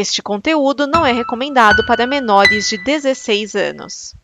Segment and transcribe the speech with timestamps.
[0.00, 4.14] Este conteúdo não é recomendado para menores de 16 anos.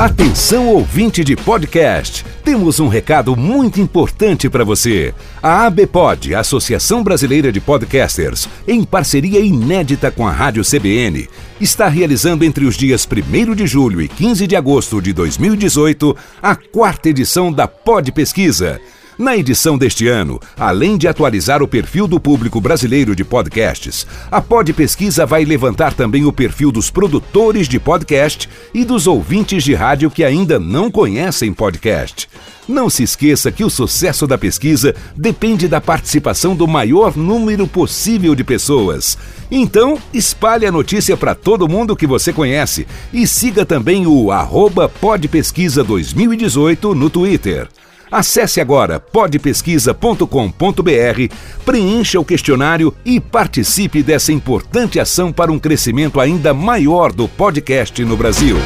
[0.00, 5.12] Atenção ouvinte de podcast, temos um recado muito importante para você.
[5.42, 11.28] A ABPOD, Associação Brasileira de Podcasters, em parceria inédita com a Rádio CBN,
[11.60, 16.56] está realizando entre os dias 1 de julho e 15 de agosto de 2018 a
[16.56, 18.80] quarta edição da Pod Pesquisa
[19.20, 24.40] na edição deste ano, além de atualizar o perfil do público brasileiro de podcasts, a
[24.40, 29.74] Pod Pesquisa vai levantar também o perfil dos produtores de podcast e dos ouvintes de
[29.74, 32.30] rádio que ainda não conhecem podcast.
[32.66, 38.34] Não se esqueça que o sucesso da pesquisa depende da participação do maior número possível
[38.34, 39.18] de pessoas.
[39.50, 44.88] Então, espalhe a notícia para todo mundo que você conhece e siga também o arroba
[44.88, 47.68] Podpesquisa 2018 no Twitter.
[48.10, 56.52] Acesse agora podpesquisa.com.br, preencha o questionário e participe dessa importante ação para um crescimento ainda
[56.52, 58.56] maior do podcast no Brasil.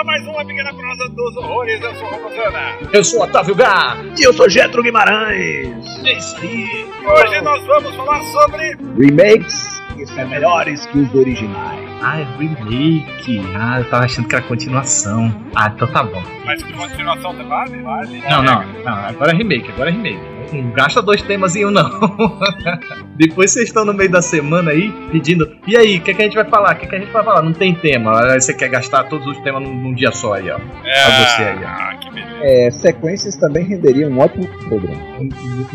[0.00, 1.80] A mais uma pequena prosa dos horrores.
[1.82, 2.78] Eu sou o Romazana.
[2.92, 3.96] Eu sou Otávio Gá.
[4.18, 5.84] E eu sou Getro Guimarães.
[6.04, 6.86] É isso aí.
[7.06, 11.90] Hoje nós vamos falar sobre Remakes que são melhores que os originais.
[12.02, 13.42] Ah, é remake.
[13.54, 15.30] Ah, eu tava achando que era continuação.
[15.54, 16.22] Ah, então tá bom.
[16.46, 17.82] Mas que continuação tem vale?
[17.82, 18.22] Vale.
[18.30, 18.94] Não, não, não.
[18.94, 20.39] Agora é remake, agora é remake.
[20.52, 21.90] Não gasta dois temas em um, não.
[23.16, 25.56] Depois vocês estão no meio da semana aí pedindo.
[25.66, 26.74] E aí, o que, é que a gente vai falar?
[26.74, 27.42] O que, é que a gente vai falar?
[27.42, 28.32] Não tem tema.
[28.32, 30.58] Aí Você quer gastar todos os temas num, num dia só aí, ó.
[30.84, 31.68] É, Pra você aí, ó.
[31.68, 32.30] Ah, que beleza.
[32.42, 35.00] É, sequências também renderiam um ótimo programa.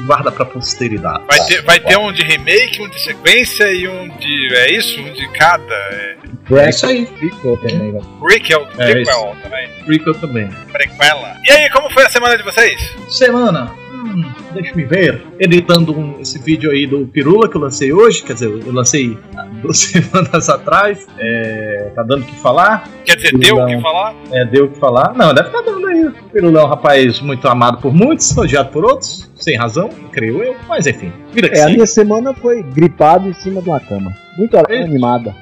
[0.05, 1.23] Guarda pra posteridade.
[1.29, 4.55] Vai ter, vai ter um de remake, um de sequência e um de.
[4.55, 4.99] É isso?
[4.99, 5.73] Um de cada.
[5.73, 6.15] É.
[6.51, 7.05] É isso aí.
[7.19, 8.01] Ficou também, né?
[8.19, 9.69] Prequel, É prequel também.
[9.87, 10.49] Rico também.
[10.71, 11.37] Prequela.
[11.43, 12.95] E aí, como foi a semana de vocês?
[13.09, 13.71] Semana.
[14.15, 15.21] Hum, deixa me ver.
[15.39, 18.23] Editando um- esse vídeo aí do Pirula que eu lancei hoje.
[18.23, 21.07] Quer dizer, eu lancei há duas semanas atrás.
[21.19, 22.87] É, tá dando o que falar.
[23.03, 24.15] Quer dizer, deu o que falar?
[24.31, 25.13] É, deu o que falar.
[25.15, 26.05] Não, deve estar dando aí.
[26.07, 29.29] O Pirula é um rapaz muito amado por muitos, odiado por outros.
[29.35, 30.55] Sem razão, creio eu.
[30.67, 31.73] Mas enfim, vida que É, a segue.
[31.75, 34.13] minha semana foi gripado em cima de uma cama.
[34.37, 35.35] Muito animada.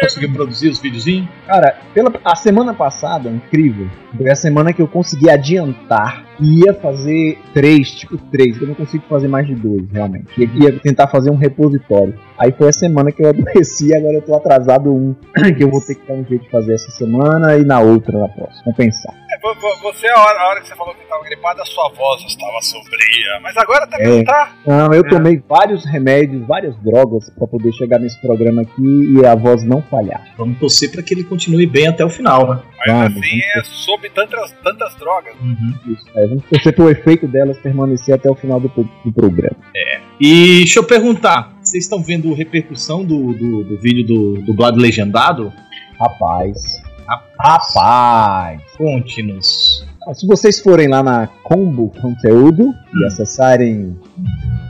[0.00, 1.28] Conseguiu produzir os videozinhos?
[1.46, 6.72] Cara, pela, a semana passada, incrível, foi a semana que eu consegui adiantar e ia
[6.74, 10.28] fazer três, tipo três, eu não consigo fazer mais de dois, realmente.
[10.38, 12.14] Ia, ia tentar fazer um repositório.
[12.38, 15.14] Aí foi a semana que eu adoeci, agora eu tô atrasado um,
[15.56, 18.18] que eu vou ter que dar um jeito de fazer essa semana e na outra,
[18.18, 18.62] na próxima.
[18.64, 19.14] Compensar.
[19.30, 21.66] É, vo- vo- você, a hora, a hora que você falou que estava gripada, a
[21.66, 23.40] sua voz estava sombria.
[23.42, 24.16] Mas agora também É.
[24.18, 24.52] não tá.
[24.66, 25.08] Não, eu É.
[25.08, 29.82] tomei vários remédios, várias drogas pra poder chegar nesse programa aqui e a voz não
[29.82, 30.24] falhar.
[30.36, 32.62] Vamos torcer para que ele continue bem até o final, né?
[32.78, 35.34] Mas Vamos, assim é sob tantas, tantas drogas.
[35.86, 39.56] Isso, é, vamos torcer pro efeito delas permanecer até o final do, do programa.
[40.20, 45.52] E deixa eu perguntar: vocês estão vendo repercussão do, do, do vídeo do dublado legendado?
[45.98, 46.82] Rapaz.
[47.38, 48.60] Rapaz.
[48.76, 49.87] Conte-nos.
[50.08, 53.94] Ah, Se vocês forem lá na Combo Conteúdo e acessarem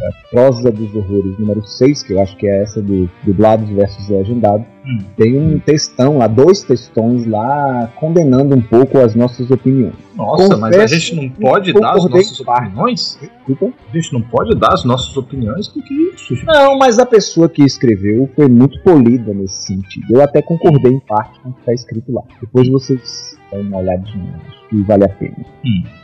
[0.02, 4.08] a Prosa dos Horrores número 6, que eu acho que é essa do dublados versus
[4.08, 4.98] legendado, Hum.
[5.16, 9.92] tem um textão lá, dois textões lá, condenando um pouco as nossas opiniões.
[10.16, 13.18] Nossa, mas a Confesso gente não pode dar as nossas opiniões?
[13.20, 13.76] Desculpa.
[13.88, 15.68] A gente não pode dar as nossas opiniões?
[15.68, 16.46] O que, é isso, gente?
[16.46, 20.06] Não, mas a pessoa que escreveu foi muito polida nesse sentido.
[20.10, 22.22] Eu até concordei em parte com o que está escrito lá.
[22.40, 25.36] Depois vocês dão uma olhadinha, que vale a pena.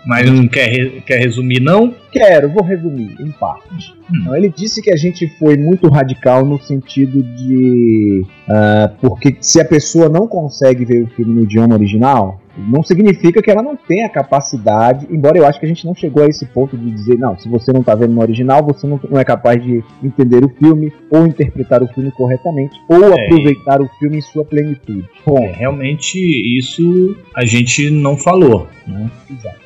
[0.06, 1.94] Mas não quer, re- quer resumir, não?
[2.12, 3.94] Quero, vou resumir em parte.
[4.12, 4.24] Hum.
[4.24, 8.24] Não, ele disse que a gente foi muito radical no sentido de.
[8.48, 13.42] ah, porque se a pessoa não consegue ver o filme no idioma original, não significa
[13.42, 16.46] que ela não tenha capacidade, embora eu acho que a gente não chegou a esse
[16.46, 19.24] ponto de dizer, não, se você não está vendo no original, você não, não é
[19.24, 23.24] capaz de entender o filme, ou interpretar o filme corretamente, ou É.
[23.26, 25.04] aproveitar o filme em sua plenitude.
[25.26, 26.18] Bom, É, realmente,
[26.58, 28.53] isso a gente não falou.
[28.86, 29.10] Né?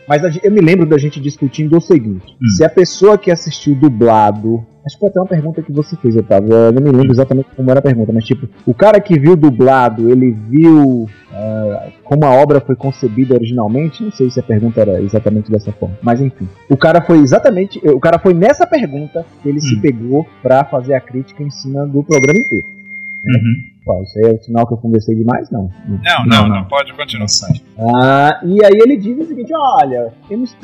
[0.08, 2.46] Mas a gen- eu me lembro da gente discutindo o seguinte: Hum.
[2.56, 4.64] se a pessoa que assistiu dublado.
[4.87, 6.50] Acho que foi até uma pergunta que você fez, Otávio.
[6.50, 9.37] Eu não me lembro exatamente como era a pergunta, mas tipo, o cara que viu
[9.37, 14.02] dublado, ele viu ah, como a obra foi concebida originalmente?
[14.02, 15.99] Não sei se a pergunta era exatamente dessa forma.
[16.00, 16.49] Mas enfim.
[16.70, 17.79] O cara foi exatamente.
[17.87, 19.81] O cara foi nessa pergunta que ele se Hum.
[19.82, 22.67] pegou pra fazer a crítica em cima do programa inteiro.
[22.67, 23.55] Uhum.
[23.88, 25.50] Opa, isso aí é o sinal que eu conversei demais?
[25.50, 25.70] Não.
[25.88, 26.64] Não, não, não, não.
[26.67, 27.26] pode continuar.
[27.79, 30.12] Ah, e aí ele diz o seguinte: olha,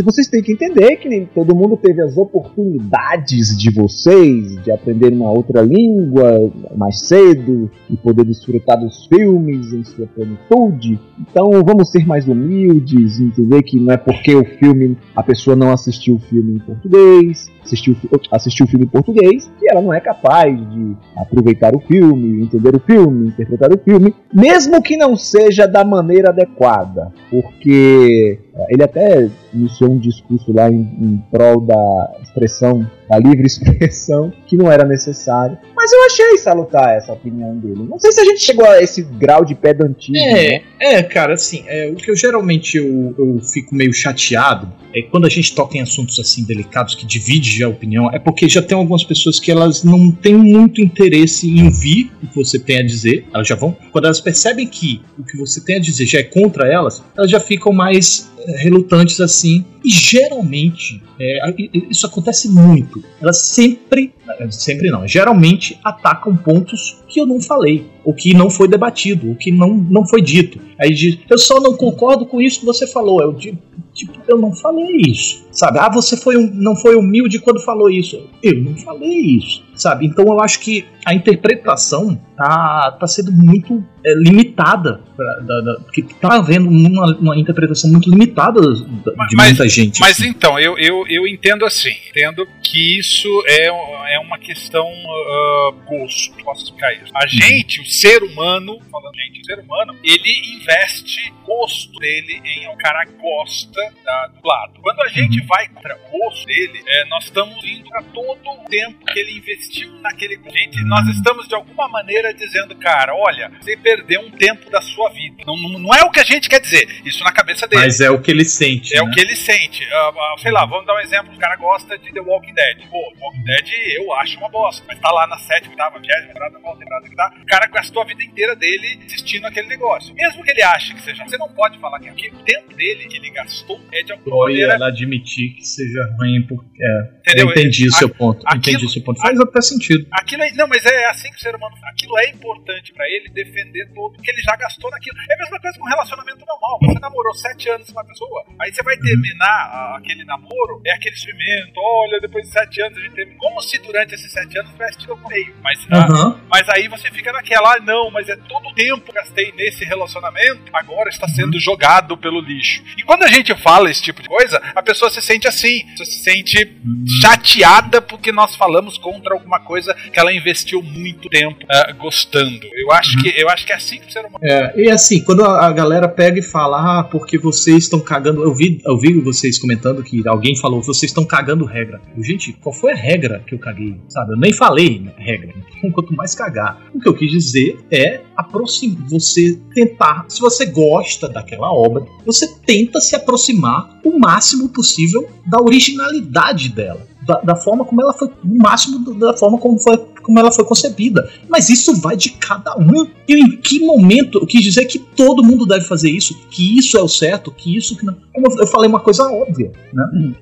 [0.05, 5.13] vocês têm que entender que nem todo mundo teve as oportunidades de vocês de aprender
[5.13, 11.01] uma outra língua mais cedo e poder desfrutar dos filmes em sua plenitude.
[11.19, 15.73] Então vamos ser mais humildes, entender que não é porque o filme a pessoa não
[15.73, 17.97] assistiu o filme em português, assistiu,
[18.31, 22.75] assistiu o filme em português, que ela não é capaz de aproveitar o filme, entender
[22.75, 28.39] o filme, interpretar o filme, mesmo que não seja da maneira adequada, porque
[28.69, 34.57] ele até iniciou um discurso lá em, em prol da expressão, da livre expressão, que
[34.57, 35.59] não era necessário.
[35.75, 37.87] Mas eu achei salutar essa opinião dele.
[37.89, 40.17] Não sei se a gente chegou a esse grau de pedantismo.
[40.17, 40.63] É, né?
[40.81, 45.27] é cara, assim, é, o que eu geralmente eu, eu fico meio chateado é quando
[45.27, 48.79] a gente toca em assuntos assim delicados que divide a opinião, é porque já tem
[48.79, 52.83] algumas pessoas que elas não têm muito interesse em ouvir o que você tem a
[52.83, 53.27] dizer.
[53.35, 56.23] Elas já vão, quando elas percebem que o que você tem a dizer já é
[56.23, 59.65] contra elas, elas já ficam mais relutantes assim.
[59.85, 61.55] E geralmente, é,
[61.91, 63.05] isso acontece muito.
[63.21, 64.15] Elas sempre,
[64.51, 69.37] sempre não, geralmente atacam pontos que eu não falei, ou que não foi debatido, ou
[69.37, 70.59] que não, não foi dito.
[70.81, 73.21] Aí diz, eu só não concordo com isso que você falou.
[73.21, 73.59] Eu digo,
[73.95, 75.45] tipo, eu não falei isso.
[75.53, 75.79] Sabe?
[75.79, 78.29] Ah, você foi um, não foi humilde quando falou isso.
[78.43, 79.63] Eu não falei isso.
[79.75, 80.07] Sabe?
[80.07, 85.01] Então eu acho que a interpretação tá, tá sendo muito é, limitada.
[85.17, 90.01] Pra, da, da, porque tá havendo uma, uma interpretação muito limitada de mas, muita gente.
[90.01, 91.95] Mas então, eu, eu, eu entendo assim.
[92.11, 93.67] Entendo que isso é,
[94.15, 96.35] é uma questão uh, gosto.
[96.45, 97.13] Posso explicar isso?
[97.15, 102.69] A gente, o ser humano, falando gente, o ser humano, ele investe gosto dele em
[102.69, 104.81] o cara gosta da, do lado.
[104.81, 105.47] Quando a gente uhum.
[105.47, 109.39] vai para o gosto dele, é, nós estamos indo para todo o tempo que ele
[109.39, 110.35] investiu naquele.
[110.35, 115.11] Gente, nós estamos de alguma maneira dizendo, cara, olha, você perdeu um tempo da sua
[115.11, 115.37] vida.
[115.47, 117.83] Não, não, não, é o que a gente quer dizer, isso na cabeça dele.
[117.83, 118.97] Mas é o que ele sente.
[118.97, 119.09] É né?
[119.09, 119.64] o que ele sente.
[119.69, 122.89] Uh, uh, sei lá, vamos dar um exemplo: o cara gosta de The Walking Dead.
[122.91, 126.29] Pô, The Walking Dead eu acho uma bosta, mas tá lá na sétima, oitava, vigésima
[126.29, 127.33] temporada, nova temporada que tá.
[127.43, 130.15] O cara gastou a vida inteira dele assistindo aquele negócio.
[130.15, 133.17] Mesmo que ele ache que seja, você não pode falar que aquele tempo dele que
[133.17, 134.75] ele gastou é de alguma Foi maneira.
[134.75, 136.83] ela admitir que seja ruim porque.
[136.83, 137.47] É, Entendeu?
[137.47, 138.45] Eu entendi o seu ponto.
[138.47, 139.21] Aquilo, entendi o seu ponto.
[139.21, 140.07] Faz até sentido.
[140.13, 141.75] Aquilo é, não, mas é assim que o ser humano.
[141.85, 145.17] Aquilo é importante pra ele defender todo, que ele já gastou naquilo.
[145.31, 146.79] É a mesma coisa com um relacionamento normal.
[146.83, 149.54] Você namorou sete anos com uma pessoa, aí você vai terminar
[149.97, 151.73] aquele namoro, é aquele experimento.
[151.77, 153.39] Olha, depois de sete anos a gente termina.
[153.39, 154.99] Como se durante esses sete anos tivesse
[155.29, 155.55] meio.
[155.63, 156.39] Mas, uhum.
[156.49, 159.85] mas aí você fica naquela, ah, não, mas é todo o tempo que gastei nesse
[159.85, 161.61] relacionamento, agora está sendo uhum.
[161.61, 162.83] jogado pelo lixo.
[162.97, 166.23] E quando a gente fala esse tipo de coisa, a pessoa se sente assim, se
[166.23, 167.05] sente uhum.
[167.21, 172.67] chateada porque nós falamos contra alguma coisa que ela investiu muito tempo uh, gostando.
[172.75, 173.23] Eu acho, uhum.
[173.23, 174.39] que, eu acho que é assim que o ser humano.
[174.43, 178.43] É, e assim, quando a, a galera pega e fala, ah, porque vocês estão cagando.
[178.43, 182.01] Eu vi, eu vi vocês comentando que alguém falou, vocês estão cagando regra.
[182.17, 183.97] Eu, gente, qual foi a regra que eu caguei?
[184.09, 184.33] Sabe?
[184.33, 185.55] Eu nem falei né, regra.
[185.77, 186.87] Então, quanto mais cagar.
[186.95, 192.49] O que eu quis dizer é aproximar, você tentar, se você gosta daquela obra, você
[192.67, 197.07] tenta se aproximar o máximo possível da originalidade dela.
[197.27, 200.65] Da, da, forma como ela foi, o máximo da forma como, foi, como ela foi
[200.65, 201.31] concebida.
[201.49, 203.07] Mas isso vai de cada um.
[203.29, 206.99] E em que momento eu quis dizer que todo mundo deve fazer isso, que isso
[206.99, 208.17] é o certo, que isso que não.
[208.33, 210.35] Como eu falei uma coisa óbvia, né?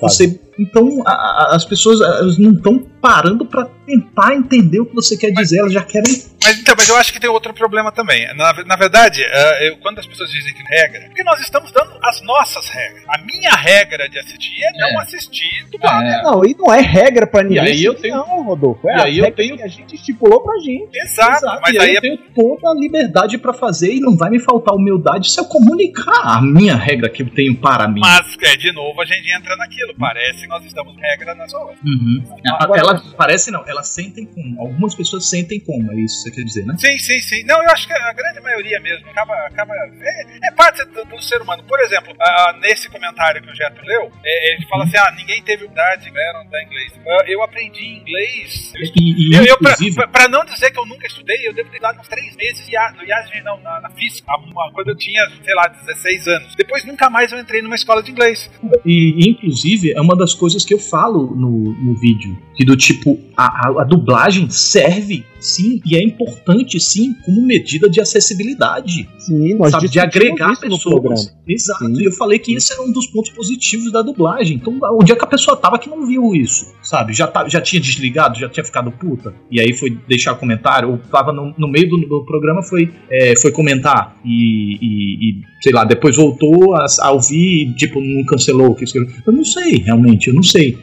[0.00, 4.94] Você então a, a, as pessoas elas não estão parando para tentar entender o que
[4.94, 6.12] você quer dizer, elas já querem.
[6.42, 8.26] Mas então, mas eu acho que tem outro problema também.
[8.34, 11.90] Na, na verdade, uh, eu, quando as pessoas dizem que regra, porque nós estamos dando
[12.02, 13.02] as nossas regras.
[13.08, 15.02] A minha regra de assistir é, não é.
[15.02, 16.22] assistir do É.
[16.22, 17.64] Não, e não é regra para ninguém.
[17.64, 18.88] E aí eu tenho, não, Rodolfo.
[18.88, 20.90] É e aí eu tenho que a gente estipulou pra gente.
[20.94, 21.44] Exato.
[21.44, 21.60] Exato.
[21.62, 22.00] Mas e aí, aí eu é...
[22.00, 26.22] tenho toda a liberdade para fazer e não vai me faltar humildade se eu comunicar
[26.22, 28.00] a minha regra que eu tenho para mim.
[28.00, 29.94] Mas é de novo a gente entra naquilo.
[29.98, 31.78] Parece nós estamos regra nas pessoas.
[31.84, 32.24] Uhum.
[32.58, 34.60] Agora, ela parece não, elas sentem como.
[34.60, 36.74] Algumas pessoas sentem como, é isso que você quer dizer, né?
[36.78, 37.44] Sim, sim, sim.
[37.44, 39.34] Não, eu acho que a grande maioria mesmo acaba.
[39.46, 41.62] acaba é, é parte do, do, ser humano.
[41.64, 42.14] Por exemplo,
[42.60, 46.44] nesse comentário que o Jeto leu, é, ele fala assim: ah, ninguém teve idade, né,
[46.50, 46.92] da inglês.
[46.96, 48.72] Uh, eu aprendi inglês.
[48.74, 51.54] Eu, e, e, eu, eu pra, pra, pra, não dizer que eu nunca estudei, eu
[51.54, 52.66] devo ter dado uns três meses
[52.96, 54.26] no IASG, não, na, na física,
[54.72, 56.54] quando eu tinha, sei lá, 16 anos.
[56.54, 58.50] Depois nunca mais eu entrei numa escola de inglês.
[58.84, 62.36] E, inclusive, é uma das coisas que eu falo no, no vídeo.
[62.56, 67.88] Que do tipo, a, a, a dublagem serve sim, e é importante, sim, como medida
[67.88, 69.08] de acessibilidade.
[69.18, 71.34] Sim, nós sabe, de agregar pessoas.
[71.48, 71.86] Exato.
[71.86, 72.02] Sim.
[72.02, 74.56] E eu falei que esse era um dos pontos positivos da dublagem.
[74.56, 77.14] Então, o dia que a pessoa tava que não viu isso, sabe?
[77.14, 79.34] Já, tá, já tinha desligado, já tinha ficado puta.
[79.50, 83.34] E aí foi deixar comentário, ou tava no, no meio do, do programa, foi, é,
[83.40, 84.16] foi comentar.
[84.24, 88.74] E, e- e, sei lá, depois voltou a, a ouvir e, tipo, não cancelou o
[88.74, 89.14] que escreveu.
[89.26, 90.76] Eu não sei, realmente, eu não sei.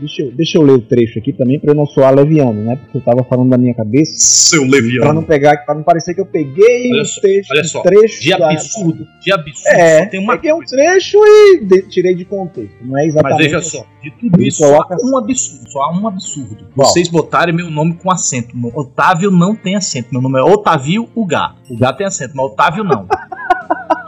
[0.00, 2.74] Deixa eu, deixa eu ler o trecho aqui também pra eu não soar leviano, né?
[2.76, 4.12] Porque eu tava falando da minha cabeça.
[4.16, 5.12] Seu Pra leviano.
[5.12, 8.22] não pegar, para não parecer que eu peguei Olha o só, texto, olha só, trecho
[8.22, 9.68] De da- absurdo, de absurdo.
[9.78, 12.74] É, tem uma peguei um trecho e de- tirei de contexto.
[12.80, 13.42] Não é Mas exatamente.
[13.42, 15.70] veja só, de tudo isso, só há um absurdo.
[15.70, 16.66] Só há um absurdo.
[16.74, 16.88] Qual?
[16.88, 18.56] Vocês botarem meu nome com acento.
[18.74, 20.08] Otávio não tem acento.
[20.12, 21.56] Meu nome é Otávio Ugá.
[21.68, 23.06] O Gá tem acento, mas Otávio não.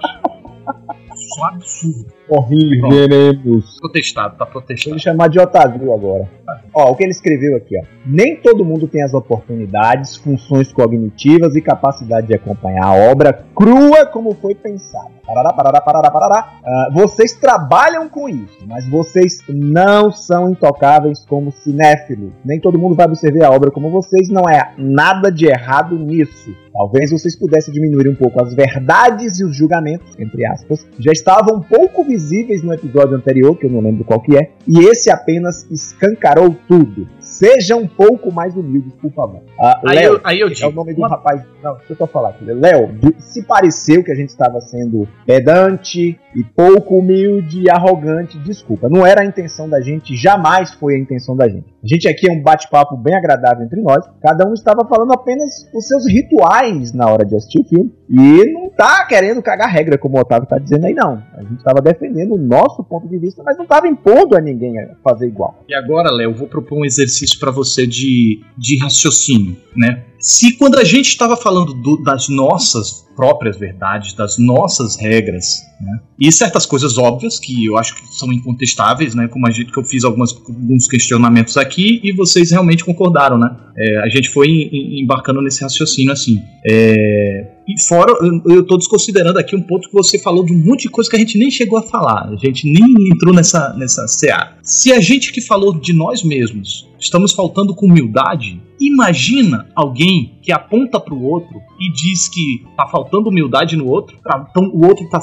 [1.35, 2.07] Só absurdo.
[2.29, 3.77] Corrigeremos.
[3.81, 4.95] Protestado, tá Vou protestado.
[4.95, 6.29] lhe chamar de Otávio agora.
[6.75, 7.85] Ó, o que ele escreveu aqui, ó.
[8.07, 14.07] Nem todo mundo tem as oportunidades, funções cognitivas e capacidade de acompanhar a obra crua
[14.07, 15.11] como foi pensada.
[15.27, 16.53] Parará, parará, parará, parará.
[16.65, 22.33] Ah, vocês trabalham com isso, mas vocês não são intocáveis como cinéfilos.
[22.45, 26.55] Nem todo mundo vai absorver a obra como vocês, não é nada de errado nisso.
[26.73, 31.57] Talvez vocês pudessem diminuir um pouco as verdades e os julgamentos, entre aspas, já estavam
[31.57, 35.11] um pouco visíveis no episódio anterior, que eu não lembro qual que é, e esse
[35.11, 37.07] apenas escancarou tudo.
[37.21, 39.41] Seja um pouco mais humildes, por favor.
[39.61, 40.73] Ah, Aí Léo, eu, aí eu é o digo.
[40.73, 41.43] nome do uma- rapaz.
[41.63, 42.45] Não, deixa eu só falar aqui.
[42.45, 48.89] Léo, se pareceu que a gente estava sendo pedante e pouco humilde e arrogante, desculpa.
[48.89, 51.72] Não era a intenção da gente, jamais foi a intenção da gente.
[51.83, 54.09] A gente aqui é um bate-papo bem agradável entre nós.
[54.23, 57.93] Cada um estava falando apenas os seus rituais na hora de assistir o filme.
[58.09, 61.21] E não tá querendo cagar regra, como o Otávio tá dizendo aí, não.
[61.35, 64.79] A gente estava defendendo o nosso ponto de vista, mas não estava impondo a ninguém
[64.79, 65.59] a fazer igual.
[65.69, 70.05] E agora, Léo, eu vou propor um exercício para você de, de raciocínio, né?
[70.23, 75.45] Se quando a gente estava falando do- das nossas próprias verdades, das nossas regras,
[75.81, 76.01] né?
[76.19, 79.27] E certas coisas óbvias que eu acho que são incontestáveis, né?
[79.29, 83.51] Como a gente que eu fiz algumas, alguns questionamentos aqui e vocês realmente concordaram, né?
[83.77, 86.41] É, a gente foi em- em- embarcando nesse raciocínio assim.
[86.65, 88.13] É, e fora,
[88.47, 91.17] eu, tô desconsiderando aqui um ponto que você falou de um monte de coisa que
[91.17, 92.31] a gente nem chegou a falar.
[92.33, 94.57] A gente nem entrou nessa, nessa CA.
[94.63, 100.53] Se a gente que falou de nós mesmos estamos faltando com humildade, imagina alguém que
[100.53, 105.09] aponta pro outro e diz que tá faltando humildade no outro, tá- então o outro
[105.09, 105.21] tá,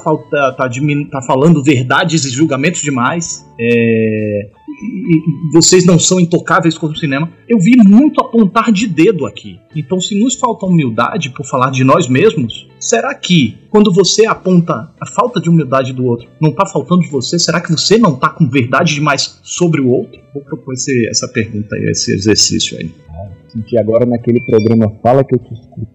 [0.53, 3.45] tá, diminu- tá falando verdades e julgamentos demais.
[3.59, 4.49] É,
[4.81, 7.31] e- vocês não são intocáveis como cinema.
[7.47, 9.59] Eu vi muito apontar de dedo aqui.
[9.75, 14.91] Então, se nos falta humildade por falar de nós mesmos, será que quando você aponta
[14.99, 17.37] a falta de humildade do outro, não tá faltando de você?
[17.39, 20.19] Será que você não tá com verdade demais sobre o outro?
[20.33, 22.89] Vou propor esse- essa pergunta aí, esse exercício aí.
[23.51, 25.87] Senti agora naquele programa Fala que eu te escuto.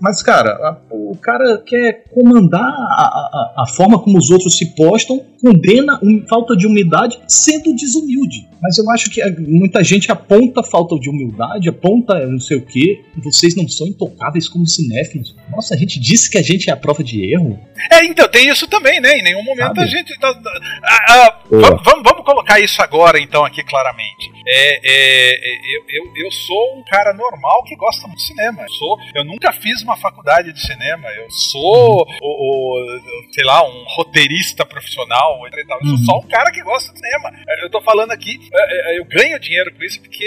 [0.00, 4.74] Mas, cara, a- o cara quer comandar a, a- a forma como os outros se
[4.74, 8.48] postam, condena um, falta de humildade sendo desumilde.
[8.62, 12.62] Mas eu acho que a- muita gente aponta falta de humildade, aponta não sei o
[12.64, 13.04] quê.
[13.22, 15.36] Vocês não são intocáveis como cinéfilos.
[15.50, 17.58] Nossa, a gente disse que a gente é a prova de erro.
[17.92, 19.18] É, então, tem isso também, né?
[19.18, 19.80] Em nenhum momento Sabe?
[19.82, 20.18] a gente.
[20.18, 24.32] tá- tá- ah, ah, vamos, vamos- vamos colocar isso agora, então, aqui claramente.
[24.46, 28.62] É, é, é, eu, eu, eu sou um cara normal que gosta muito de cinema.
[28.62, 31.06] Eu, sou, eu nunca fiz uma faculdade de cinema.
[31.10, 35.40] Eu sou, o, o- sei lá, um roteirista profissional.
[35.46, 35.78] e tal.
[35.80, 36.04] Eu sou Uhum.
[36.04, 37.30] só um cara que gosta de cinema.
[37.48, 40.24] É, Eu tô falando aqui, é, é, eu ganho dinheiro com isso porque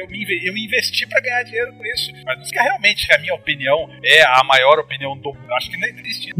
[0.00, 2.10] eu me, eu me investi pra ganhar dinheiro com isso.
[2.24, 5.52] Mas não é que realmente a minha opinião é a maior opinião do mundo.
[5.54, 6.30] Acho que não existe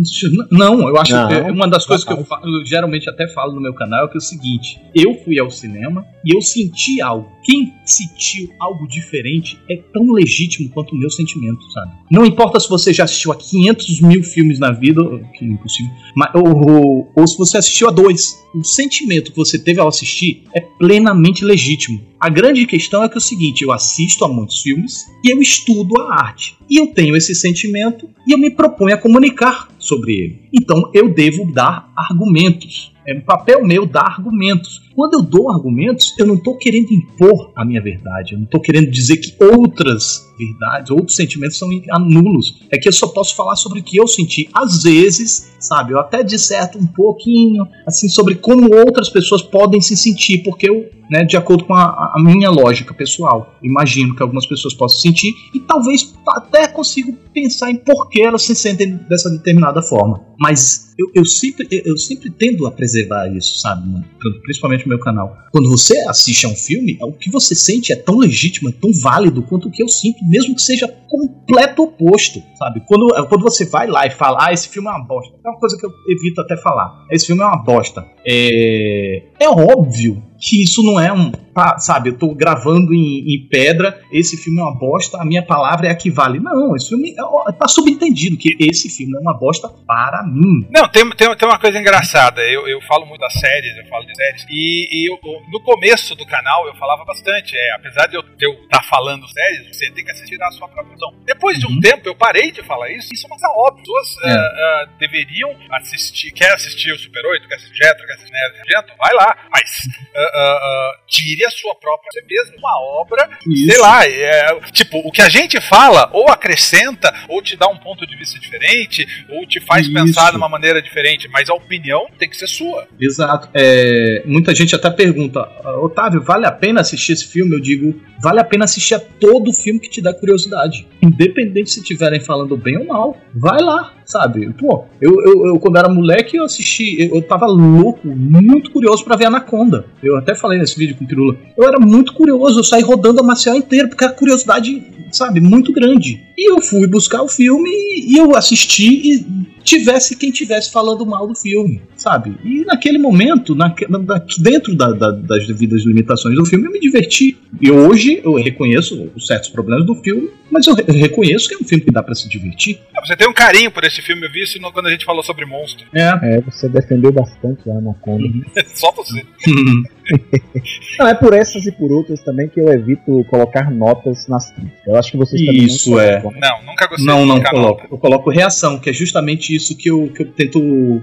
[0.51, 3.55] Não, eu acho Não, que uma das coisas que eu, falo, eu geralmente até falo
[3.55, 7.01] no meu canal é que é o seguinte: eu fui ao cinema e eu senti
[7.01, 7.31] algo.
[7.45, 11.93] Quem sentiu algo diferente é tão legítimo quanto o meu sentimento, sabe?
[12.11, 15.03] Não importa se você já assistiu a 500 mil filmes na vida,
[15.35, 18.41] que é impossível, mas, ou, ou, ou se você assistiu a dois.
[18.53, 22.01] O sentimento que você teve ao assistir é plenamente legítimo.
[22.19, 25.41] A grande questão é que é o seguinte: eu assisto a muitos filmes e eu
[25.41, 26.57] estudo a arte.
[26.69, 30.43] E eu tenho esse sentimento e eu me proponho a comunicar sobre ele.
[30.53, 32.93] Então eu devo dar argumentos.
[33.07, 34.83] É um papel meu dar argumentos.
[34.95, 38.33] Quando eu dou argumentos, eu não estou querendo impor a minha verdade.
[38.35, 41.69] Eu não estou querendo dizer que outras verdades, outros sentimentos são
[42.01, 42.61] nulos.
[42.71, 44.49] É que eu só posso falar sobre o que eu senti.
[44.55, 49.97] Às vezes, sabe, eu até disserto um pouquinho, assim, sobre como outras pessoas podem se
[49.97, 54.47] sentir, porque eu, né, de acordo com a, a minha lógica pessoal, imagino que algumas
[54.47, 59.31] pessoas possam sentir e talvez até consigo pensar em por que elas se sentem dessa
[59.31, 60.25] determinada forma.
[60.39, 63.89] Mas eu, eu sempre, eu sempre tendo a preservar isso, sabe?
[63.89, 64.05] mano?
[64.43, 65.37] Principalmente no meu canal.
[65.53, 68.91] Quando você assiste a um filme, o que você sente é tão legítimo, é tão
[68.93, 72.81] válido quanto o que eu sinto, mesmo que seja completo oposto, sabe?
[72.87, 75.59] Quando, quando você vai lá e fala, ah, esse filme é uma bosta, é uma
[75.59, 77.05] coisa que eu evito até falar.
[77.11, 78.07] Esse filme é uma bosta.
[78.25, 81.31] É, é óbvio que isso não é um.
[81.53, 85.43] Tá, sabe, eu tô gravando em, em, pedra, esse filme é uma bosta, a minha
[85.43, 86.39] palavra é a que vale.
[86.39, 90.67] Não, esse filme é, tá subentendido que esse filme é uma bosta para mim.
[90.71, 92.41] Não, tem, tem, tem uma coisa engraçada.
[92.43, 94.47] Eu, eu falo muito das séries, eu falo de séries.
[94.49, 95.19] E, e eu,
[95.51, 97.57] no começo do canal eu falava bastante.
[97.57, 100.95] É, apesar de eu estar tá falando séries, você tem que assistir a sua própria
[100.95, 101.13] visão.
[101.27, 101.81] Depois de um uhum.
[101.81, 103.09] tempo eu parei de falar isso.
[103.13, 103.83] Isso é uma coisa óbvia.
[103.83, 104.35] Pessoas é.
[104.35, 106.31] uh, uh, deveriam assistir.
[106.31, 109.37] Quer assistir o Super 8, quer assistir Jetro, quer assistir Nerd Vai lá.
[109.51, 109.71] Mas.
[110.15, 113.73] Uh, uh, tire a sua própria você mesmo uma obra, Isso.
[113.73, 117.77] sei lá, é, tipo, o que a gente fala ou acrescenta, ou te dá um
[117.77, 119.95] ponto de vista diferente, ou te faz Isso.
[119.95, 122.87] pensar de uma maneira diferente, mas a opinião tem que ser sua.
[123.01, 123.49] Exato.
[123.55, 125.41] É, muita gente até pergunta,
[125.83, 127.55] Otávio, vale a pena assistir esse filme?
[127.55, 130.87] Eu digo, vale a pena assistir a todo filme que te dá curiosidade.
[131.03, 133.21] Independente se estiverem falando bem ou mal.
[133.35, 134.53] Vai lá, sabe?
[134.59, 139.05] Pô, eu, eu, eu, quando era moleque eu assisti, eu, eu tava louco, muito curioso
[139.05, 139.87] para ver Anaconda.
[140.03, 141.37] Eu até falei nesse vídeo com o Pirula.
[141.57, 145.73] Eu era muito curioso, eu saí rodando a Marcial inteira, porque a curiosidade, sabe, muito
[145.73, 146.21] grande.
[146.37, 151.29] E eu fui buscar o filme e eu assisti e tivesse quem tivesse falando mal
[151.29, 152.37] do filme, sabe?
[152.45, 156.81] E naquele momento, na, na, dentro da, da, das devidas limitações do filme, eu me
[156.81, 157.39] diverti.
[157.61, 161.59] E hoje eu reconheço os certos problemas do filme, mas eu, eu reconheço que é
[161.59, 162.81] um filme que dá para se divertir.
[162.97, 165.23] É, você tem um carinho por esse filme, eu vi isso quando a gente falou
[165.23, 165.87] sobre monstro.
[165.95, 168.27] É, é você defendeu bastante lá na Conda.
[168.75, 169.23] Só você.
[170.99, 174.87] Não, é por essas e por outras também que eu evito colocar notas nas críticas.
[174.87, 176.23] Eu acho que vocês também Isso é.
[176.23, 177.83] Não, nunca gostei Não, não coloco.
[177.83, 177.95] Nota.
[177.95, 181.03] Eu coloco reação, que é justamente isso que eu, que eu tento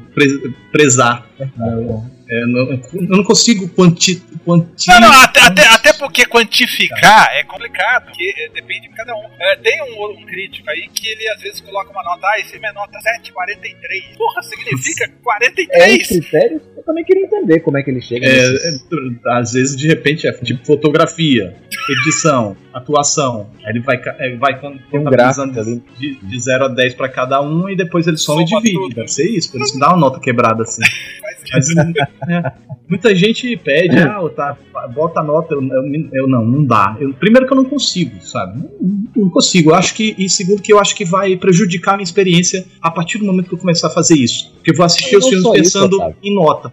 [0.71, 1.27] prezar.
[1.39, 4.89] É, é, não, eu não consigo quanti, quanti...
[4.89, 9.23] Não, não, até, até, até, porque quantificar é complicado, porque é, depende de cada um.
[9.39, 12.57] É, tem um, um, crítico aí que ele às vezes coloca uma nota, ah, esse
[12.57, 14.17] é nota 7,43.
[14.17, 15.71] Porra, significa 43?
[15.81, 18.25] É critério, eu também queria entender como é que ele chega.
[18.25, 21.55] É, é, às vezes, de repente, é tipo fotografia,
[21.89, 23.49] edição, atuação.
[23.63, 27.69] Aí ele vai, ele vai contabilizando um de, de 0 a 10 para cada um
[27.69, 28.81] e depois ele soma, soma e divide.
[28.83, 28.95] Tudo.
[28.95, 30.81] Deve ser isso, por isso que dá uma nota quebrada assim.
[31.53, 32.51] Mas, é,
[32.89, 34.57] muita gente pede, ah, tá,
[34.93, 36.95] bota a nota, eu, eu, eu, não, não dá.
[36.99, 38.59] Eu, primeiro que eu não consigo, sabe?
[38.59, 39.71] Não, não, consigo.
[39.71, 42.89] Eu acho que, e segundo que eu acho que vai prejudicar a minha experiência a
[42.89, 44.53] partir do momento que eu começar a fazer isso.
[44.55, 46.71] Porque eu vou assistir os filmes pensando isso, em nota.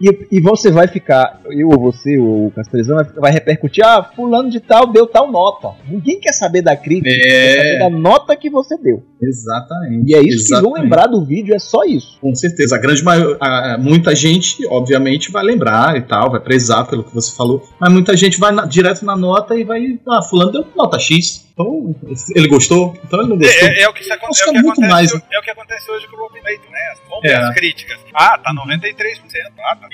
[0.00, 4.02] E, e, você vai ficar, eu ou você, ou o Castrezão, vai, vai, repercutir, ah,
[4.02, 5.70] fulano de tal deu tal nota.
[5.88, 7.20] Ninguém quer saber da crítica, é...
[7.20, 9.02] quer saber da nota que você deu.
[9.26, 10.10] Exatamente.
[10.10, 10.48] E é isso Exatamente.
[10.48, 12.18] que vão lembrar do vídeo, é só isso.
[12.20, 12.76] Com certeza.
[12.76, 13.38] A grande maioria,
[13.78, 18.16] muita gente, obviamente, vai lembrar e tal, vai prezar pelo que você falou, mas muita
[18.16, 21.43] gente vai na, direto na nota e vai, ah, fulano deu nota X.
[21.54, 21.94] Então,
[22.34, 23.68] ele gostou, então ele não gostou.
[23.68, 25.50] É, é, é o que, é, é, o que muito acontece, mais, é o que
[25.50, 26.94] acontece hoje com o Rotten Tomatoes, né?
[27.08, 27.36] Vamos ver é.
[27.36, 28.00] as críticas.
[28.12, 29.22] Ah, tá 93%,
[29.60, 29.90] ah, tá 20%.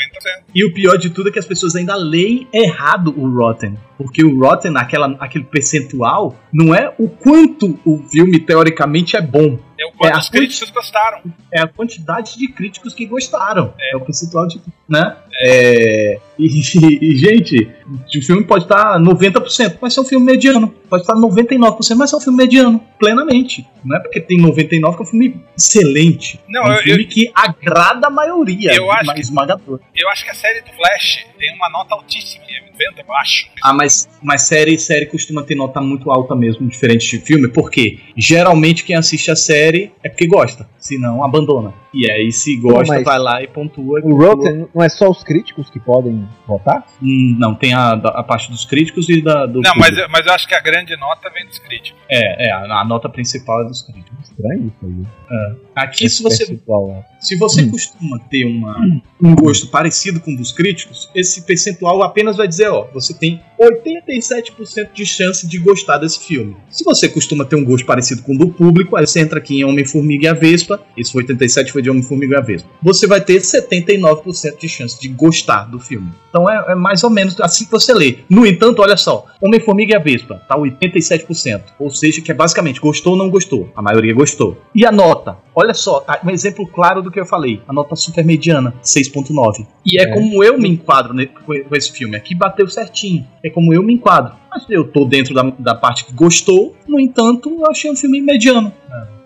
[0.54, 3.78] E o pior de tudo é que as pessoas ainda leem errado o Rotten.
[3.98, 9.58] Porque o Rotten, aquela, aquele percentual, não é o quanto o filme teoricamente é bom.
[9.80, 11.22] É o quanto é os críticos gostaram.
[11.50, 13.72] É a quantidade de críticos que gostaram.
[13.80, 14.60] É, é o percentual de.
[14.86, 15.16] Né?
[15.40, 16.14] É.
[16.14, 16.46] é e,
[17.00, 17.70] e, gente,
[18.14, 20.68] o filme pode estar 90%, mas ser um filme mediano.
[20.68, 23.66] Pode estar 99%, mas ser um filme mediano, plenamente.
[23.82, 26.38] Não é porque tem 99% que é um filme excelente.
[26.46, 29.80] Não, é um eu, filme eu, que agrada a maioria, eu acho que, esmagador.
[29.96, 32.44] Eu acho que a série do Flash tem uma nota altíssima,
[32.80, 33.46] 90, eu acho.
[33.62, 37.98] Ah, mas, mas série, série costuma ter nota muito alta mesmo, diferente de filme, porque
[38.16, 39.69] geralmente quem assiste a série
[40.02, 41.72] é porque gosta, senão abandona.
[41.92, 44.00] E aí, se gosta, não, vai lá e pontua.
[44.04, 46.86] O Rotten não é só os críticos que podem votar?
[47.02, 49.60] Hum, não, tem a, a parte dos críticos e da, do.
[49.60, 52.00] Não, mas, mas eu acho que a grande nota vem dos críticos.
[52.08, 54.10] É, é a, a nota principal é dos críticos.
[54.40, 55.06] Estranho isso aí.
[55.30, 55.70] É.
[55.74, 57.04] Aqui, Esse se você, né?
[57.20, 57.70] se você hum.
[57.70, 58.76] costuma ter uma,
[59.22, 63.40] um gosto parecido com o dos críticos, esse percentual apenas vai dizer: ó, você tem
[63.60, 66.56] 87% de chance de gostar desse filme.
[66.70, 69.59] Se você costuma ter um gosto parecido com o do público, aí você entra aqui
[69.60, 72.68] em Homem-Formiga e a Vespa, esse foi 87 foi de Homem-Formiga e a Vespa.
[72.82, 76.12] Você vai ter 79% de chance de gostar do filme.
[76.28, 78.18] Então é, é, mais ou menos assim que você lê.
[78.28, 81.62] No entanto, olha só, Homem-Formiga e a Vespa, tá 87%.
[81.78, 83.68] Ou seja, que é basicamente gostou ou não gostou.
[83.74, 84.56] A maioria gostou.
[84.74, 85.36] E a nota?
[85.54, 87.60] Olha só, tá, um exemplo claro do que eu falei.
[87.66, 89.66] A nota super mediana, 6.9.
[89.84, 92.16] E é, é, como eu me enquadro com esse filme.
[92.16, 93.26] Aqui bateu certinho.
[93.42, 94.34] É como eu me enquadro.
[94.50, 98.20] Mas eu tô dentro da, da parte que gostou, no entanto, eu achei um filme
[98.20, 98.72] mediano.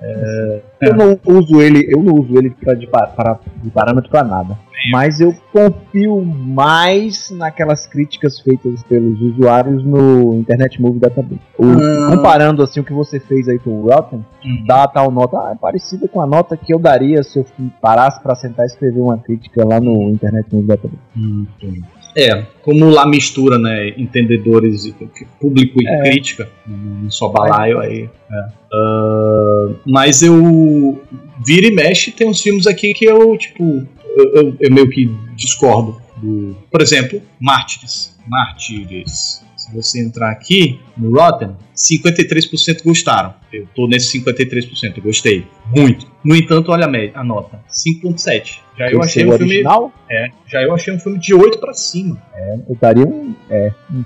[0.03, 4.11] É, Eu não uso ele, eu não uso ele pra, de, pa- para, de parâmetro
[4.11, 4.59] para nada.
[4.93, 11.41] Mas eu confio mais naquelas críticas feitas pelos usuários no Internet Movie Database.
[11.59, 12.11] O- Ah.
[12.17, 14.65] Comparando assim o que você fez aí com o Rotten, Hum.
[14.67, 17.47] dá a tal nota, ah, é parecida com a nota que eu daria se eu
[17.81, 20.99] parasse para sentar e escrever uma crítica lá no Internet Movie Database.
[21.17, 21.47] Hum,
[22.17, 24.93] É, como lá mistura, né, entendedores,
[25.41, 26.03] público e É.
[26.03, 28.09] crítica, não só balaio aí.
[28.31, 28.45] é.
[28.73, 31.01] Ah, mas eu
[31.45, 35.11] vira e mexe, tem uns filmes aqui que eu, tipo, eu, eu- eu meio que
[35.37, 36.03] discordo.
[36.17, 38.17] do- por exemplo, Mártires.
[38.27, 39.44] Mártires.
[39.65, 43.35] Se você entrar aqui no Rotten, 53% gostaram.
[43.51, 45.47] Eu tô nesse 53%, eu gostei.
[45.75, 46.07] Muito.
[46.23, 48.59] No entanto, olha a, média, a nota: 5.7.
[48.77, 49.53] Já eu achei é um o filme.
[49.53, 52.21] original, É, já eu achei um filme de 8 pra cima.
[52.69, 53.35] eu daria um.
[53.49, 54.05] É, um,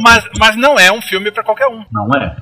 [0.00, 1.84] Mas, mas não é um filme pra qualquer um.
[1.90, 2.36] Não é.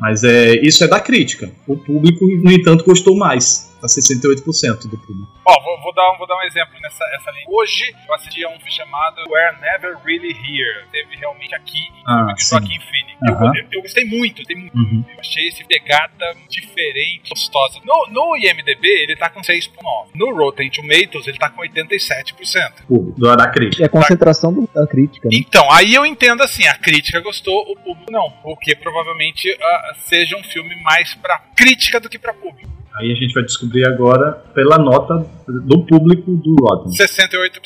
[0.00, 1.48] Mas é, isso é da crítica.
[1.66, 3.72] O público, no entanto, gostou mais.
[3.84, 5.28] Tá 68% do público.
[5.46, 7.44] Ó, vou, vou dar, um- vou dar um exemplo nessa essa linha.
[7.48, 10.86] Hoje eu assisti a um filme chamado We're Never Really Here.
[10.90, 12.50] Teve realmente aqui em Ah, filme de sim.
[12.50, 13.14] Joaquim Phoenix.
[13.28, 13.54] Eu-.
[13.54, 14.74] Eu, eu gostei muito, gostei muito.
[14.74, 15.04] Uhum.
[15.12, 17.78] Eu achei esse pegada diferente, gostosa.
[17.84, 20.08] No, no IMDB ele tá com 6.9.
[20.14, 22.84] No Rotten Tomatoes ele tá com 87%.
[22.88, 23.82] O- do- da crítica.
[23.82, 25.28] É a concentração do- da crítica.
[25.28, 25.36] Né?
[25.38, 28.30] Então, aí eu entendo assim, a crítica gostou, o público não.
[28.42, 32.72] Porque provavelmente ah, seja um filme mais pra crítica do que pra público.
[32.96, 36.92] Aí a gente vai descobrir agora pela nota do público do Rotten.
[36.92, 37.58] 68%.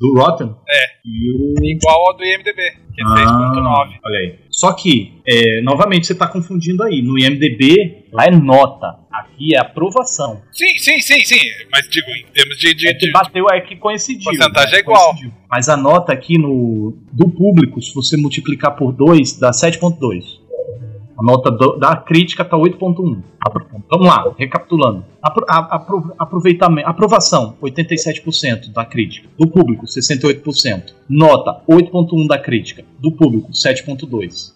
[0.00, 0.54] Do Rotten?
[0.68, 0.82] É.
[1.04, 1.54] E o.
[1.62, 2.62] Igual ao do IMDB,
[2.94, 3.98] que é 6.9.
[4.04, 4.38] olha aí.
[4.50, 7.02] Só que, é, novamente, você está confundindo aí.
[7.02, 8.98] No IMDB, lá é nota.
[9.12, 10.42] Aqui é aprovação.
[10.52, 11.40] Sim, sim, sim, sim.
[11.70, 12.72] Mas digo, em termos de.
[12.74, 14.24] de, É que bateu, é que coincidiu.
[14.24, 14.78] Porcentagem né?
[14.78, 15.10] é igual.
[15.10, 15.32] Coincidiu.
[15.50, 20.45] Mas a nota aqui no do público, se você multiplicar por 2, dá 7.2.
[21.18, 23.22] A nota do- da crítica tá 8.1.
[23.40, 25.04] Apro- Vamos lá, recapitulando.
[25.22, 29.28] Apro, a- apro- aproveitamento, aprovação, 87% da crítica.
[29.38, 30.94] Do público, 68%.
[31.08, 32.84] Nota, 8.1 da crítica.
[33.00, 34.54] Do público, 7.2.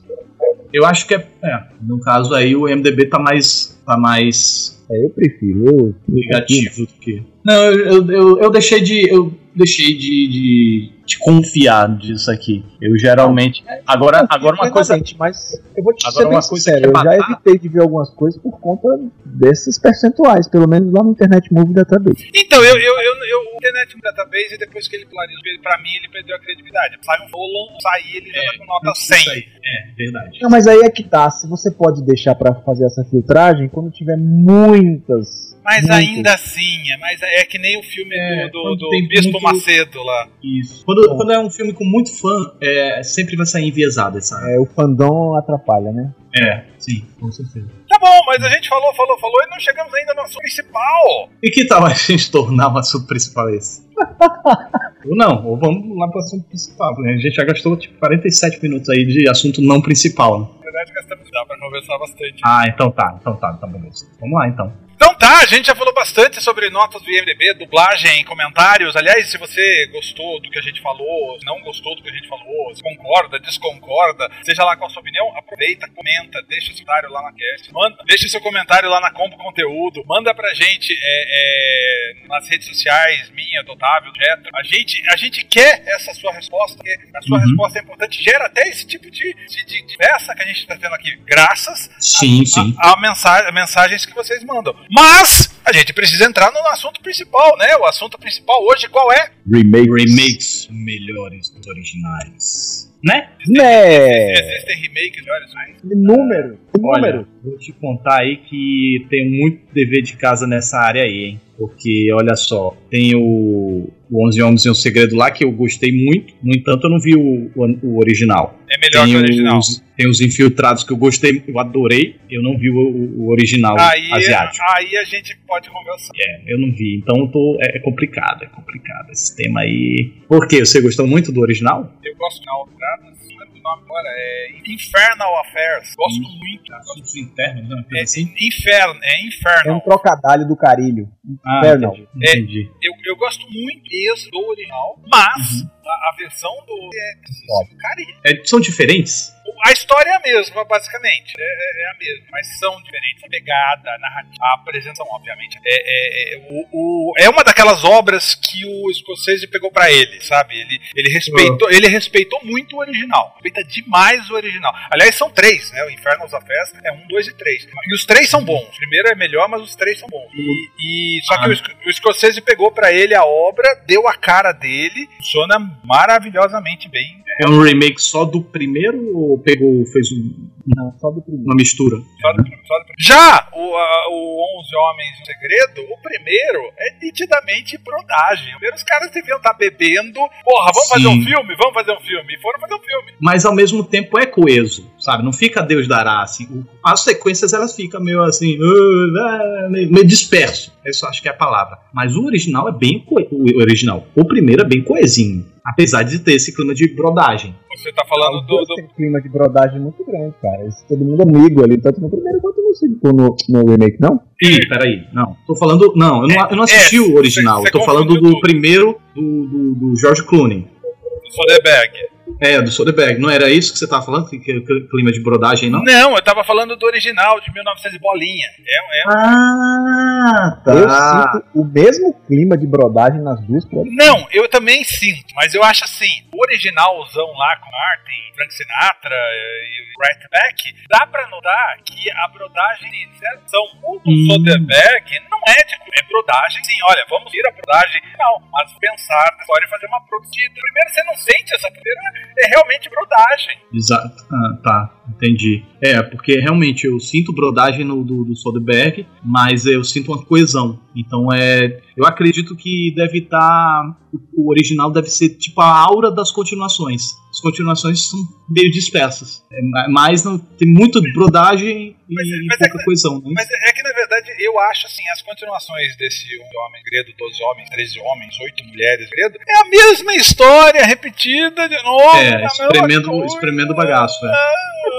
[0.73, 5.05] Eu acho que é, é, no caso aí o MDB tá mais tá mais É,
[5.05, 5.65] eu prefiro.
[5.67, 7.23] Eu, negativo do que.
[7.45, 9.09] Não, eu, eu, eu, eu deixei de.
[9.09, 12.65] Eu deixei de, de, de confiar disso aqui.
[12.81, 13.65] Eu geralmente.
[13.87, 14.99] Agora, agora uma coisa.
[15.19, 17.69] Mas eu vou te Agora ser bem uma coisa sincero, é eu já evitei de
[17.69, 18.89] ver algumas coisas por conta
[19.25, 22.29] desses percentuais, pelo menos lá no Internet Movie Database.
[22.35, 25.79] Então, eu, eu, eu, eu o Internet no Database, depois que ele polarizou, ele- pra
[25.83, 26.97] mim, ele perdeu a credibilidade.
[27.03, 29.19] Sai um Nolan, sai ele já tá com nota 100.
[29.19, 29.45] Isso aí.
[29.65, 30.39] É, verdade.
[30.43, 31.31] Não, mas aí é que tá.
[31.31, 35.51] Se você pode deixar pra fazer essa filtragem quando tiver muitas.
[35.63, 35.97] Mas muitas.
[35.99, 39.33] ainda assim, é, mas é que nem o filme É, do, do, do tem Bispo
[39.33, 40.27] muito- Macedo lá.
[40.43, 40.83] Isso.
[40.87, 44.37] Quando, quando é um filme com muito fã, é, sempre vai sair enviesado essa.
[44.51, 46.13] É, o fandom atrapalha, né?
[46.37, 47.67] É, sim, com certeza.
[47.89, 51.29] Tá bom, mas a gente falou, falou, falou e não chegamos ainda no assunto principal.
[51.43, 53.89] E que tal a gente tornar o assunto principal esse?
[55.07, 56.95] ou não, ou vamos lá pro assunto principal.
[57.01, 57.15] né?
[57.15, 60.47] A gente já gastou tipo 47 minutos aí de assunto não principal, né?
[60.59, 62.41] Na verdade, gastamos dá pra conversar bastante.
[62.45, 64.07] Ah, então tá, então tá, tá beleza.
[64.21, 64.73] Vamos lá então.
[65.03, 68.95] Então tá, a gente já falou bastante sobre notas do IMDB, dublagem, comentários.
[68.95, 72.29] Aliás, se você gostou do que a gente falou, não gostou do que a gente
[72.29, 77.11] falou, se concorda, desconcorda, seja lá qual a sua opinião, aproveita, comenta, deixa seu comentário
[77.11, 82.13] lá na cast, manda, deixa seu comentário lá na Compo Conteúdo, manda pra gente é,
[82.23, 84.51] é, nas redes sociais, minha, do Otávio, do Jetro.
[84.55, 87.45] A gente, a gente quer essa sua resposta, porque a sua Uhum.
[87.47, 90.67] resposta é importante, gera até esse tipo de, de, de, de peça que a gente
[90.67, 92.75] tá tendo aqui, graças Sim, sim.
[92.79, 94.75] a, a mensa- mensagens que vocês mandam.
[94.91, 97.77] Mas a gente precisa entrar no assunto principal, né?
[97.77, 99.31] O assunto principal hoje qual é?
[99.51, 99.89] Remake.
[99.89, 102.91] Remakes melhores dos originais.
[103.03, 103.31] Né?
[103.49, 104.33] Né?
[104.33, 105.77] Existem remakes olhos mais?
[105.83, 106.59] Número.
[106.79, 107.19] Número.
[107.19, 111.41] Olha, vou te contar aí que tenho muito dever de casa nessa área aí, hein?
[111.57, 115.93] Porque, olha só, tem o, o 11 Homens e um Segredo lá que eu gostei
[115.93, 118.59] muito, no entanto eu não vi o, o, o original.
[118.69, 119.59] É melhor tem que o original.
[119.59, 123.77] Os, tem os Infiltrados que eu gostei, eu adorei, eu não vi o, o- original
[123.79, 124.65] Aí, asiático.
[124.77, 126.13] aí a gente pode conversar.
[126.19, 130.13] É, eu não vi, então eu tô, é, é complicado, é complicado esse tema aí.
[130.29, 130.65] Por quê?
[130.65, 131.93] Você gostou muito do original?
[132.05, 135.95] Eu gosto não lembro o nome agora, é Infernal Affairs.
[135.95, 136.39] Gosto Hum.
[136.39, 136.75] muito.
[136.75, 137.85] Assuntos internos, né?
[137.95, 138.03] É,
[138.47, 139.81] Inferno, é É um Infernal.
[139.83, 141.09] trocadalho do carilho.
[141.45, 141.95] Ah, Infernal.
[141.97, 142.09] entendi.
[142.17, 142.71] entendi.
[142.83, 145.69] Eu, eu gosto muito mesmo do original, mas Uhum.
[145.87, 147.15] a, a versão do é,
[147.47, 147.77] Top.
[147.77, 149.33] cara, É, são diferentes?
[149.67, 151.35] A história é a mesma, basicamente.
[151.39, 153.25] É, é- é a mesma, mas são diferentes.
[153.25, 155.59] A pegada, a narrativa, a apresentação, obviamente.
[155.65, 160.21] É, é, é, o, o- é uma daquelas obras que o escocese pegou pra ele,
[160.23, 160.59] sabe?
[160.59, 163.33] Ele, ele, respeitou, ele respeitou muito o original.
[163.35, 164.73] Respeita demais o original.
[164.91, 165.85] Aliás, são três, né?
[165.85, 167.67] O Infernals da Festa é um, dois e três.
[167.89, 168.69] E os três são bons.
[168.69, 170.31] O primeiro é melhor, mas os três são bons.
[170.35, 171.49] E, e- só que Ah.
[171.49, 176.89] o, Sc- o escocese pegou pra ele a obra, deu a cara dele, funciona maravilhosamente
[176.89, 177.23] bem.
[177.43, 181.47] É um remake só do primeiro ou pegou, fez um- Não, só do primeiro.
[181.47, 181.97] uma mistura?
[182.21, 186.61] Só do- só do- Já o, a- o 11 Homens e o Segredo, o primeiro
[186.79, 188.51] é nitidamente brodagem.
[188.53, 190.21] Primeiro os caras deviam estar bebendo.
[190.45, 191.25] Porra, vamos fazer um Sim.
[191.25, 191.55] filme?
[191.57, 192.35] Vamos fazer um filme.
[192.35, 193.13] E foram fazer um filme.
[193.21, 195.25] Mas ao mesmo tempo é coeso, sabe?
[195.25, 196.65] Não fica Deus dará assim.
[196.85, 200.73] As sequências elas ficam meio assim, uh, ah, meio disperso.
[200.85, 201.79] Essa eu acho que é a palavra.
[201.93, 204.07] Mas o original é bem coe- o original.
[204.15, 207.55] O primeiro é bem coesinho, apesar de ter esse clima de brodagem.
[207.77, 208.57] Você tá falando do.
[208.59, 210.67] do- Tem um clima de brodagem muito grande, cara.
[210.67, 214.21] Esse, todo mundo amigo ali, tanto no primeiro quanto no segundo, no, no remake, não?
[214.43, 215.37] Ih, peraí, não.
[215.47, 215.93] Tô falando.
[215.97, 217.63] Não, eu não, eu não assisti É, o original.
[217.63, 218.41] cê- eu tô falando do tudo.
[218.41, 220.61] primeiro do, do, do George Clooney.
[220.61, 222.11] do Soderbergh.
[222.41, 223.19] É, do Soderbergh.
[223.21, 224.29] Não era isso que você tava falando?
[224.29, 225.83] Que, clima de brodagem, não?
[225.83, 228.47] Não, eu tava falando do original, de 1900 e bolinha.
[228.67, 231.33] É, é- Ah, Eu tá.
[231.33, 233.97] sinto o mesmo clima de brodagem nas duas produções.
[233.97, 239.15] Não, eu também sinto, mas eu acho assim, o originalzão lá com Martin, Frank Sinatra
[239.15, 243.11] eh, e Brett Beck, dá pra notar que a brodagem de
[243.51, 244.27] são o do Hum.
[244.31, 249.35] Soderbergh não é de é brodagem, sim, olha, vamos ir a brodagem, não, mas pensar
[249.37, 250.31] na história e fazer uma produção.
[250.55, 252.01] Primeiro você não sente essa primeira
[252.39, 253.59] é realmente brodagem.
[253.73, 254.27] Exato.
[254.33, 255.63] Ah, tá, entendi.
[255.83, 260.79] É, porque realmente eu sinto brodagem no do, do Soderbergh, mas eu sinto uma coesão.
[260.95, 261.81] Então é.
[261.97, 263.97] Eu acredito que deve estar.
[264.13, 267.13] o, o original deve ser tipo a aura das continuações.
[267.31, 268.19] As continuações são
[268.51, 269.43] meio dispersas.
[269.53, 273.15] É, ma- mas não, tem muito brodagem e Mas- mas é pouca que- coesão.
[273.21, 273.31] Né?
[273.35, 277.43] Mas é que, na verdade, eu acho assim, as continuações desse Um Homem Segredo, 12
[277.45, 282.17] Homens, 13 Homens, 8 Mulheres Segredo, é a mesma história repetida de novo.
[282.17, 284.19] É, espremendo, espremendo o bagaço.
[284.27, 284.31] É.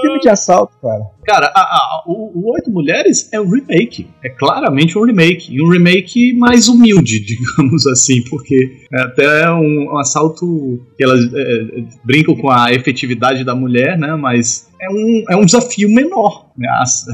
[0.02, 1.02] É filme de assalto, cara.
[1.24, 4.08] Cara, a- a- o, o Oito Mulheres é um remake.
[4.24, 5.54] É claramente um remake.
[5.54, 11.20] E um remake mais humilde, digamos assim, porque é até um, um assalto que elas
[11.32, 14.16] é, brincam com a efetividade da mulher, né?
[14.16, 16.50] Mas é um, é um desafio menor.
[16.58, 16.68] Né?
[16.80, 17.06] As-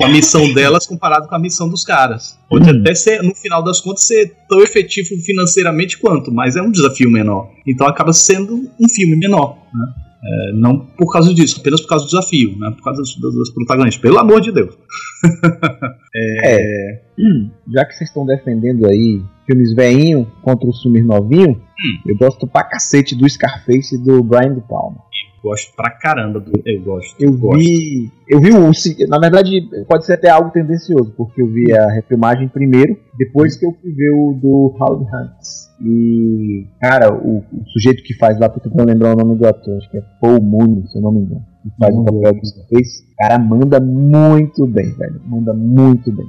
[0.00, 2.38] a, a missão delas comparado com a missão dos caras.
[2.48, 2.80] Pode Uhum.
[2.80, 7.10] até ser, no final das contas, ser tão efetivo financeiramente quanto, mas é um desafio
[7.10, 7.50] menor.
[7.66, 9.58] Então acaba sendo um filme menor.
[9.74, 9.86] Né?
[10.22, 12.70] É, não por causa disso, apenas por causa do desafio, né?
[12.76, 14.02] por causa das, das, protagonistas.
[14.02, 14.76] Pelo amor de Deus.
[16.20, 17.02] É.
[17.18, 21.60] hum, já que vocês estão defendendo aí filmes veinho contra os filmes novinho,
[22.06, 24.98] eu gosto pra cacete do Scarface e do Brian De Palma.
[25.42, 26.50] Gosto pra caramba do.
[26.64, 27.14] Eu gosto.
[27.20, 27.58] Eu gosto.
[27.58, 28.10] vi.
[28.28, 28.72] Eu vi o.
[29.08, 33.64] Na verdade, pode ser até algo tendencioso, porque eu vi a refilmagem primeiro, depois que
[33.64, 35.67] eu fui ver o do Howard Hanks.
[35.80, 39.76] E, cara, o, o sujeito que faz lá, tô tentando lembrar o nome do ator,
[39.78, 42.46] acho que é Paul Mooney, se eu não me engano, que faz o papel do
[42.46, 43.08] Scarface.
[43.16, 45.20] Cara, manda muito bem, velho.
[45.26, 46.26] Manda muito bem.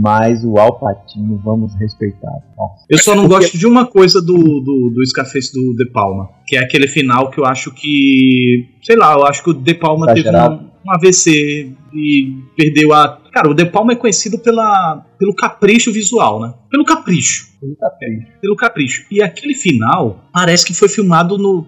[0.00, 2.32] Mas o Al Pacino, vamos respeitar.
[2.56, 2.84] Nossa.
[2.90, 6.56] Eu só não gosto de uma coisa do, do, do Scarface do De Palma, que
[6.56, 8.68] é aquele final que eu acho que.
[8.82, 13.20] Sei lá, eu acho que o De Palma teve um, um AVC e perdeu a.
[13.32, 16.54] Cara, o De Palma é conhecido pela, pelo capricho visual, né?
[16.70, 17.51] Pelo capricho.
[17.78, 18.26] Tá triste.
[18.40, 19.04] pelo capricho.
[19.10, 21.66] E aquele final parece que foi filmado no.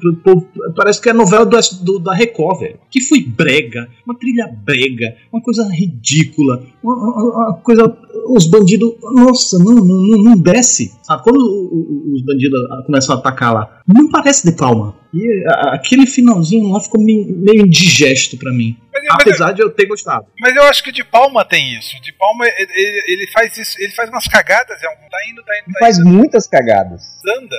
[0.00, 0.46] pelo por-
[0.76, 2.78] parece que é a novela do, do- da Record, velho.
[2.90, 7.96] Que foi brega, uma trilha brega, uma coisa ridícula, uma, uma- uma coisa.
[8.28, 8.94] Os bandidos.
[9.14, 10.92] Nossa, não, não, não- desce.
[11.02, 11.22] Sabe?
[11.24, 14.94] Quando o- o- os bandidos começam a atacar lá, não parece de palma.
[15.14, 18.76] E a- aquele finalzinho lá ficou meio, indigesto pra mim.
[18.96, 20.26] Mas, mas- Apesar de eu ter gostado.
[20.40, 22.00] mas eu acho que o de Palma tem isso.
[22.02, 22.72] De Palma, ele,
[23.08, 25.78] ele- faz isso, ele faz umas cagadas, é um, tá indo, tá indo, Ele tá
[25.80, 27.02] faz indo, muitas cagadas.
[27.38, 27.56] anda.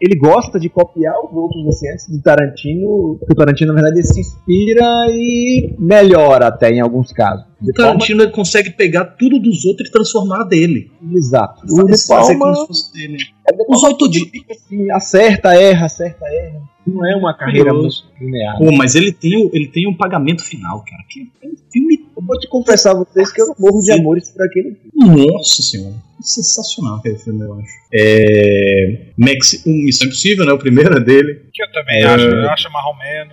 [0.00, 4.00] ele gosta de copiar os outros assim antes do Tarantino, porque o Tarantino na verdade
[4.00, 7.46] ele se inspira e melhora até em alguns casos.
[7.62, 10.90] O Tarantino ele consegue pegar tudo dos outros e transformar dele.
[11.00, 11.62] Palma, exato.
[11.64, 13.16] O de Faz- fazer como Palma, se fosse dele.
[13.48, 14.28] é de Os Palma oito dias.
[14.50, 16.60] assim, acerta, erra, acerta, erra.
[16.86, 17.72] Não é uma carreira
[18.20, 18.58] linear.
[18.58, 21.02] Pô, mas ele tem, o, ele tem um pagamento final, cara.
[21.08, 22.04] Que é um filme.
[22.16, 25.26] Eu vou te confessar a vocês que eu morro de amores por aquele filme.
[25.26, 25.94] Nossa senhora.
[26.20, 27.68] Sensacional aquele filme, eu acho.
[27.92, 28.98] É.
[29.18, 30.52] Max, um Missão Impossível, né?
[30.52, 31.42] O primeiro é dele.
[31.52, 32.04] Que eu também É.
[32.06, 33.32] acho, eu acho marromeno.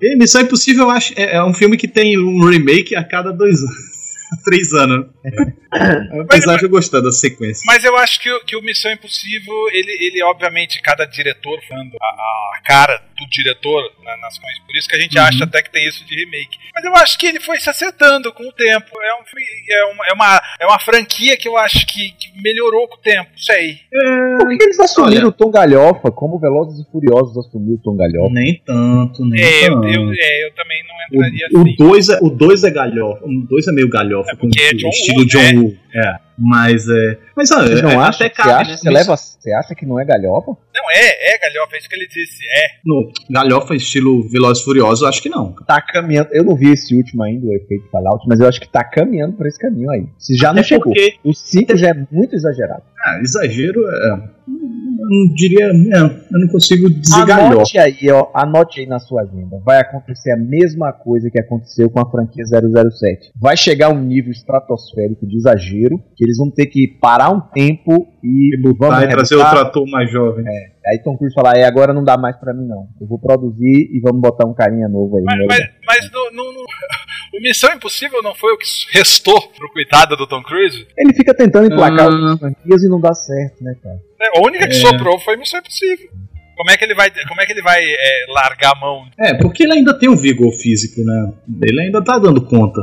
[0.00, 3.32] E Missão Impossível eu acho, é, é um filme que tem um remake a cada
[3.32, 3.89] dois anos.
[4.44, 5.06] três anos.
[6.22, 7.62] Apesar de eu gostar da sequência.
[7.66, 12.06] Mas eu acho que, que o Missão Impossível, ele, ele obviamente, cada diretor falando a,
[12.06, 14.58] a cara do diretor na- nas coisas.
[14.66, 15.24] Por isso que a gente Uhum.
[15.24, 16.58] acha até que tem isso de remake.
[16.74, 18.86] Mas eu acho que ele foi se acertando com o tempo.
[19.02, 19.24] É, um,
[19.70, 23.00] é, uma, é, uma, é uma franquia que eu acho que, que melhorou com o
[23.00, 23.28] tempo.
[23.36, 23.78] Sei.
[24.38, 28.32] Por que eles assumiram o Tom Galhofa como Velozes e Furiosos assumiu o Tom Galhofa?
[28.32, 29.86] Nem tanto, nem É, eu, tanto.
[29.88, 31.74] eu, é, eu também não entraria O assim.
[31.76, 33.24] 2 é, o dois é galhofa.
[33.24, 34.30] O 2 é meio galhofa.
[34.30, 35.52] É porque com é o John estilo Woo, John né?
[35.54, 35.76] Woo.
[35.94, 36.29] É.
[36.40, 37.18] Mas é.
[37.36, 38.26] Mas Vocês é, não é, acham?
[38.26, 38.76] até Você, cabe, acha né?
[38.78, 40.52] você, leva, você acha que não é galhofa?
[40.74, 42.42] Não, é, é galhofa, é isso que ele disse.
[42.44, 42.62] É.
[42.84, 45.52] No galhofa estilo Velozes e Furiosos, eu acho que não.
[45.66, 46.28] Tá caminhando.
[46.32, 49.34] Eu não vi esse último ainda, o efeito Fallout, mas eu acho que tá caminhando
[49.36, 50.06] por esse caminho aí.
[50.18, 50.92] Se já não Até chegou.
[50.94, 52.82] porque, O 5 já é muito exagerado.
[53.04, 54.30] ah, exagero é.
[55.00, 55.64] Eu não diria.
[55.66, 57.54] é, eu não consigo dizer galhofa.
[57.54, 58.28] Anote aí, ó.
[58.34, 59.58] Anote aí na sua agenda.
[59.64, 63.32] Vai acontecer a mesma coisa que aconteceu com a franquia 007.
[63.40, 68.06] Vai chegar um nível estratosférico de exagero, que eles vão ter que parar um tempo
[68.22, 69.54] e vamos Vai trazer rebutar.
[69.56, 70.44] outro ator mais jovem.
[70.86, 72.86] Aí Tom Cruise falar, é, agora não dá mais pra mim não.
[73.00, 75.22] Eu vou produzir e vamos botar um carinha novo aí.
[75.24, 76.64] Mas, mas, mas no, no- no-
[77.32, 80.86] o Missão Impossível não foi o que restou pro coitado do Tom Cruise?
[80.98, 82.32] Ele fica tentando emplacar Ah.
[82.34, 83.96] as franquias e não dá certo, né, cara?
[84.20, 84.80] É, A única que É.
[84.80, 86.08] sobrou foi Missão Impossível.
[86.56, 89.04] Como é que ele vai, como é que ele vai é, largar a mão?
[89.18, 91.32] É, porque ele ainda tem um vigor físico, né?
[91.62, 92.78] Ele ainda tá dando conta.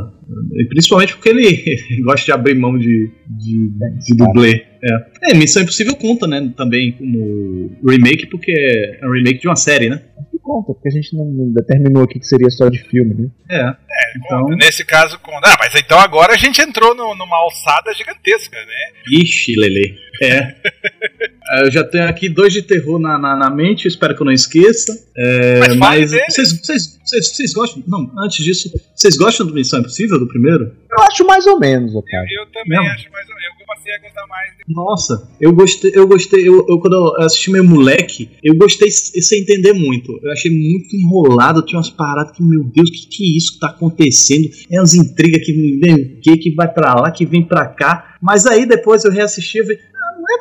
[0.56, 1.44] E principalmente porque ele
[2.04, 4.66] gosta de abrir mão de, de, de dublê.
[4.84, 5.32] É.
[5.32, 6.52] é, Missão Impossível conta, né?
[6.58, 10.02] Também como remake, porque é um remake de uma série, né?
[10.32, 13.28] Que conta, porque a gente não determinou aqui que seria só de filme, né?
[13.52, 13.76] É.
[14.15, 15.32] Então, Nesse caso, com...
[15.38, 18.91] ah, mas então agora a gente entrou no- numa alçada gigantesca, né?
[19.12, 19.98] ixi, Lele.
[20.22, 20.56] É.
[21.52, 24.26] É, Eu já tenho aqui dois de terror na, na, na mente, espero que eu
[24.26, 24.94] não esqueça.
[25.18, 27.84] É, Mas vocês, vocês, vocês, vocês gostam?
[27.88, 30.72] Não, antes disso, vocês gostam do Missão Impossível, do primeiro?
[30.92, 32.28] Eu acho mais ou menos, Otávio.
[32.42, 32.86] Eu também Não.
[32.94, 33.48] acho mais ou menos.
[33.60, 34.48] Eu passei a gostar mais.
[34.68, 39.42] Nossa, eu gostei, eu gostei, eu, eu- quando eu assisti meu moleque, eu gostei sem
[39.42, 40.18] entender muito.
[40.24, 43.54] Eu achei muito enrolado, tinha umas paradas que, meu Deus, o que, que é isso
[43.54, 44.50] que tá acontecendo?
[44.72, 48.16] É umas intrigas que vem o que, que vai pra lá, que vem pra cá.
[48.22, 49.78] Mas aí depois eu reassisti e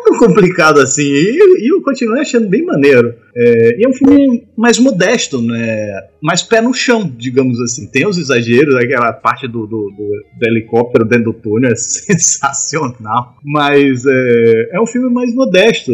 [0.07, 1.03] tão complicado assim.
[1.03, 3.14] E, e eu continuei achando bem maneiro.
[3.37, 6.01] É, e é um filme mais modesto, né?
[6.23, 7.87] Mais pé no chão, digamos assim.
[7.90, 13.35] Tem os exageros, aquela parte do, do, do- do helicóptero dentro do túnel é sensacional.
[13.45, 15.92] Mas é, é um filme mais modesto,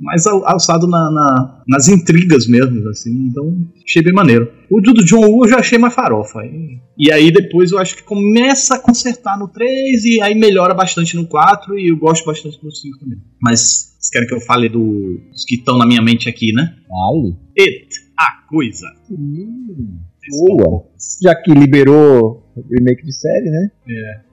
[0.00, 3.10] mais al- alçado na, na- nas intrigas mesmo, assim.
[3.30, 4.50] Então, achei bem maneiro.
[4.70, 6.40] O do John Woo eu já achei mais farofa.
[6.44, 10.74] E, e aí depois eu acho que começa a consertar no 3 e aí melhora
[10.74, 13.18] bastante no 4 e eu gosto bastante do 5 também.
[13.40, 13.60] Mas
[13.98, 16.74] vocês querem que eu fale do- dos que estão na minha mente aqui, né?
[16.88, 17.36] Vale.
[17.58, 18.86] It, a coisa.
[19.10, 19.98] Hum,
[20.30, 20.84] boa.
[21.22, 23.70] Já que liberou o remake de série, né?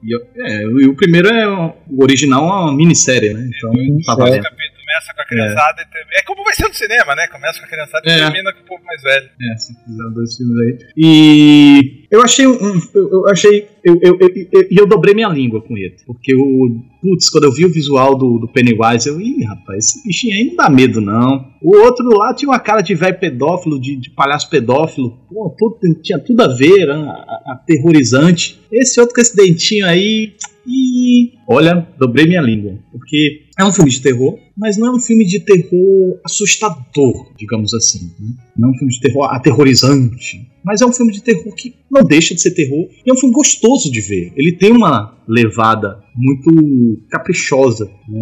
[0.02, 3.48] E, eu- é, e o primeiro é o original é uma minissérie, né?
[3.56, 4.02] Então tá Minissérie.
[4.14, 4.42] O valendo.
[4.42, 6.16] capítulo começa com a criançada e termina.
[6.18, 7.26] É como vai ser no cinema, né?
[7.28, 8.16] Começa com a criançada e É.
[8.18, 9.28] termina com o povo mais velho.
[9.52, 10.78] É, se fizeram dois filmes aí.
[10.96, 12.80] E eu achei um.
[12.94, 13.68] eu, achei.
[13.84, 15.96] Eu, eu, eu, eu, eu dobrei minha língua com ele.
[16.06, 16.82] Porque o.
[17.00, 19.20] Putz, quando eu vi o visual do, do Pennywise, eu.
[19.20, 21.50] Ih, rapaz, esse bichinho aí não dá medo, não.
[21.62, 25.18] O outro lá tinha uma cara de velho pedófilo, de, de palhaço pedófilo.
[25.28, 28.60] Pô, tudo, tinha tudo a ver, né, aterrorizante.
[28.72, 30.34] Esse outro com esse dentinho aí.
[30.66, 31.32] E.
[31.48, 32.78] Olha, dobrei minha língua.
[32.92, 37.72] Porque é um filme de terror, mas não é um filme de terror assustador, digamos
[37.74, 38.10] assim.
[38.18, 38.34] Né?
[38.56, 40.48] Não é um filme de terror aterrorizante.
[40.62, 42.86] Mas é um filme de terror que não deixa de ser terror.
[43.06, 44.32] E é um filme gostoso de ver.
[44.36, 47.86] Ele tem uma levada muito caprichosa.
[48.08, 48.20] né?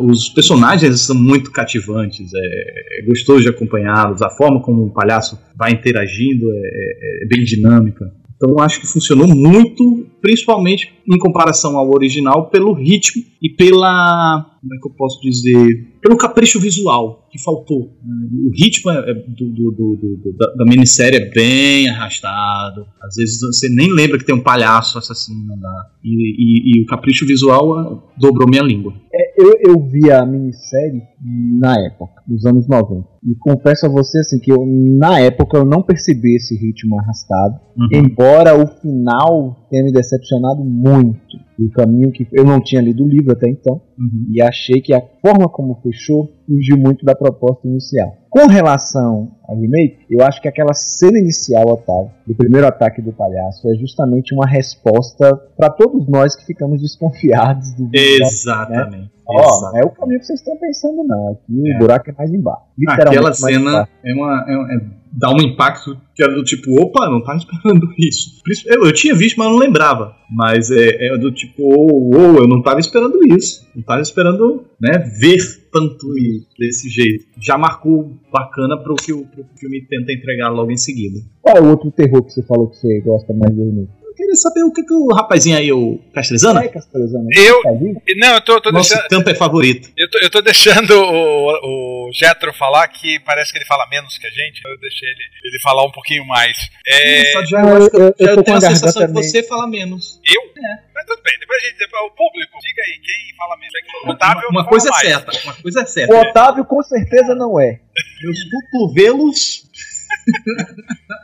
[0.00, 2.30] Os personagens são muito cativantes.
[2.34, 4.22] É, é gostoso de acompanhá-los.
[4.22, 8.10] A forma como o palhaço vai interagindo é, é- é bem dinâmica.
[8.36, 14.44] Então acho que funcionou muito, principalmente em comparação ao original, pelo ritmo e pela.
[14.60, 15.93] Como é que eu posso dizer?
[16.04, 17.96] Pelo capricho visual que faltou.
[18.04, 18.28] né?
[18.46, 22.86] O ritmo é- é do, do- do- da, da minissérie é bem arrastado.
[23.02, 25.86] Às vezes você nem lembra que tem um palhaço assassino lá.
[26.04, 28.92] E, e- e o capricho visual ah, dobrou minha língua.
[29.36, 31.00] Eu, eu vi a minissérie
[31.58, 33.08] na época, dos anos 90.
[33.26, 37.54] E confesso a você assim que eu, na época eu não percebi esse ritmo arrastado.
[37.78, 37.88] Uhum.
[37.92, 41.18] Embora o final tenha me decepcionado muito.
[41.58, 43.80] O caminho que eu não tinha lido o livro até então.
[43.98, 44.26] Uhum.
[44.30, 48.16] E achei que a forma como fechou fugiu muito da proposta inicial.
[48.28, 53.12] Com relação ao remake, eu acho que aquela cena inicial, Otávio, do primeiro ataque do
[53.12, 58.28] palhaço, é justamente uma resposta para todos nós que ficamos desconfiados do visual.
[58.28, 59.13] Exatamente.
[59.26, 61.32] Ó, é o caminho que vocês estão pensando, não.
[61.32, 61.76] Aqui É.
[61.76, 62.62] o buraco é mais embaixo.
[62.88, 63.92] Aquela cena embaixo.
[64.04, 64.80] é, uma, é, é
[65.12, 68.42] dá um impacto que era do tipo, opa, não tava esperando isso.
[68.66, 70.14] Eu, eu tinha visto, mas não lembrava.
[70.30, 73.66] Mas é, é do tipo, ou oh, oh, eu não tava esperando isso.
[73.74, 75.38] Não tava esperando né, ver
[75.72, 76.06] tanto
[76.58, 77.26] desse jeito.
[77.40, 81.20] Já marcou bacana pro que o, pro filme tenta entregar logo em seguida.
[81.40, 83.88] Qual é o outro terror que você falou que você gosta mais de dormir?
[84.24, 86.64] Queria saber o que, que o rapazinho aí, o Castrezana?
[86.64, 87.28] É, Castrezana.
[87.36, 87.62] Eu.
[88.16, 89.08] Não, eu tô, tô Nosso deixando.
[89.08, 89.90] campo é favorito.
[89.96, 94.16] Eu tô, eu tô deixando o, o Jetro falar, que parece que ele fala menos
[94.18, 94.60] que a gente.
[94.64, 96.56] Eu deixei ele, ele falar um pouquinho mais.
[96.86, 97.32] É...
[97.32, 100.20] Só já, eu, eu, eu, eu tenho a sensação que você fala menos.
[100.24, 100.42] Eu?
[100.42, 100.82] É.
[100.94, 101.84] Mas tudo bem, depois a gente.
[101.84, 103.74] O público, diga aí, quem fala menos.
[104.04, 105.32] O Otávio uma, uma coisa é certa.
[105.44, 106.14] Uma coisa é certa.
[106.14, 107.80] O Otávio com certeza não é.
[108.22, 109.64] Meus cotovelos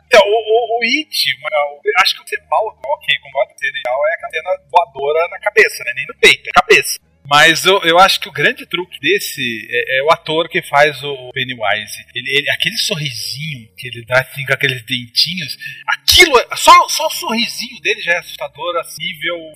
[0.07, 1.09] então, o, o, o It,
[2.03, 5.93] acho que o principal, ok, concordo que legal é a cena voadora na cabeça, né?
[5.97, 7.01] Nem no peito, é cabeça.
[7.31, 11.01] Mas eu, eu acho que o grande truque desse é, é o ator que faz
[11.05, 12.05] o Pennywise.
[12.13, 17.07] Ele, ele, aquele sorrisinho que ele dá assim, com aqueles dentinhos, aquilo, é, só, só
[17.07, 19.53] o sorrisinho dele já é assustador, assim, nível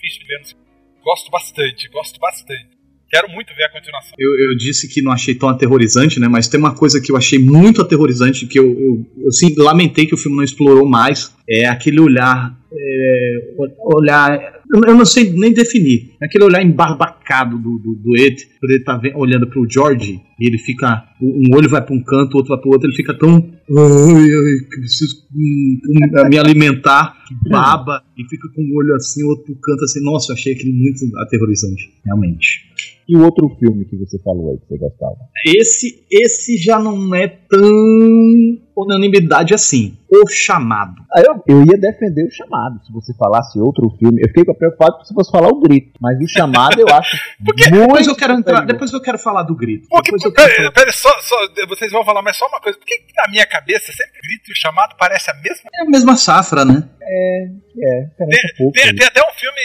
[1.03, 2.74] Gosto bastante, gosto bastante.
[3.11, 4.13] Quero muito ver a continuação.
[4.19, 6.27] Eu, eu, disse que não achei tão aterrorizante, né?
[6.29, 10.07] Mas tem uma coisa que eu achei muito aterrorizante, que eu, eu, eu sim, lamentei
[10.07, 11.33] que o filme não explorou mais.
[11.49, 12.57] É aquele olhar.
[12.73, 14.54] É, olhar.
[14.75, 16.17] Eu não sei nem definir.
[16.21, 20.59] Aquele olhar embarbacado do, do, do Ed, quando ele tá olhando pro George, e ele
[20.59, 21.05] fica.
[21.23, 23.35] Um olho vai para um canto, o outro vai pro outro, ele fica tão.
[23.35, 29.23] Ai, ai, que preciso um, me alimentar, que baba, e fica com o olho assim,
[29.25, 30.03] o outro canto assim.
[30.03, 32.65] Nossa, eu achei aquilo muito aterrorizante, realmente.
[33.09, 35.17] E o outro filme que você falou aí que você gostava?
[35.47, 39.97] Esse, esse já não é tão unanimidade assim.
[40.11, 40.95] O Chamado.
[41.13, 42.81] Ah, eu, eu ia defender o Chamado.
[42.85, 45.93] Se você falasse outro filme, eu fiquei preocupado se você falar o Grito.
[46.01, 47.17] Mas o Chamado eu acho.
[47.45, 49.89] Porque muito depois eu quero entrar, depois eu quero falar do Grito.
[49.89, 51.37] Porque, pera, pera, só, só,
[51.69, 52.79] vocês vão falar, mas só uma coisa.
[52.79, 55.71] Porque na minha cabeça sempre Grito e o Chamado parece a mesma.
[55.75, 56.89] É a mesma safra, né?
[57.03, 58.07] É, é.
[58.17, 59.61] Tem, pouco, tem, tem, até um filme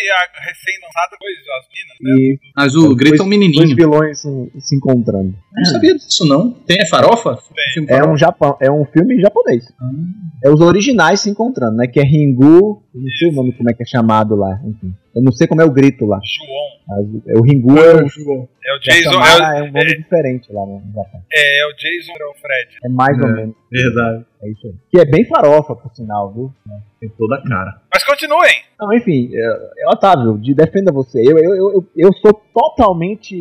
[0.46, 2.12] recém-lançado depois das minas, né?
[2.18, 3.64] E, mas o Grito é um menininho.
[3.64, 5.36] Dois vilões se, se encontrando.
[5.54, 6.52] Não sabia disso não.
[6.52, 7.38] Tem é farofa?
[7.76, 7.86] Tem.
[7.88, 9.66] É um Japão, é um filme japonês.
[9.82, 10.14] Hum.
[10.44, 11.88] É os originais se encontrando, né?
[11.88, 14.94] Que é Ringu, não sei o nome como é que é chamado lá, enfim.
[15.16, 16.20] Eu não sei como é o grito lá.
[16.24, 16.80] João.
[17.28, 19.22] É o Ringu é, o, é o Jason.
[19.22, 21.22] É, é, um nome é, diferente lá no Japão.
[21.32, 22.78] É, é o Jason é o Fred.
[22.84, 23.56] É mais ou é, menos.
[23.72, 24.26] Verdade.
[24.42, 24.74] É isso aí.
[24.90, 26.54] Que é bem farofa, por sinal, viu?
[27.00, 27.82] Tem toda a cara.
[27.94, 28.70] Mas continuem!
[28.80, 31.20] Não, enfim, é, é, Otávio, de defenda você.
[31.20, 33.36] Eu, eu, eu, eu sou totalmente.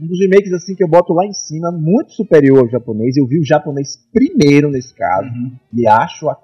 [0.00, 3.16] Um dos remakes assim que eu boto lá em cima, muito superior ao japonês.
[3.16, 5.28] Eu vi o japonês primeiro nesse caso.
[5.28, 5.56] Uhum.
[5.72, 6.36] E acho a,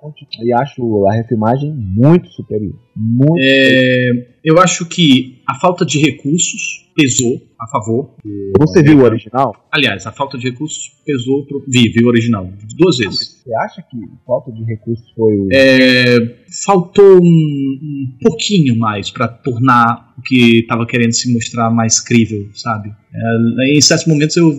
[0.42, 2.74] e acho a refilmagem muito superior.
[3.00, 4.28] Muito é.
[4.44, 8.16] Eu acho que a falta de recursos pesou a favor.
[8.58, 9.68] Você viu o original?
[9.72, 11.64] Aliás, a falta de recursos pesou pro.
[11.66, 12.50] Vi, vi o original.
[12.76, 13.42] Duas vezes.
[13.42, 13.96] Você acha que
[14.26, 15.48] falta de recursos foi o.
[15.50, 22.00] É, faltou um, um pouquinho mais para tornar o que estava querendo se mostrar mais
[22.00, 22.90] crível, sabe?
[23.14, 24.52] É, em certos momentos eu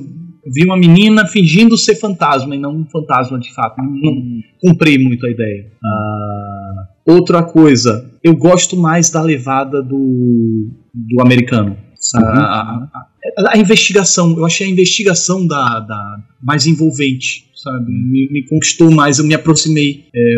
[0.48, 3.78] vi uma menina fingindo ser fantasma e não um fantasma de fato.
[3.78, 5.72] Não, não cumpri muito a ideia.
[5.84, 11.78] Uh, outra coisa, eu gosto mais da levada do, do americano.
[12.16, 12.22] Uhum.
[12.24, 17.86] A, a, a, investigação, eu achei a investigação da, da mais envolvente, sabe?
[17.91, 20.36] Me, me conquistou mais, eu me aproximei é,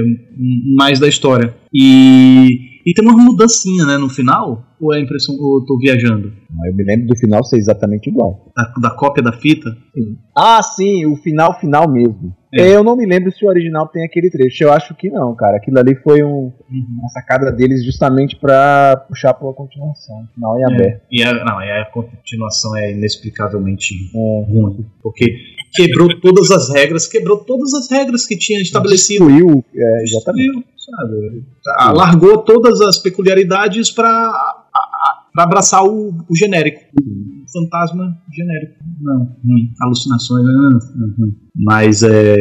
[0.75, 1.55] mais da história.
[1.73, 4.65] E e tem uma mudancinha, né, no final?
[4.79, 6.33] Ou é a impressão que eu tô viajando?
[6.65, 8.51] Eu me lembro do final ser exatamente igual.
[8.55, 9.69] Da, da cópia da fita?
[9.95, 10.17] Sim.
[10.37, 12.35] Ah, sim, o final final mesmo.
[12.53, 12.75] É.
[12.75, 14.63] Eu não me lembro se o original tem aquele trecho.
[14.63, 15.57] Eu acho que não, cara.
[15.57, 16.85] Aquilo ali foi um, uhum.
[16.99, 20.27] uma sacada deles justamente para puxar uma continuação.
[20.35, 21.01] Final é aberto.
[21.11, 24.51] E a, não, a continuação é inexplicavelmente é.
[24.51, 24.85] ruim.
[25.01, 25.35] Porque
[25.73, 29.25] quebrou todas as regras, quebrou todas as regras que tinha estabelecido.
[29.25, 30.45] Destruiu, é, exatamente.
[30.45, 31.95] Destruiu sabe?
[31.95, 34.62] Largou todas as peculiaridades para
[35.37, 36.81] abraçar o, o genérico.
[37.01, 38.75] O fantasma genérico.
[39.01, 39.73] Não, ruim.
[39.81, 40.45] Alucinações.
[40.45, 40.69] Não,
[41.17, 42.35] não, Mas é.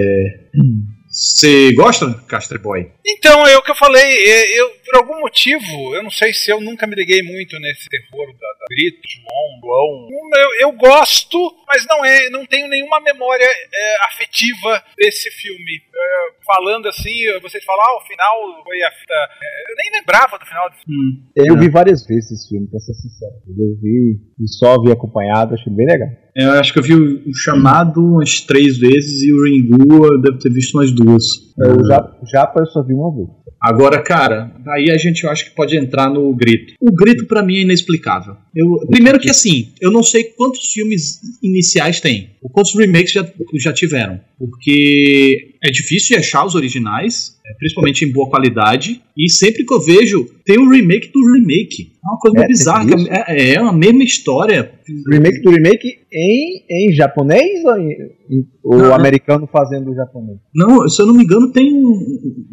[1.12, 2.90] Você gosta, Castre Boy?
[3.05, 4.03] Então, é o que eu falei.
[4.03, 7.86] É, eu, por algum motivo, eu não sei se eu nunca me liguei muito nesse
[7.90, 10.09] terror da, da Grito, João, João.
[10.34, 11.38] Eu, eu, gosto,
[11.68, 15.82] mas não é, não tenho nenhuma memória é, afetiva desse filme.
[15.95, 19.14] É, falando assim, vocês falam, ah, o final foi a fita.
[19.14, 21.00] É, eu nem lembrava do final desse filme.
[21.00, 21.32] Hum.
[21.34, 23.32] Eu vi várias vezes esse filme, pra ser sincero.
[23.48, 26.09] Eu vi e só vi acompanhado, achei bem legal.
[26.34, 30.38] Eu acho que eu vi o chamado umas três vezes e o Ringu eu devo
[30.38, 31.24] ter visto umas duas.
[31.59, 33.28] Eu já, já eu só vi uma vez.
[33.61, 36.74] Agora, cara, aí a gente eu acho que pode entrar no grito.
[36.80, 38.36] O grito para mim é inexplicável.
[38.57, 43.24] Eu, primeiro que assim, eu não sei quantos filmes iniciais tem, ou quantos remakes já,
[43.61, 49.01] já tiveram, porque É difícil de achar os originais, é, principalmente em boa qualidade.
[49.17, 51.93] E sempre que eu vejo, tem um remake do remake.
[52.05, 52.85] É uma coisa É, bizarra.
[52.85, 53.05] isso?
[53.05, 54.73] que É, é a mesma história.
[55.11, 57.91] Remake do remake em, em japonês ou, em,
[58.31, 60.39] em- ou americano fazendo o japonês?
[60.55, 61.93] Não, se eu não me engano, tem um,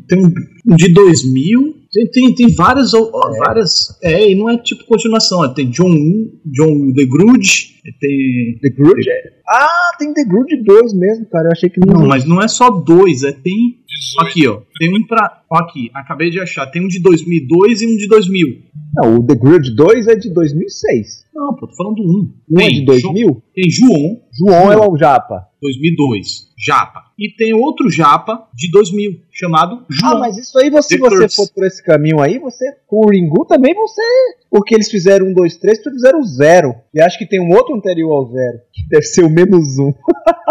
[0.08, 1.80] tem um de 2000.
[1.92, 3.10] Tem, tem, tem várias, ó,
[3.40, 3.98] várias.
[4.04, 5.40] É, e não é tipo continuação.
[5.40, 8.60] ó, Tem John 1, John The Grudge, tem.
[8.62, 9.10] The Grudge?
[9.10, 11.48] é- Ah, tem The Grudge 2 mesmo, cara.
[11.48, 12.02] Eu achei que não.
[12.02, 13.56] Não, mas não é só dois, é tem.
[13.90, 14.28] 18.
[14.28, 14.62] Aqui, ó.
[14.80, 15.44] Tem um pra.
[15.52, 16.66] Ó, aqui, acabei de achar.
[16.68, 18.48] Tem um de 2002 e um de 2000.
[18.96, 21.26] Não, o The Grudge 2 é de 2006.
[21.34, 22.34] Não, pô, tô falando do um.
[22.52, 23.44] Um é Tem de 2000?
[23.54, 25.48] Tem João, João é o Japa.
[25.62, 27.04] 2002, Japa.
[27.18, 30.14] E tem outro Japa de 2000, chamado João.
[30.14, 31.36] Ah, mas isso aí, você, se The você Curse.
[31.36, 34.02] for por esse caminho aí, você, com o Ringu também você.
[34.50, 36.74] Porque eles fizeram um, dois, três, porque fizeram o zero.
[36.94, 39.94] E acho que tem um outro anterior ao zero, que deve ser o menos um.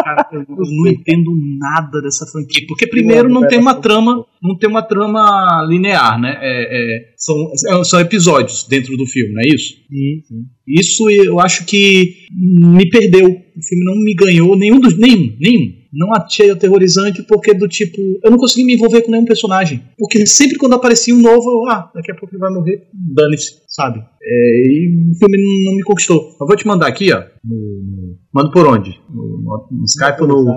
[0.05, 2.65] Cara, eu, eu não entendo nada dessa franquia.
[2.69, 6.39] Porque primeiro não tem uma trama, não tem uma trama linear, né?
[6.41, 9.75] É, é, são, são episódios dentro do filme, não é isso?
[9.89, 10.45] Sim, sim.
[10.67, 13.27] Isso eu acho que me perdeu.
[13.27, 14.97] O filme não me ganhou nenhum dos.
[14.97, 15.73] Nenhum, nenhum.
[15.99, 17.97] Não achei aterrorizante porque do tipo.
[18.23, 19.83] Eu não consegui me envolver com nenhum personagem.
[19.99, 23.63] Porque sempre quando aparecia um novo, eu, ah, daqui a pouco ele vai morrer, dane-se,
[23.67, 23.99] sabe?
[24.23, 26.37] É, e o filme não, me conquistou.
[26.41, 27.21] Eu vou te mandar aqui, ó.
[27.45, 28.91] No, mando por onde?
[29.11, 30.51] No, no- no Skype ou no.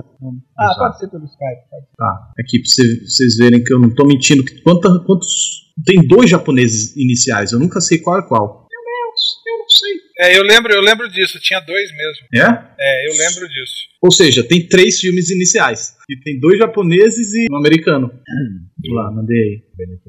[0.59, 1.61] Ah, pode ser pelo Skype.
[1.97, 4.43] Tá, aqui pra cê- pra vocês verem que eu não tô mentindo.
[4.45, 5.71] que Quanta, quantos.
[5.85, 8.67] Tem dois japoneses iniciais, eu nunca sei qual é qual.
[8.69, 9.93] Meu Deus, eu não sei.
[10.20, 12.28] É, eu lembro, eu lembro disso, tinha dois mesmo.
[12.34, 12.74] É?
[12.80, 13.91] É, eu lembro disso.
[14.01, 15.95] Ou seja, tem três filmes iniciais.
[16.09, 18.12] E tem dois japoneses e um americano.
[18.89, 19.64] Lá, mandei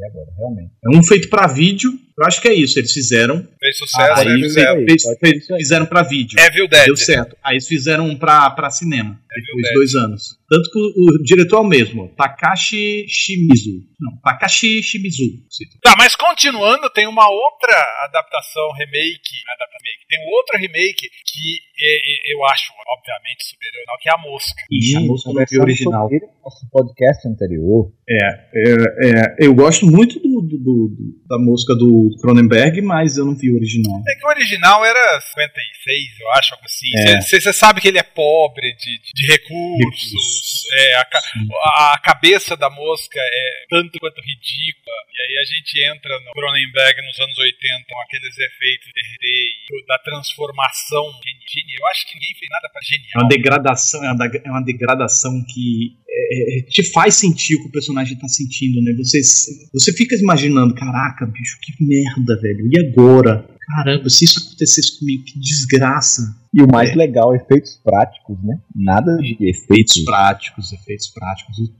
[0.08, 0.72] agora, realmente.
[0.84, 1.90] É um feito pra vídeo.
[2.18, 2.78] Eu acho que é isso.
[2.78, 3.46] Eles fizeram.
[3.58, 4.32] Fez sucesso, aí né?
[4.34, 4.78] fez Fizeram.
[4.80, 4.84] aí.
[4.86, 5.58] fez- pode fez- aí.
[5.58, 6.38] fizeram pra vídeo.
[6.38, 6.84] Evil Dead.
[6.86, 7.36] Deu certo.
[7.42, 9.18] Aí eles fizeram um pra, pra cinema.
[9.34, 10.38] Evil Depois de dois anos.
[10.48, 12.08] Tanto que o, o diretor é o mesmo.
[12.16, 13.80] Takashi Shimizu.
[13.98, 15.24] Não, Takashi Shimizu.
[15.82, 20.06] Tá, mas continuando, tem uma outra adaptação, remake, adapta- remake.
[20.08, 24.18] Tem um outro remake que é, é, eu acho, obviamente, superior ao que é a
[24.18, 24.62] Mosca.
[24.70, 26.02] Ixi, a conversamos foi original.
[26.02, 27.92] sobre no Nosso podcast anterior.
[28.08, 28.18] É,
[28.54, 33.34] é, eu gosto muito do, do- do- do- da música do Cronenberg, mas eu não
[33.36, 34.02] vi o original.
[34.08, 36.88] É que o original era 56, eu acho, algo assim.
[36.96, 37.20] É.
[37.22, 39.78] Você sabe que ele é pobre de, de- de recursos.
[39.78, 40.64] Recursos.
[40.74, 41.22] é, a, ca-
[41.94, 44.96] a cabeça da mosca é tanto quanto ridícula.
[45.12, 49.26] E aí a gente entra no Cronenberg nos anos 80 com aqueles efeitos de 3D
[49.82, 51.04] e da transformação.
[51.22, 53.28] Geni- geni- Eu acho que ninguém fez nada para É uma genial.
[53.28, 57.72] degradação, é uma, é uma degradação que é, é, te faz sentir o que o
[57.72, 58.92] personagem tá sentindo, né?
[58.98, 59.20] Você,
[59.72, 62.68] você fica imaginando, caraca, bicho, que merda, velho.
[62.72, 63.48] E agora?
[63.74, 66.20] Caramba, se isso acontecesse comigo, que desgraça.
[66.54, 66.94] E o mais É.
[66.94, 68.58] legal, efeitos práticos, né?
[68.74, 70.04] Nada de Efeitos efeitos.
[70.04, 71.70] práticos, efeitos práticos, os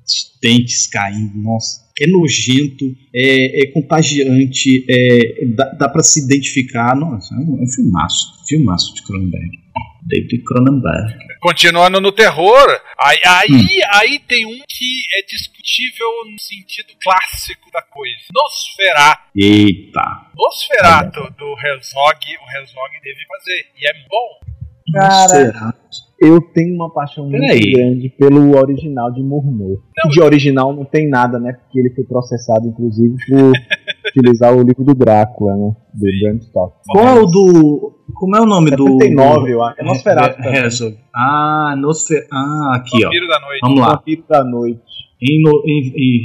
[0.43, 1.83] dentes caindo, nossa.
[2.01, 6.97] É nojento, é, é contagiante, é, dá, dá pra se identificar.
[6.97, 8.47] Nossa, é um, é um filmaço.
[8.49, 9.59] Filmaço de Cronenberg.
[10.07, 11.15] David Cronenberg.
[11.41, 17.83] Continuando no terror, aí, aí, aí tem um que é discutível no sentido clássico da
[17.83, 18.17] coisa.
[18.35, 19.23] Nosferatu.
[19.37, 20.31] Eita.
[20.37, 23.67] Nosferatu do Herzog, o Herzog deve fazer.
[23.77, 24.53] E é bom.
[24.93, 25.75] Cara,
[26.21, 29.83] eu tenho uma paixão muito grande pelo original de Murmur.
[29.97, 31.53] Não, de original não tem nada, né?
[31.53, 33.53] Porque ele foi processado, inclusive, por
[34.11, 35.77] utilizar o livro do Drácula, né?
[35.95, 36.81] Do Bram Stoker.
[36.87, 38.02] Qual é o do.
[38.23, 38.85] Como é o nome do.
[39.01, 39.81] 79, eu acho.
[39.81, 40.61] É do Nosferatu He- também.
[40.61, 40.97] Herzog.
[41.13, 42.25] Ah, Nosfer...
[42.33, 43.09] ah, aqui, ó.
[43.09, 43.59] Vampiro da Noite.
[43.63, 43.89] Vamos lá.
[43.97, 44.81] Vampiro da Noite.
[45.21, 46.23] Em, no, em, em-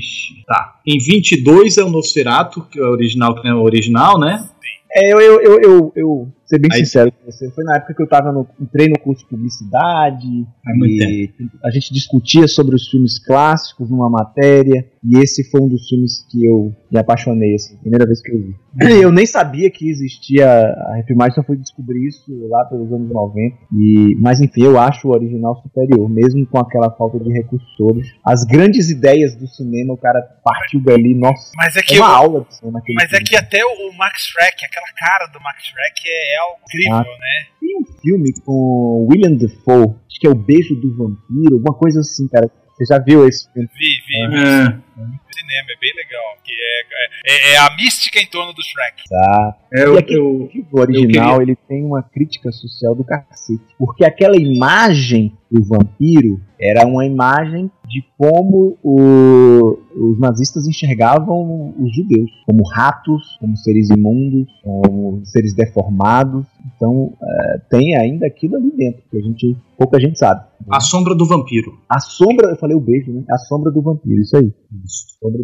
[0.47, 0.75] tá.
[0.85, 4.47] em 22 é o Nosferatu, que é o original, que é o original, né?
[4.89, 7.93] É, eu, eu, eu, eu, eu ser bem Aí- sincero com você, foi na época
[7.93, 11.29] que eu tava no, entrei no curso de publicidade e
[11.63, 16.25] a gente discutia sobre os filmes clássicos numa matéria e esse foi um dos filmes
[16.31, 18.55] que eu me apaixonei, assim, primeira vez que eu vi.
[19.01, 23.55] Eu nem sabia que existia a refilmagem, só fui descobrir isso lá pelos anos 90.
[23.73, 28.07] E, mas enfim, eu acho o original superior, mesmo com aquela falta de recursos todos.
[28.23, 32.09] As grandes ideias do cinema, o cara partiu dali, nossa, Mas é é que, uma
[32.11, 32.81] o- aula de cinema.
[32.95, 33.23] mas é filme.
[33.25, 36.95] que até o o Max Schreck, aquela cara do Max Schreck é, é algo incrível,
[37.13, 37.19] Ah.
[37.19, 37.47] né?
[37.59, 41.99] Tem um filme com William Defoe, acho que é O Beijo do Vampiro, alguma coisa
[41.99, 42.49] assim, cara.
[42.77, 43.67] Você já viu esse filme?
[43.73, 44.37] Vi, vi.
[44.37, 44.86] É.
[45.05, 46.37] cinema, é bem legal.
[46.43, 49.03] Que é, é, é a mística em torno do Shrek.
[49.09, 49.57] Tá.
[49.73, 53.61] É, E eu, aquele eu, filme original, ele tem uma crítica social do cacete.
[53.77, 61.95] Porque aquela imagem do vampiro era uma imagem de como o- os nazistas enxergavam os
[61.95, 62.29] judeus.
[62.45, 66.45] Como ratos, como seres imundos, como seres deformados.
[66.75, 70.45] Então, eh, tem ainda aquilo ali dentro, que a gente, pouca gente sabe.
[70.69, 71.79] A Sombra do Vampiro.
[71.87, 73.23] A sombra, eu falei o beijo, né?
[73.31, 74.51] A sombra do vampiro, isso aí.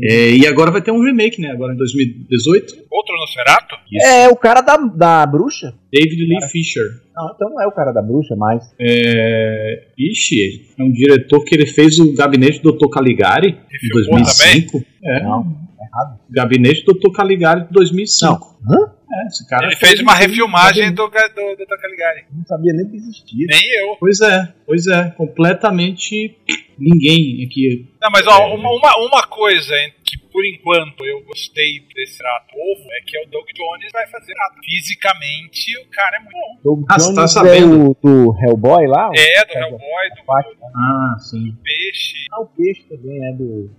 [0.04, 1.50] É, e agora vai ter um remake, né?
[1.52, 2.74] Agora em 2018.
[2.89, 3.76] Outro Nosferatu?
[4.06, 5.74] É, o cara da, da bruxa.
[5.91, 6.86] David Lee Fisher.
[7.16, 8.64] Não, então não é o cara da bruxa, mas.
[8.80, 9.88] É...
[9.98, 12.88] Ixi, é um diretor que ele fez o Gabinete do Dr.
[12.89, 14.84] Caligari em filmou 2005.
[15.04, 15.56] É, Não,
[15.94, 16.20] errado.
[16.30, 17.12] Gabinete do Dr.
[17.16, 18.60] Caligari de 2005.
[18.68, 18.94] Hã?
[19.14, 22.26] É, esse cara Ele fez uma um refilmagem do, do, do, do Caligari.
[22.36, 23.46] Não sabia nem que existia.
[23.48, 23.96] Nem eu.
[24.00, 26.36] Pois é, pois é, completamente
[26.80, 27.88] ninguém aqui.
[28.02, 32.89] Não, mas ó, uma, uma, uma coisa que por enquanto eu gostei desse rato ovo
[32.91, 34.56] é que é o Doug Jones vai fazer rato.
[34.66, 36.60] Fisicamente o cara é muito bom.
[36.64, 37.74] Doug Ah, você tá Jones sabendo?
[37.76, 39.12] é o do Hellboy lá?
[39.16, 40.72] É, do Hellboy, do Batman.
[40.76, 41.56] Ah, sim.
[41.64, 42.26] Peixe.
[42.32, 43.70] Ah, o peixe também é do.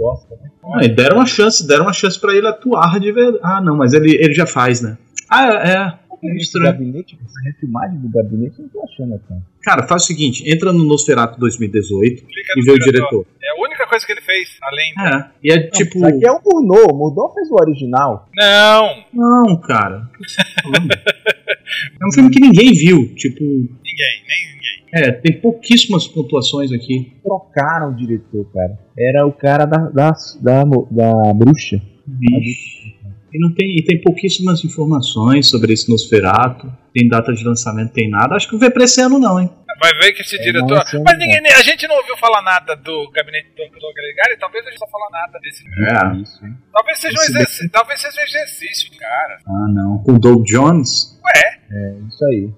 [0.00, 0.50] Gosta, né?
[0.64, 3.38] Ah, e deram uma chance, deram uma chance pra ele atuar de verdade.
[3.42, 4.96] Ah, não, mas ele, ele já faz, né?
[5.28, 6.26] Ah, é.
[6.26, 6.72] é estranho.
[6.72, 9.42] gabinete, essa refilmagem do gabinete, eu não tô achando tanto.
[9.62, 13.26] Cara, faz o seguinte: entra no Nosferatu 2018 Clica e no vê o diretor.
[13.42, 14.94] É a única coisa que ele fez, além.
[14.98, 15.98] É, e é tipo.
[15.98, 16.86] Isso aqui é o Murnau.
[16.94, 18.26] O Murnau fez o original.
[18.34, 20.08] Não, Não, cara.
[20.14, 20.90] o que você tá falando?
[20.92, 23.14] É um filme que ninguém viu.
[23.14, 24.59] Tipo, ninguém, nem ninguém.
[24.92, 27.12] É, tem pouquíssimas pontuações aqui.
[27.22, 28.78] Trocaram o diretor, cara.
[28.98, 31.80] Era o cara da, da, da, da bruxa.
[32.06, 32.98] Vixe.
[33.32, 36.70] E, não tem, e tem pouquíssimas informações sobre esse Nosferatu.
[36.92, 38.34] Tem data de lançamento, tem nada.
[38.34, 39.48] Acho que não vem pra esse ano, não, hein?
[39.80, 40.84] Vai ver que esse É, diretor.
[40.92, 43.94] não, Mas ninguém, a gente não ouviu falar nada do gabinete do Dr.
[43.94, 45.64] Caligari, talvez a gente não falar nada desse.
[45.64, 46.20] É.
[46.20, 46.54] Isso, hein?
[46.70, 49.38] Talvez seja um talvez seja um exercício do cara.
[49.46, 49.98] Ah, não.
[50.02, 51.18] Com o Doug Jones?
[51.36, 52.50] Ué, É isso aí.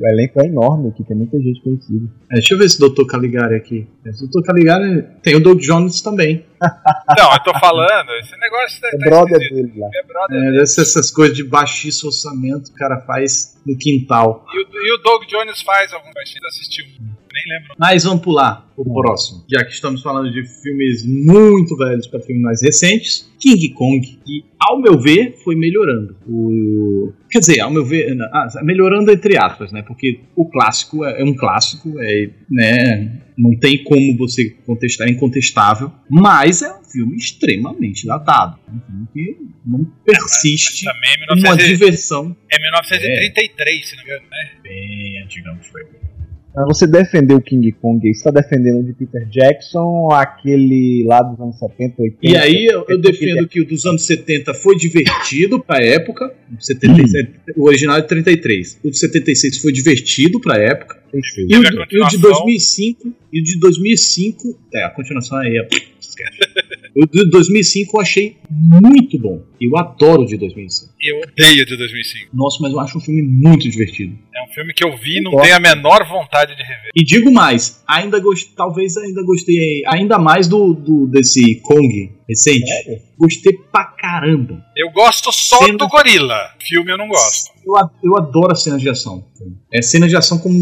[0.00, 2.08] O elenco é enorme aqui, tem muita gente conhecida.
[2.30, 3.06] É, deixa eu ver esse Dr.
[3.06, 3.86] Caligari aqui.
[4.04, 4.42] Esse Dr.
[4.44, 6.44] Caligari tem o Doug Jones também.
[7.16, 9.66] não, eu tô falando, esse negócio tá, É tá brother esquisito.
[9.66, 9.88] dele lá.
[9.94, 10.54] É brother.
[10.58, 14.44] É, essas, essas coisas de baixíssimo orçamento que o cara faz no quintal.
[14.52, 16.86] E, o, e o Doug Jones faz algum gente assistiu.
[16.98, 17.74] Nem lembro.
[17.78, 19.44] Mas vamos pular o próximo.
[19.50, 24.44] Já que estamos falando de filmes muito velhos para filmes mais recentes, King Kong, que,
[24.58, 26.16] ao meu ver, foi melhorando.
[26.26, 27.12] O...
[27.34, 29.82] Quer dizer, ao meu ver, ah, melhorando entre aspas, né?
[29.82, 33.22] Porque o clássico é, é um clássico, é, né?
[33.36, 35.90] Não tem como você contestar, é incontestável.
[36.08, 38.56] Mas é um filme extremamente datado.
[38.68, 44.04] É um filme que não persiste Também é, uma 1900, diversão é 1933, se não
[44.04, 44.50] me engano, né?
[44.62, 45.58] bem antiga.
[45.72, 45.82] Foi.
[46.68, 51.20] Você defender o King Kong, aí, você tá defendendo o de Peter Jackson aquele lá
[51.20, 52.18] dos anos 70, 80?
[52.22, 56.32] E aí eu, eu defendo que o dos anos 70 foi divertido pra época.
[56.56, 58.80] O 77, O original é 33.
[58.84, 61.02] O de 76 foi divertido pra época.
[61.12, 62.20] E o, a e o de continuação.
[62.20, 63.14] 2005.
[63.32, 64.58] E o de 2005.
[64.72, 65.68] É, a continuação aí é.
[66.00, 66.38] esquece.
[66.96, 69.42] O de 2005 eu achei muito bom.
[69.60, 70.92] Eu adoro o de 2005.
[71.02, 72.30] Eu odeio de 2005.
[72.32, 74.16] Nossa, mas eu acho um filme muito divertido.
[74.34, 76.90] É um filme que eu vi e não tenho a menor vontade de rever.
[76.94, 78.52] E digo mais, ainda gost...
[78.56, 82.64] talvez ainda gostei ainda mais do, do desse Kong recente.
[83.18, 84.62] Gostei pra caramba.
[84.76, 86.36] Eu gosto só Sendo- do gorila.
[86.60, 87.50] Filme eu não gosto.
[87.64, 87.72] Eu,
[88.02, 89.24] eu adoro as cenas de ação.
[89.72, 90.54] É cenas de ação como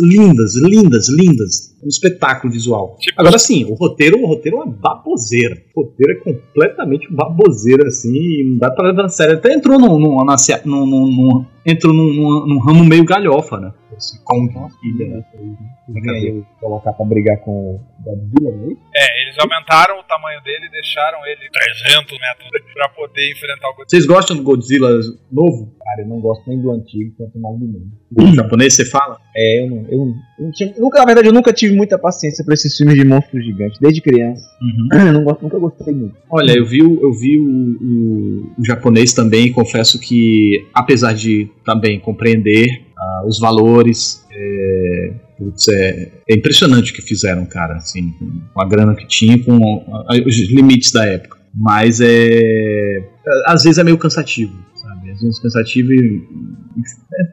[0.00, 1.76] lindas, lindas, lindas.
[1.82, 2.96] Um espetáculo visual.
[3.00, 5.56] Tipo- Agora sim, o roteiro, o roteiro é uma baboseira.
[5.74, 9.34] O roteiro é completamente baboseira, assim, e não dá pra levar a sério.
[9.36, 10.24] Até entrou num, num-
[10.64, 13.72] num- num- entrou num, num- num ramo meio galhofa, né?
[13.96, 15.24] Esse Kong, filha, né?
[15.88, 20.66] Vem aí colocar pra brigar com o Godzilla, não é eles aumentaram o tamanho dele
[20.66, 23.86] e deixaram ele 300 metros pra poder enfrentar o Godzilla.
[23.88, 24.90] Vocês gostam do Godzilla
[25.32, 25.74] novo?
[25.82, 27.86] Cara, eu não gosto nem do antigo, quanto mais do novo.
[28.32, 29.18] O japonês, você fala?
[29.34, 29.76] É, eu não.
[29.88, 33.44] Eu, eu nunca, na verdade, eu nunca tive muita paciência pra esses filmes de monstros
[33.44, 34.44] gigantes, desde criança.
[34.92, 36.16] Eu não gosto, nunca gostei muito.
[36.30, 37.48] Olha, eu vi, o- eu vi o,
[37.80, 45.68] o- o japonês também, confesso que, apesar de também compreender ah, os valores, é, putz,
[45.68, 48.14] é, é impressionante o que fizeram, cara, assim,
[48.54, 51.36] com a grana que tinha, com ah, os limites da época.
[51.52, 53.08] Mas é.
[53.46, 55.10] Às vezes é meio cansativo, sabe?
[55.10, 56.55] Às vezes cansativo e é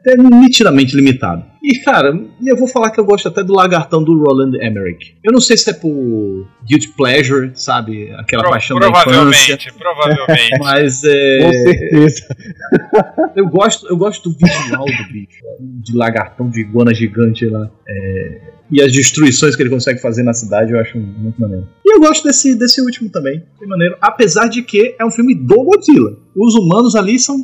[0.00, 1.44] até nitidamente limitado.
[1.62, 2.12] E, cara,
[2.44, 5.16] eu vou falar que eu gosto até do lagartão do Roland Emmerich.
[5.24, 8.10] Eu não sei se é por guilty pleasure, sabe?
[8.12, 9.04] Aquela Pro- paixão da infância.
[9.04, 10.50] provavelmente, provavelmente.
[10.60, 12.36] Mas Com é, certeza.
[13.36, 17.70] eu gosto, eu gosto do visual do bicho, de lagartão de iguana gigante lá.
[17.88, 18.40] É,
[18.70, 21.66] e as destruições que ele consegue fazer na cidade, eu acho muito maneiro.
[21.84, 23.96] E eu gosto desse, desse último também, bem maneiro.
[24.00, 26.16] Apesar de que é um filme do Godzilla.
[26.36, 27.36] Os humanos ali são.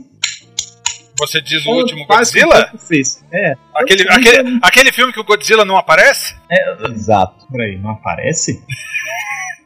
[1.20, 2.70] Você diz o último Godzilla?
[3.32, 3.54] É.
[3.74, 6.34] Aquele, aquele, aquele filme que o Godzilla não aparece?
[6.92, 7.46] Exato.
[7.50, 8.62] Peraí, não aparece?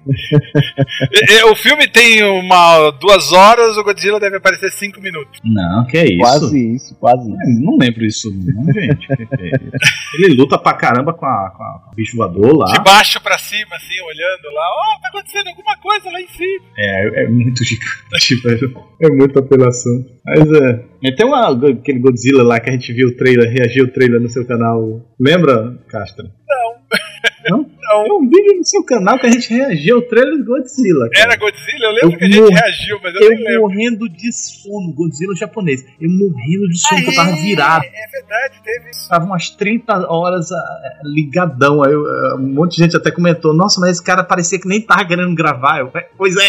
[0.06, 5.40] E- e- O filme tem uma duas horas, o Godzilla deve aparecer cinco minutos.
[5.44, 6.18] Não, que é isso?
[6.18, 7.40] Quase isso, quase isso.
[7.40, 9.06] É, Não lembro isso, não, gente.
[9.40, 10.16] É isso?
[10.24, 12.72] Ele luta pra caramba com a, com a bicho voador lá.
[12.72, 14.62] De baixo pra cima, assim, olhando lá.
[14.70, 16.64] Ó, tá acontecendo alguma coisa lá em cima.
[16.78, 18.74] É, é muito gigante, velho.
[19.02, 20.04] É muita apelação.
[20.24, 20.84] Mas é.
[21.04, 24.20] é, Tem uma, aquele Godzilla lá que a gente viu o trailer, reagiu o trailer
[24.20, 25.00] no seu canal.
[25.20, 26.24] Lembra, Castro?
[26.48, 27.58] Não.
[27.58, 27.70] Não?
[27.88, 28.02] Não.
[28.04, 31.08] Tem um vídeo no seu canal que a gente reagiu ao trailer do Godzilla.
[31.10, 31.24] cara.
[31.26, 31.84] Era Godzilla?
[31.86, 32.52] Eu lembro Eu que a gente morro.
[32.54, 33.60] reagiu, mas eu, Eu nem lembro.
[33.62, 35.84] morrendo de sono, Godzilla japonês.
[36.00, 37.84] Eu morrendo de sono, que eu tava é, virado.
[37.84, 39.08] É verdade, teve isso.
[39.08, 41.82] Tava umas 30 horas ah, ligadão.
[41.84, 44.68] Aí eu, ah, um monte de gente até comentou: Nossa, mas esse cara parecia que
[44.68, 45.80] nem tava querendo gravar.
[45.80, 46.48] Eu, "É, pois é.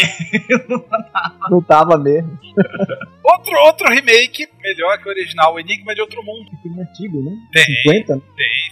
[1.50, 2.38] Não tava mesmo.
[3.26, 6.48] Outro, outro remake, melhor que o original, o Enigma de Outro Mundo.
[6.62, 7.32] Filme antigo, né?
[7.52, 8.22] Tem, 50, né?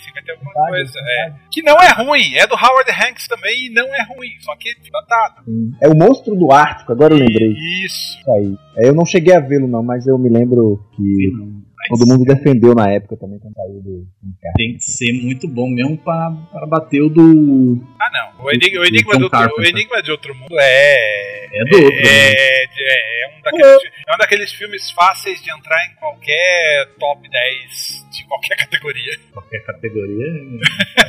[0.05, 0.99] Tem, 50 e alguma Verdade, coisa.
[0.99, 1.33] É.
[1.51, 4.71] Que não é ruim, é do Howard Hanks também e não é ruim, só que
[4.91, 5.43] datado.
[5.81, 7.53] É o Monstro do Ártico, agora eu lembrei.
[7.53, 8.19] Isso.
[8.19, 8.57] Isso aí.
[8.79, 11.31] É, eu não cheguei a vê-lo, não, mas eu me lembro que
[11.89, 14.01] todo mundo defendeu na época também quando saiu do.
[14.01, 14.07] do
[14.57, 17.81] Tem que ser muito bom mesmo pra, pra bater o do.
[18.01, 18.45] Ah, não.
[18.45, 19.71] O Enigma, o Enigma, do, outro, o Carpenter.
[19.71, 21.45] Enigma de Outro Mundo é.
[21.57, 21.97] É do outro.
[21.97, 22.03] né?
[22.03, 27.29] É, é, é um daqueles, é um daqueles filmes fáceis de entrar em qualquer top
[27.29, 29.13] 10 de qualquer categoria.
[29.33, 30.27] Qualquer categoria.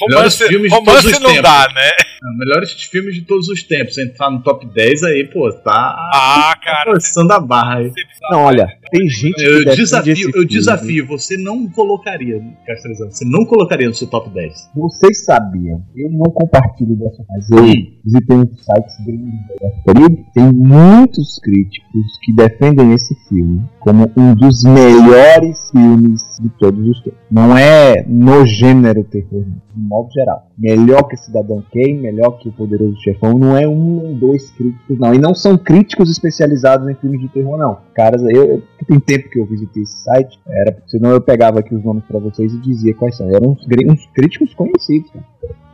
[0.00, 1.42] Romance, filmes de romance todos os não tempos.
[1.50, 1.88] dá, né?
[1.88, 3.98] É, melhores filmes de todos os tempos.
[3.98, 6.90] Entrar no top 10 aí, pô, tá Ah, cara.
[6.92, 7.92] forçando a barra aí.
[8.30, 10.46] Não, olha, tem gente que Eu desafio, eu filme.
[10.46, 14.70] desafio, você não colocaria, Castrizão, você não colocaria no seu top 10.
[14.74, 17.98] Vocês sabiam, eu não compartilho dessa, mas eu Hum.
[18.04, 20.26] visitei uns sites gringos desse período.
[20.34, 27.00] Tem muitos críticos que defendem esse filme como um dos melhores filmes de todos os
[27.02, 27.18] tempos.
[27.30, 30.46] Não é no gênero terror, de modo geral.
[30.58, 34.98] Melhor que Cidadão Kane, melhor que O Poderoso Chefão, não é um ou dois críticos,
[34.98, 35.12] não.
[35.14, 37.78] E não são críticos especializados em filmes de terror, não.
[37.94, 41.74] Caras, eu, eu- tem tempo que eu visitei esse site, era, senão eu pegava aqui
[41.74, 43.28] os nomes pra vocês e dizia quais são.
[43.28, 45.24] Eram uns, uns críticos conhecidos, cara.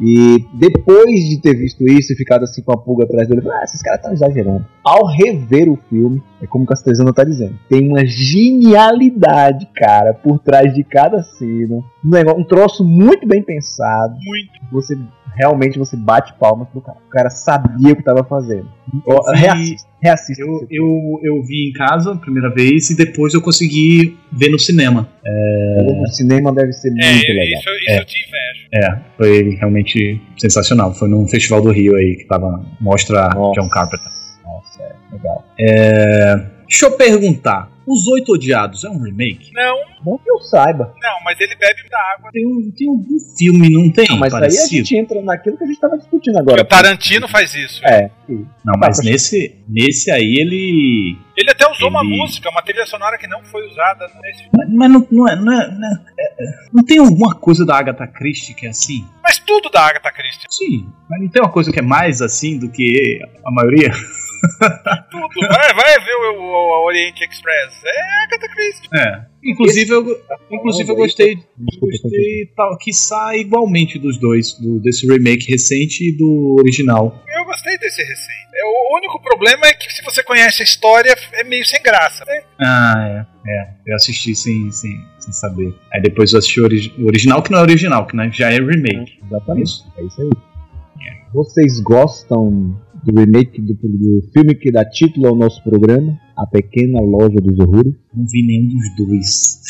[0.00, 3.60] E depois de ter visto isso e ficado assim com a pulga atrás dele, ah,
[3.64, 4.64] esses caras estão exagerando.
[4.82, 9.91] Ao rever o filme, é como o Castezano tá dizendo, tem uma genialidade, cara,
[10.22, 11.76] por trás de cada cena.
[12.04, 14.14] Um, negócio, um troço muito bem pensado.
[14.14, 14.52] Muito.
[14.72, 14.96] Você
[15.34, 16.98] realmente você bate palmas pro cara.
[17.06, 18.68] O cara sabia o que tava fazendo.
[18.92, 19.02] Vi-
[19.40, 20.42] Reassista, reassista.
[20.42, 24.58] Eu, eu, eu vi em casa a primeira vez e depois eu consegui ver no
[24.58, 25.08] cinema.
[26.00, 27.60] No cinema deve ser muito É, legal.
[27.60, 28.62] isso, isso eu te invejo.
[28.74, 30.92] É, foi realmente sensacional.
[30.94, 33.60] Foi num festival do Rio aí que tava mostra Nossa.
[33.60, 34.06] John Carpenter.
[34.44, 35.44] Nossa, é legal.
[36.68, 39.50] Deixa eu perguntar, Os Oito Odiados é um remake?
[39.54, 40.94] Não, Bom que eu saiba.
[41.00, 42.30] não, mas ele bebe da água.
[42.32, 44.06] Tem, um, tem algum filme, não tem?
[44.08, 44.70] Não, mas aí a parecido?
[44.76, 46.62] gente entra naquilo que a gente tava discutindo agora.
[46.62, 47.80] o Tarantino faz isso.
[47.86, 48.10] É.
[48.64, 51.16] Não, mas nesse, nesse aí ele.
[51.36, 54.50] Ele até usou uma Ele- música, uma trilha sonora que não foi usada nesse filme.
[54.56, 55.94] Mas, mas não, não, é, não, é, não, é-
[56.40, 59.04] é- não tem alguma coisa da Agatha Christie que é assim?
[59.46, 60.46] Tudo da Agatha Christie.
[60.50, 63.90] Sim, mas não tem uma coisa que é mais assim do que a maioria?
[65.10, 65.48] Tudo.
[65.48, 67.82] Vai, vai ver o, o- o Oriente Express.
[67.84, 68.88] É Agatha Christie.
[68.94, 69.31] É.
[69.44, 70.04] Inclusive, eu,
[70.50, 71.36] inclusive eu gostei,
[71.80, 77.20] gostei tal, que sai igualmente dos dois, do, desse remake recente e do original.
[77.36, 78.42] Eu gostei desse recente.
[78.54, 82.24] É, O único problema é que se você conhece a história, é meio sem graça.
[82.24, 82.42] né?
[82.60, 83.50] Ah, é.
[83.50, 85.74] É, eu assisti sem, sem, sem saber.
[85.92, 88.50] Aí depois eu assisti o, origi- o original, que não é original, que né, já
[88.52, 89.18] é remake.
[89.26, 89.64] Exatamente.
[89.66, 89.92] Isso.
[89.98, 90.30] É isso aí.
[91.34, 96.18] Vocês gostam do remake do, do filme que dá título ao nosso programa?
[96.36, 97.94] A Pequena Loja dos Horrores?
[98.14, 99.60] Não vi nenhum dos dois.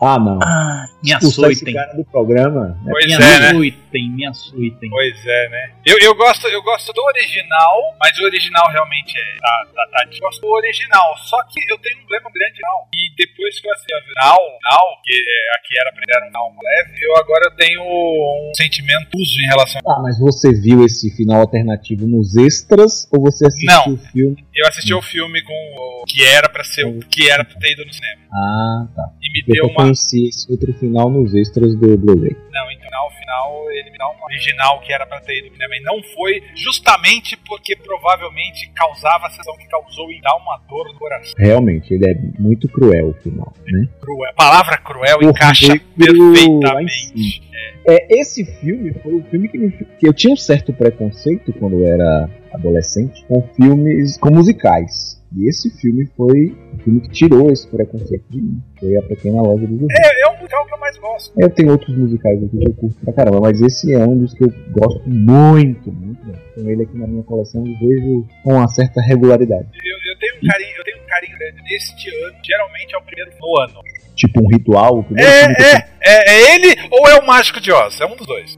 [0.00, 0.38] Ah, não.
[0.42, 1.74] Ah, me açoitem.
[1.74, 2.68] cara do programa.
[2.84, 2.90] né?
[2.90, 3.48] Pois Me é, né?
[3.48, 4.90] açoitem, me açoitem.
[4.90, 5.72] Pois é, né?
[5.84, 9.38] Eu, eu, gosto, eu gosto do original, mas o original realmente é.
[9.40, 10.08] Tá, tá, tá.
[10.12, 12.86] Eu gosto do original, só que eu tenho um problema grande não.
[12.94, 16.32] E depois que eu assisti a Now, que é, aqui era pra ele era um
[16.32, 19.80] Now leve, eu agora tenho um sentimento uso em relação.
[19.86, 23.94] Ah, mas você viu esse final alternativo nos extras ou você assistiu Não.
[23.94, 24.44] o filme?
[24.54, 27.72] Eu assisti o filme com o que era pra ser o que era pra ter
[27.72, 28.22] ido no cinema.
[28.32, 29.02] Ah, tá.
[29.22, 29.87] E me Eu deu uma.
[29.88, 32.36] Conheci esse outro final nos extras do Blu-ray.
[32.52, 35.82] Não, então no final ele me dá um original que era pra ter ido também
[35.82, 40.94] não foi, justamente porque provavelmente causava a sensação que causou e dá uma dor no
[40.94, 41.34] coração.
[41.38, 43.88] Realmente, ele é muito cruel o final, né?
[44.00, 44.30] Cruel.
[44.30, 47.42] A palavra cruel Por encaixa perfeitamente.
[47.86, 51.80] É, esse filme foi o filme que, me, que eu tinha um certo preconceito quando
[51.80, 55.17] eu era adolescente com filmes, com musicais.
[55.36, 58.62] E esse filme foi o filme que tirou esse preconceito de mim.
[58.80, 59.92] Foi a Pequena Loja do Zumbi.
[59.92, 61.40] É, é um musical que eu mais gosto.
[61.40, 64.32] Eu tenho outros musicais aqui que eu curto pra caramba, mas esse é um dos
[64.34, 66.32] que eu gosto muito, muito.
[66.54, 69.68] Com ele aqui na minha coleção eu vejo com uma certa regularidade.
[69.84, 72.36] Eu, eu tenho um carinho, eu tenho carinho grande neste ano.
[72.44, 73.80] Geralmente é o primeiro no ano.
[74.14, 74.98] Tipo um ritual.
[74.98, 78.00] O primeiro É, é, é, é ele ou é o Mágico de Oz?
[78.00, 78.56] É um dos dois.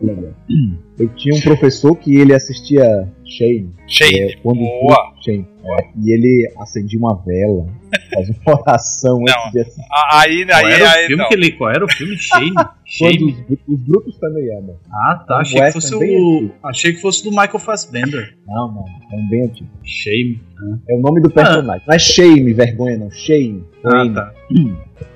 [0.99, 2.85] Eu tinha um professor que ele assistia
[3.25, 3.75] Shane.
[3.87, 4.21] Shane.
[4.21, 5.15] é, quando Boa.
[5.25, 5.47] Shane.
[5.63, 7.67] É, e ele acendia uma vela,
[8.14, 9.38] fazia uma oração Não.
[9.38, 9.88] antes de assistir.
[9.91, 11.28] Ah, Aí, aí, era o aí, filme não.
[11.28, 11.53] que ele.
[11.53, 12.16] Qual era o filme?
[12.16, 12.55] Shame?
[12.86, 13.36] Shame?
[13.49, 14.76] os, os brutos também amam.
[14.93, 15.36] Ah, tá.
[15.36, 16.51] Um Achei que fosse o.
[16.64, 18.34] Achei que fosse do Michael Fassbender.
[18.47, 19.70] Não, não, é um bem antigo.
[19.84, 20.41] Shame.
[20.88, 21.82] É o nome do personagem.
[21.86, 23.11] Não é Shame, vergonha, não.
[23.11, 23.64] Shame.
[23.84, 24.32] Ah, tá.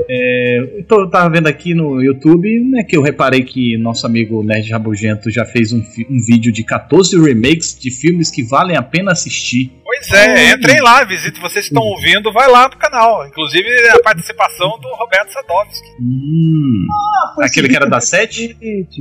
[0.09, 4.43] É, então, eu tava vendo aqui no YouTube, né, que eu reparei que nosso amigo
[4.43, 8.83] Nerd Rabugento já fez um, um vídeo de 14 remakes de filmes que valem a
[8.83, 9.71] pena assistir.
[10.09, 11.41] Pois é, entrem lá, visite.
[11.41, 13.27] Vocês que estão ouvindo, vai lá no canal.
[13.27, 15.89] Inclusive a participação do Roberto Sadovski.
[16.01, 16.87] Hum.
[17.35, 18.55] Foi Aquele que era da sete?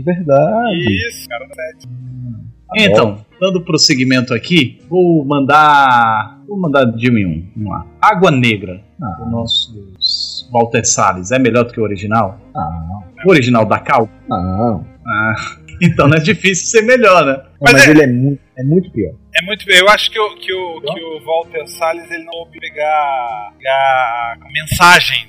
[0.03, 1.07] Verdade.
[1.09, 1.45] Isso, cara.
[2.75, 6.39] Então, dando prosseguimento aqui, vou mandar.
[6.47, 7.47] Vou mandar de mim um.
[7.55, 7.85] Vamos lá.
[8.01, 9.23] Água Negra, Ah.
[9.23, 9.93] do nosso
[10.51, 11.31] Walter Salles.
[11.31, 12.39] É melhor do que o original?
[12.53, 14.09] Não, O original da Cal?
[14.27, 14.85] não.
[15.05, 15.35] Ah,
[15.83, 17.43] então não é difícil ser melhor, né?
[17.61, 19.13] Mas, Mas é- ele é muito, é muito pior.
[19.35, 19.79] É muito bem.
[19.79, 24.37] Eu acho que o, que o, que o Walter Salles ele não soube pegar, pegar
[24.39, 25.27] a mensagem.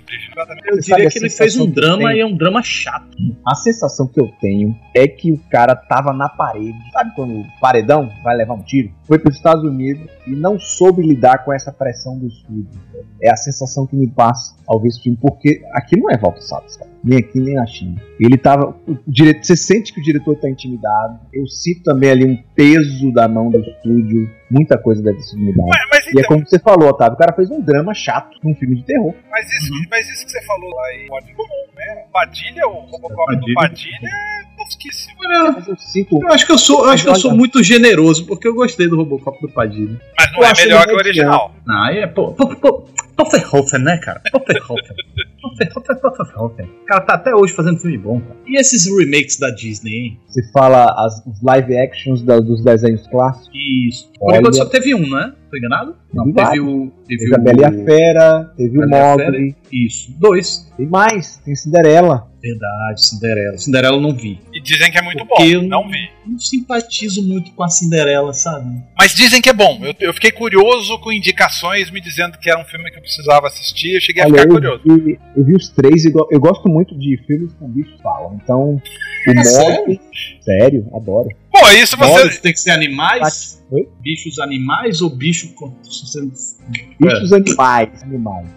[0.67, 3.17] Eu diria a que ele fez um que drama e é um drama chato.
[3.47, 6.77] A sensação que eu tenho é que o cara tava na parede.
[6.93, 8.93] Sabe quando o paredão vai levar um tiro?
[9.07, 12.79] Foi para os Estados Unidos e não soube lidar com essa pressão do estúdio.
[13.23, 16.43] É a sensação que me passa ao ver esse filme, porque aqui não é Walter
[16.43, 16.94] Salles, cara.
[17.05, 18.01] Nem aqui, nem na China.
[18.19, 18.75] Ele tava.
[18.89, 19.39] O dire...
[19.43, 21.21] Você sente que o diretor tá intimidado.
[21.33, 24.31] Eu sinto também ali um peso da mão do estúdio.
[24.51, 25.69] Muita coisa deve sido mudada.
[25.69, 27.15] Mas, mas E é então, como você falou, Otávio.
[27.15, 29.15] O cara fez um drama chato num filme de terror.
[29.31, 32.05] mas, isso, mas isso que você falou lá aí pode ser comum, né?
[32.09, 33.55] O Padilha, o Robocop do Padilha.
[33.55, 35.15] Padilha é tosquíssimo.
[35.55, 36.23] Mas eu sinto.
[36.23, 38.87] Eu acho que eu sou, eu acho que eu sou muito generoso, porque eu gostei
[38.89, 39.99] do Robocop do Padilha.
[40.19, 41.55] Mas não Eu é melhor que o original.
[41.69, 42.85] Ah, é, pô, pô, pô,
[43.17, 44.21] Pofferhofen, né, cara?
[44.31, 44.97] Pofferhofen.
[45.41, 46.67] Pofferhofen, Pofferhofen.
[46.67, 48.37] O cara tá até hoje fazendo filme bom, cara.
[48.47, 50.21] E esses remakes da Disney, hein?
[50.27, 53.51] Você fala as, os live actions da- dos desenhos clássicos.
[53.55, 54.11] Isso.
[54.19, 54.43] Por Olha.
[54.53, 55.33] Só teve um, né?
[55.51, 55.97] Tô enganado?
[56.13, 56.93] Não, Teve teve o.
[57.07, 58.87] Teve Teve a Bela e a Fera, teve o a.
[58.87, 59.55] Mogli.
[59.73, 60.13] Isso.
[60.19, 60.71] Dois.
[60.77, 62.29] Tem mais, tem Cinderela.
[62.43, 63.57] Verdade, Cinderela.
[63.57, 64.39] Cinderela eu não vi.
[64.53, 65.35] E dizem que é muito bom.
[65.37, 66.11] Porque eu Não vi.
[66.27, 68.83] Não simpatizo muito com a Cinderela, sabe?
[68.99, 69.79] Mas dizem que é bom.
[69.83, 73.47] Eu, eu fiquei curioso com indicações me dizendo que era um filme que eu precisava
[73.47, 73.95] assistir.
[73.95, 74.83] Eu cheguei a Olha, ficar eu curioso.
[74.85, 78.39] vi, eu vi os três e go- eu gosto muito de filmes com bichos falam.
[78.43, 80.01] Então, o É Mogli.
[80.43, 80.87] Sério?
[80.95, 81.29] Adoro.
[81.55, 82.41] Pô, isso você.
[82.41, 83.65] Tem que ser animais?
[83.71, 83.89] Oi?
[84.01, 85.71] Bichos animais ou bicho com.
[85.71, 88.03] Bichos animais.
[88.03, 88.49] Animais.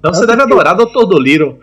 [0.00, 1.06] Então você deve adorar Dr.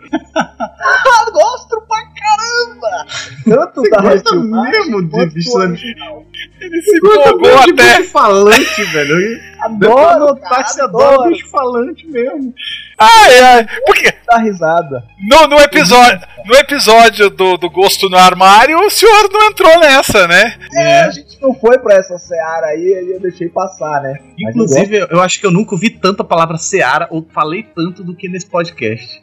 [1.20, 2.09] Eu gosto pra
[2.40, 3.06] caramba!
[3.44, 6.26] Tanto da gosta mesmo de original.
[6.60, 7.98] Ele se empolgou até.
[7.98, 9.40] bicho falante, velho.
[9.60, 12.54] Adoro, Notar que você adora bicho falante mesmo.
[12.98, 13.66] Ai, ai.
[13.86, 15.04] Porque Dá risada.
[15.18, 20.26] no, no episódio, no episódio do, do Gosto no Armário, o senhor não entrou nessa,
[20.26, 20.54] né?
[20.74, 24.18] É, a gente não foi pra essa seara aí, aí eu deixei passar, né?
[24.20, 28.04] Mas Inclusive, eu, eu acho que eu nunca ouvi tanta palavra Seara ou falei tanto
[28.04, 29.22] do que nesse podcast.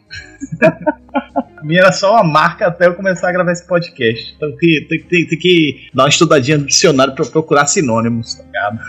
[1.63, 4.33] Minha era só uma marca até eu começar a gravar esse podcast.
[4.35, 8.43] Então tem, tem, tem, tem que dar uma estudadinha no dicionário pra procurar sinônimos, tá
[8.43, 8.79] ligado?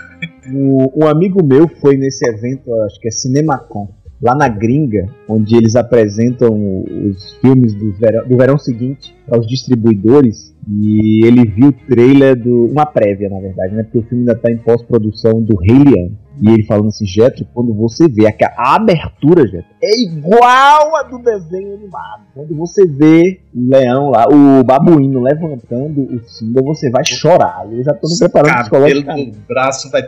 [0.54, 3.88] O- um amigo meu foi nesse evento, acho que é Cinemacon,
[4.20, 9.46] lá na gringa, onde eles apresentam os filmes do verão, do verão seguinte para os
[9.46, 10.54] distribuidores.
[10.70, 12.66] E ele viu o trailer do.
[12.66, 13.84] Uma prévia, na verdade, né?
[13.84, 16.10] Porque o filme ainda tá em pós-produção do Rei Leão.
[16.40, 21.02] E ele falando assim, Jetro, quando você vê a, a abertura, Jetro, é igual a
[21.02, 22.22] do desenho animado.
[22.34, 27.66] Quando você vê o leão lá, o babuíno levantando o Simba, você vai chorar.
[27.70, 29.30] Eu já tô me preparando cabelo psicologicamente.
[29.32, 30.02] do braço vai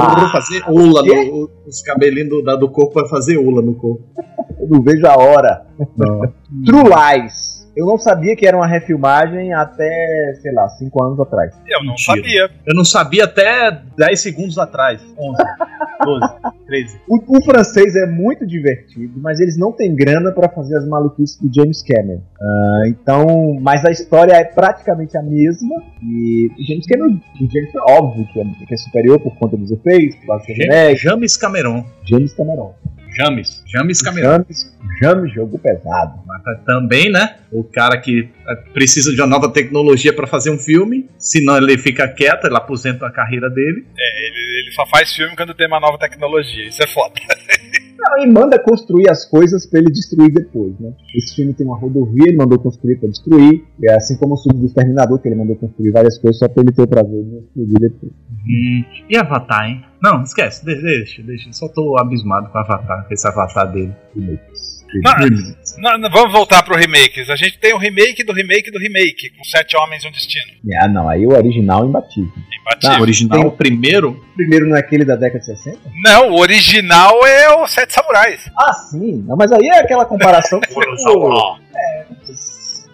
[0.00, 1.30] Ah, fazer ula quê?
[1.30, 4.02] no, os cabelinhos do, do corpo vai fazer ula no corpo.
[4.58, 5.66] Eu não vejo a hora.
[6.64, 7.57] True Lies.
[7.78, 11.54] Eu não sabia que era uma refilmagem até, sei lá, 5 anos atrás.
[11.64, 12.16] Eu não Mentira.
[12.16, 12.50] sabia.
[12.66, 15.00] Eu não sabia até 10 segundos atrás.
[15.16, 15.36] 11,
[16.04, 16.34] 12,
[16.66, 17.00] 13.
[17.08, 21.38] O, o francês é muito divertido, mas eles não têm grana pra fazer as maluquices
[21.40, 22.20] do James Cameron.
[22.42, 25.76] Ah, então, mas a história é praticamente a mesma.
[26.02, 29.56] E o James Cameron, o James é óbvio que é, que é superior por conta
[29.56, 30.96] dos efeitos, por causa do.
[30.96, 31.84] James Cameron.
[32.04, 32.74] James Cameron.
[33.18, 33.62] James.
[33.66, 34.44] James Cameron.
[34.44, 36.20] James, James jogou pesado.
[36.24, 37.36] Mas tá Também, né?
[37.50, 41.76] O cara que eh, precisa de uma nova tecnologia pra fazer um filme, senão ele
[41.76, 43.84] fica quieto, ele aposenta a carreira dele.
[43.96, 46.68] Ele, ele só faz filme quando tem uma nova tecnologia.
[46.68, 47.14] Isso é foda.
[48.10, 50.92] Não, e manda construir as coisas pra ele destruir depois, né?
[51.14, 53.64] Esse filme tem uma rodovia, ele mandou construir pra destruir.
[53.84, 56.62] É assim como o filme do Exterminador, que ele mandou construir várias coisas só pra
[56.62, 58.12] ele ter o prazer de explodir depois.
[58.12, 59.84] Hum, e Avatar, hein?
[60.02, 61.52] Não, esquece, de- deixa, deixa.
[61.52, 63.92] Só tô abismado com Avatar, com esse Avatar dele.
[64.14, 64.78] Remakes.
[65.80, 67.30] Não, não, vamos voltar pro remakes.
[67.30, 70.52] A gente tem o remake do remake do remake, com Sete Homens e um Destino.
[70.80, 72.32] Ah, não, aí o original é imbatível.
[72.60, 72.96] Imbatível.
[72.96, 75.78] Ah, o original, tem- o primeiro, O primeiro não é aquele da década de 60?
[76.02, 78.50] Não, o original é o Sete Samurais.
[78.58, 79.24] Ah, sim.
[79.26, 80.80] Não, mas aí é aquela comparação que tipo,
[81.76, 82.06] é,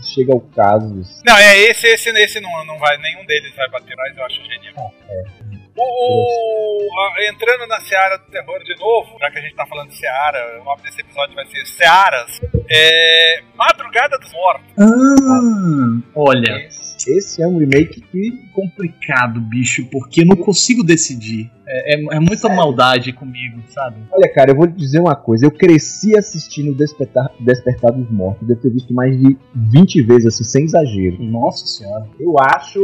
[0.03, 1.01] chega ao caso.
[1.27, 4.41] Não, é esse, esse, esse não, não vai, nenhum deles vai bater mais, eu acho
[4.45, 4.93] genial.
[5.09, 9.67] O, o- a- entrando na Seara do Terror de novo, já que a gente tá
[9.67, 14.67] falando de Seara, o nome desse episódio vai ser Searas, é Madrugada dos Mortos.
[14.79, 16.94] Ah, olha, Esse
[17.41, 21.51] é um remake que complicado, bicho, porque eu não consigo decidir.
[21.67, 23.97] É, é- é muita maldade comigo, sabe?
[24.13, 25.47] Olha, cara, eu vou te dizer uma coisa.
[25.47, 28.47] Eu cresci assistindo Despertar, Despertar dos Mortos.
[28.47, 31.23] Devo ter visto mais de 20 vezes, assim, sem exagero.
[31.23, 32.07] Nossa senhora.
[32.21, 32.79] Eu acho.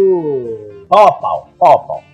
[0.88, 2.04] Pau a pau, pau a pau.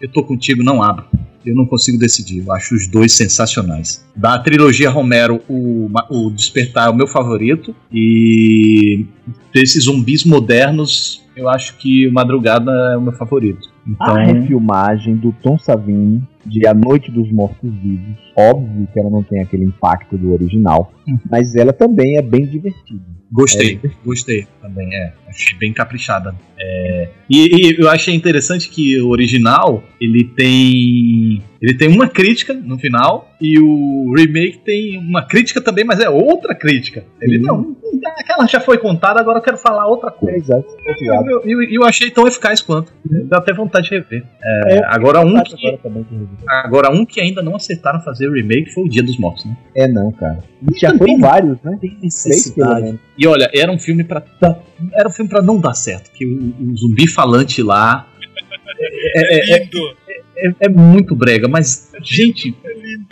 [0.00, 1.06] Eu tô contigo, não abro.
[1.44, 2.44] Eu não consigo decidir.
[2.44, 4.04] Eu acho os dois sensacionais.
[4.16, 7.74] Da trilogia Romero, o, o Despertar é o meu favorito.
[7.92, 9.06] E
[9.54, 13.68] desses zumbis modernos, eu acho que o Madrugada é o meu favorito.
[13.86, 19.10] Então, A refilmagem do Tom Savini de A Noite dos Mortos Vivos, óbvio que ela
[19.10, 21.18] não tem aquele impacto do original, Hum.
[21.30, 23.16] mas ela também é bem divertida.
[23.30, 25.12] Gostei, gostei também, é.
[25.28, 26.32] Achei bem caprichada.
[26.58, 31.42] É, e, e eu achei interessante que o original, ele tem.
[31.60, 36.08] Ele tem uma crítica no final, e o remake tem uma crítica também, mas é
[36.08, 37.04] outra crítica.
[37.20, 37.44] Ele Sim.
[37.44, 37.76] não.
[38.28, 40.36] Aquela já foi contada, agora eu quero falar outra É, coisa.
[40.36, 40.76] exato.
[41.00, 42.92] E eu, eu, eu achei tão eficaz quanto.
[43.04, 44.24] Dá até vontade de rever.
[44.42, 46.28] É, É, agora, um Agora que, revi.
[46.48, 49.56] agora, um que ainda não acertaram fazer o remake foi o Dia dos Mortos, né?
[49.76, 50.40] É não, cara.
[50.68, 51.78] E já foram não vários, né?
[51.80, 52.98] Tem necessidade.
[53.16, 54.58] E olha, era um filme pra dar-
[54.92, 58.08] era um filme para não dar certo, que o, o zumbi falante lá
[59.14, 59.78] é, é- Lindo.
[60.36, 62.54] é- é muito brega, mas gente,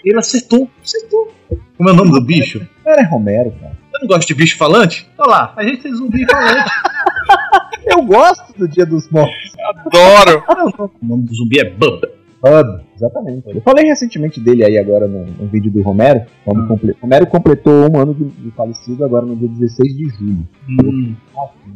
[0.05, 1.33] ele acertou, acertou.
[1.77, 2.67] Como é o nome do bicho?
[2.85, 3.84] Era Romero, cara.
[3.95, 5.09] Eu não gosto de bicho falante?
[5.17, 6.71] Olha lá, a gente tem zumbi falante.
[7.87, 9.53] Eu gosto do Dia dos Mortos.
[9.87, 10.43] Adoro.
[11.01, 12.01] o nome do zumbi é Bub.
[12.43, 13.43] Hub, exatamente.
[13.49, 16.23] Eu falei recentemente dele aí agora no, no vídeo do Romero.
[16.47, 16.67] Ah.
[16.69, 20.49] comple- Romero completou um ano de, de falecido agora no dia 16 de julho.
[20.69, 21.15] Hum,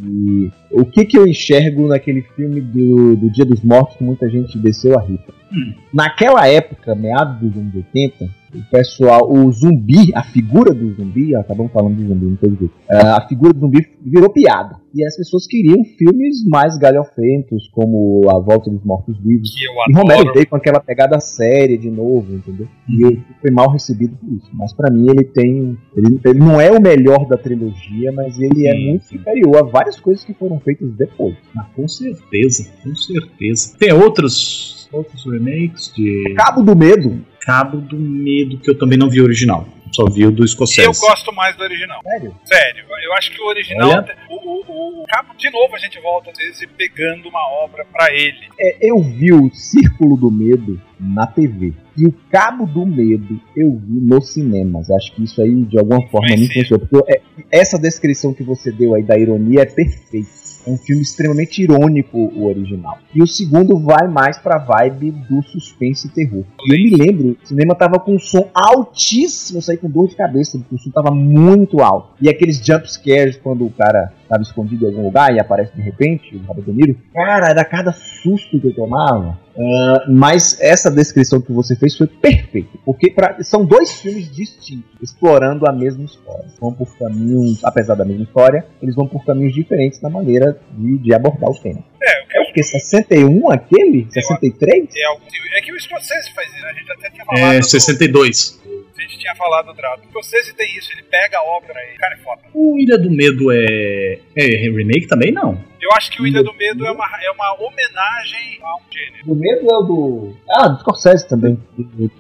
[0.03, 4.29] E o que que eu enxergo naquele filme do, do Dia dos Mortos que muita
[4.29, 5.33] gente desceu a ripa?
[5.53, 5.73] Hum.
[5.95, 11.73] Naquela época, meados dos anos 80, o pessoal, o zumbi, a figura do zumbi, acabamos
[11.73, 12.75] falando de zumbi, não tem jeito.
[12.91, 14.77] Ah, a figura do zumbi virou piada.
[14.95, 19.55] E as pessoas queriam filmes mais galhofentos, como A Volta dos Mortos-Vivos.
[19.55, 22.69] Que eu E Romero veio com aquela pegada séria de novo, entendeu?
[22.89, 24.49] E ele foi mal recebido por isso.
[24.53, 25.79] Mas pra mim ele tem.
[25.97, 29.19] Ele, ele não é o melhor da trilogia, mas ele é Sim, muito sim.
[29.19, 31.35] superior a várias coisas que foram feitas depois.
[31.57, 33.77] ah, com certeza, com certeza.
[33.79, 37.21] Tem outros, outros remakes de Cabo do Medo.
[37.41, 39.67] Cabo do Medo, que eu também não vi o original.
[39.93, 40.87] Só vi o do escocês.
[40.87, 42.01] Eu gosto mais do original.
[42.03, 42.35] Sério?
[42.45, 43.89] Sério, eu acho que o original.
[43.89, 44.17] Olha.
[44.49, 48.49] O, Cabo, de novo, a gente volta às vezes pegando uma obra pra ele.
[48.59, 51.75] É, eu vi o Círculo do Medo na TV.
[51.97, 54.91] E o Cabo do Medo eu vi nos cinemas.
[54.91, 56.81] Acho que isso aí, de alguma forma, me influenciou.
[56.81, 57.21] Porque é,
[57.53, 60.39] essa descrição que você deu aí da ironia é perfeita.
[60.67, 62.99] É um filme extremamente irônico, o original.
[63.15, 66.45] E o segundo vai mais pra vibe do suspense e terror.
[66.67, 70.09] E eu me lembro, o cinema tava com um som altíssimo, eu saí com dor
[70.09, 72.15] de cabeça, porque o som tava muito alto.
[72.21, 75.81] E aqueles jump scares quando o cara tava escondido em algum lugar e aparece de
[75.83, 76.97] repente, o Robert De Niro.
[77.15, 79.39] Cara, era cada susto que eu tomava.
[79.61, 84.89] Ah, mas essa descrição que você fez foi perfeita, porque pra- são dois filmes distintos,
[85.03, 86.45] explorando a mesma história.
[86.61, 90.99] Vão por caminhos, apesar da mesma história, eles vão por caminhos diferentes na maneira de,
[90.99, 91.83] de abordar os temas.
[92.01, 92.63] É, o que É o que?
[92.63, 94.07] 61 aquele?
[94.11, 94.89] 63?
[94.97, 95.23] é, algo-
[95.57, 96.71] é que o escocês faz isso, né?
[96.71, 97.53] a gente até tinha falado.
[97.55, 98.61] É do- 62.
[98.99, 100.03] A gente tinha falar do Drato.
[100.05, 102.43] O Scorsese tem isso, ele pega a obra e o cara é foda.
[102.55, 104.19] O Ilha do Medo é.
[104.37, 105.33] É remake também?
[105.33, 105.63] Não.
[105.81, 109.33] Eu acho que o Ilha do Medo é uma, é uma homenagem a um gênero.
[109.33, 110.37] O medo é o do.
[110.51, 111.59] Ah, do Scorsese também.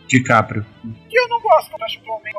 [0.07, 0.65] DiCaprio.
[1.09, 2.33] Que eu não gosto, eu acho que o homem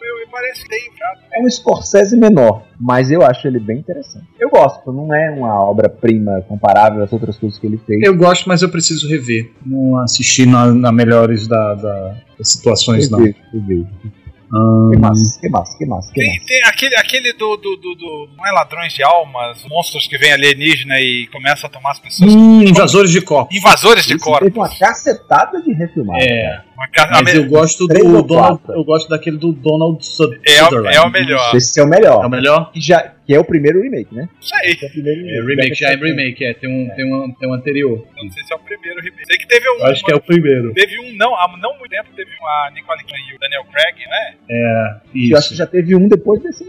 [0.00, 1.20] meu, me parece bem chato.
[1.32, 4.26] É um Scorsese menor, mas eu acho ele bem interessante.
[4.38, 8.00] Eu gosto, não é uma obra-prima comparável às outras coisas que ele fez.
[8.02, 9.50] Eu gosto, mas eu preciso rever.
[9.64, 13.18] Não assisti na, na melhores da, da- das situações, não.
[13.20, 13.36] vejo,
[14.92, 16.46] Que massa, que massa, que massa, que Tem, massa.
[16.46, 20.32] tem aquele, aquele do, do, do, do- Não é ladrões de almas, monstros que vêm
[20.32, 22.34] alienígena e começam a tomar as pessoas.
[22.34, 23.56] hum, invasores de corpos.
[23.56, 24.54] Invasores de Isso teve corpos.
[24.56, 26.28] uma cacetada de refilmagem.
[26.30, 30.38] É, Uma ca- mas me- eu gosto do Donald, eu gosto daquele do Donald Sud-
[30.46, 30.96] é, o, Sutherland.
[30.96, 31.54] é o melhor.
[31.56, 32.22] Esse é o melhor.
[32.22, 32.70] É o melhor?
[32.72, 34.28] Que, já, que é o primeiro remake, né?
[34.40, 34.76] Isso aí.
[34.82, 37.54] É o primeiro É, remake, já é remake, é, tem um, tem um, tem um
[37.54, 38.06] anterior.
[38.18, 39.24] Eu não sei se é o primeiro remake.
[39.26, 39.78] Sei que teve um.
[39.78, 40.72] Eu acho que é o primeiro.
[40.74, 43.98] Teve um, não, há não muito tempo, teve uma Nicole Kidman e o Daniel Craig,
[44.06, 44.34] né?
[45.14, 45.56] Eu acho que Isso.
[45.56, 46.62] já teve um depois desse.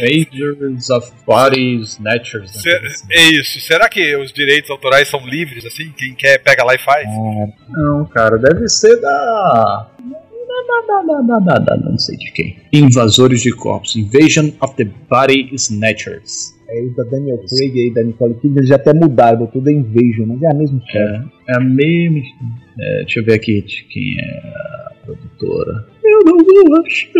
[0.00, 2.54] Agers of Bodies, Natures.
[2.54, 3.06] né, Se- assim.
[3.10, 3.60] é isso.
[3.60, 5.92] Será que os direitos autorais são livres, assim?
[5.96, 7.06] Quem quer pega lá e faz?
[7.68, 9.88] Não, cara, deve ser da.
[11.84, 12.56] Não sei de quem.
[12.72, 13.96] Invasores de corpos.
[13.96, 16.54] Invasion of the Body Snatchers.
[16.68, 20.26] É o da Daniel Craig e da Nicole Kidman já até mudaram, botou da Invasion,
[20.26, 21.24] mas é a mesma história.
[21.48, 22.18] É, é a mesma.
[22.80, 25.86] é, deixa eu ver aqui de quem é a produtora.
[26.04, 27.10] Eu não vou achar.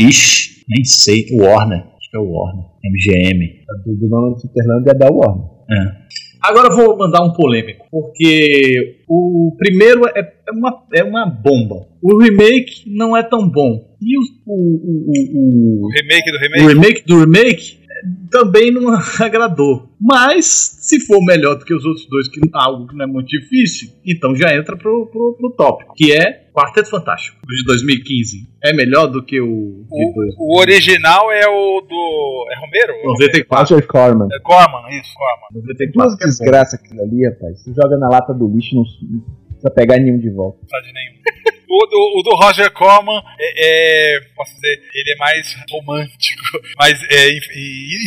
[0.00, 1.26] Ixi, nem sei.
[1.32, 1.78] Warner.
[1.78, 2.64] Acho que é o Warner.
[2.84, 3.64] MGM.
[3.70, 5.46] A do, do Donald Sutherland é da Warner.
[5.70, 6.08] É.
[6.40, 11.86] Agora eu vou mandar um polêmico, porque o primeiro é, é uma, é uma bomba.
[12.02, 13.88] O remake não é tão bom.
[14.00, 16.74] E o, o, o, o, remake do o remake?
[16.74, 18.88] remake do remake é, também não
[19.20, 19.88] agradou.
[20.00, 23.28] Mas, se for melhor do que os outros dois, que algo que não é muito
[23.28, 28.48] difícil, então já entra pro, pro, pro tópico, que é Quarteto Fantástico, o de 2015.
[28.64, 32.48] É melhor do que o O, o original é o do.
[32.50, 32.94] É Romero?
[33.04, 33.74] 94.
[33.74, 34.28] Roger Corman.
[34.32, 35.62] É Corman, isso, Corman.
[35.62, 37.62] 94 Duas que é desgraças aquilo ali, rapaz.
[37.62, 40.58] Você joga na lata do lixo não não precisa pegar nenhum de volta.
[40.68, 41.18] Não de nenhum.
[41.70, 46.42] O do, o do Roger Corman é, é, Posso dizer, ele é mais romântico,
[46.80, 47.28] mais é,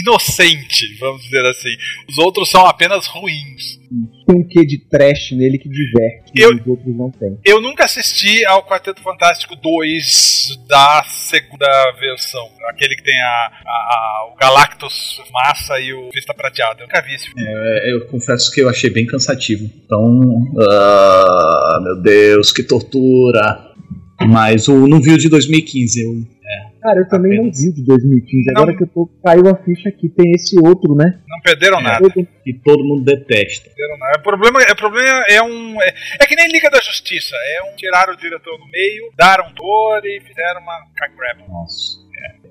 [0.02, 1.70] inocente, vamos dizer assim.
[2.10, 3.80] Os outros são apenas ruins.
[4.32, 7.38] Tem um quê de trash nele que diverte, Eu- e os outros não tem.
[7.46, 11.68] Eu nunca assisti ao Quarteto Fantástico 2 da segunda
[12.00, 12.48] versão.
[12.70, 16.82] Aquele que tem a, a- a- o Galactus Massa e o Vista Prateado.
[16.82, 17.44] Eu nunca vi esse filme.
[17.46, 19.70] É, eu confesso que eu achei bem cansativo.
[19.86, 20.20] Então,
[20.70, 23.70] ah, meu Deus, que tortura.
[24.28, 26.02] Mas o não viu de 2015.
[26.02, 26.14] Eu,
[26.82, 27.58] Cara, eu também Apenas.
[27.60, 28.52] não vi de 2015.
[28.54, 28.62] Não.
[28.64, 31.20] Agora que eu tô, caiu a ficha aqui, tem esse outro, né?
[31.28, 32.04] Não perderam nada.
[32.04, 33.70] Outro- que todo mundo detesta.
[33.70, 34.20] Perderam nada.
[34.20, 35.82] O problema, é- o problema é um.
[35.82, 37.36] É, é que nem Liga da Justiça.
[37.36, 41.48] É um tiraram o diretor no meio, daram dor e fizeram uma cagreba.
[41.48, 42.02] Nossa.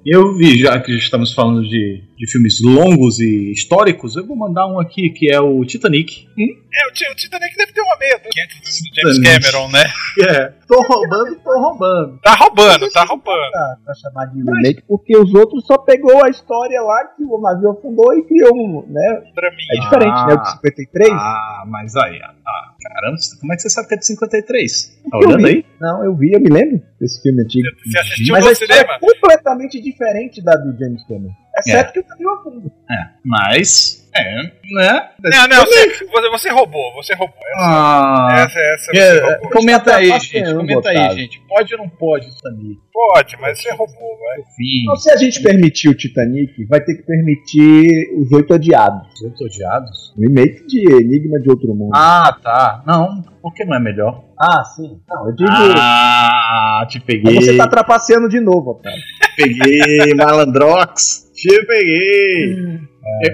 [0.06, 4.66] Eu vi, já que estamos falando de, de filmes longos e históricos, eu vou mandar
[4.66, 6.26] um aqui que é o Titanic.
[6.38, 9.42] É, o, o Titanic deve ter uma meia dúzia antes do James Titanic.
[9.52, 9.84] Cameron, né?
[10.28, 12.18] É, tô roubando, tô roubando.
[12.22, 13.50] Tá roubando, tá roubando.
[13.52, 17.40] Pra, pra chamar de remake, porque os outros só pegou a história lá que o
[17.40, 19.22] navio afundou e criou um, né?
[19.34, 19.56] Pra mim.
[19.76, 20.26] É diferente, Ah.
[20.26, 20.34] né?
[20.34, 21.10] O de 53.
[21.10, 25.00] Ah, mas aí, ah, caramba, como é que você sabe que é de 53?
[25.10, 25.48] Tá Eu olhando vi.
[25.48, 25.64] aí?
[25.80, 27.66] Não, eu vi, eu me lembro desse filme antigo.
[27.86, 28.94] Você assistiu Mas no a história cinema?
[28.94, 31.32] é completamente diferente da do James Cameron.
[31.60, 32.70] Exceto que o navio afunda.
[32.90, 34.42] É, mas, é,
[34.74, 35.08] né?
[35.22, 37.36] Não, não, você, você- roubou, você roubou.
[37.56, 39.50] Ah, Essa, essa, é, roubou.
[39.50, 41.40] comenta aí, trapaceando, gente, comenta aí, gente.
[41.48, 42.80] Pode ou não pode, Titanic?
[42.92, 44.42] Pode, mas você roubou, vai.
[44.82, 49.08] Então, se a gente permitir o Titanic, vai ter que permitir os Oito Odiados.
[49.14, 50.14] os outros odiados.
[50.18, 51.92] O remake de Enigma de Outro Mundo.
[51.94, 52.82] Ah, tá.
[52.86, 54.24] Não, por que não é melhor?
[54.38, 55.00] Ah, sim.
[55.08, 55.50] Não, eu digo.
[55.50, 57.34] Ah, te Mas peguei.
[57.40, 58.98] você tá trapaceando de novo, Otávio.
[59.36, 61.29] peguei, malandrox.
[61.40, 62.54] Te peguei.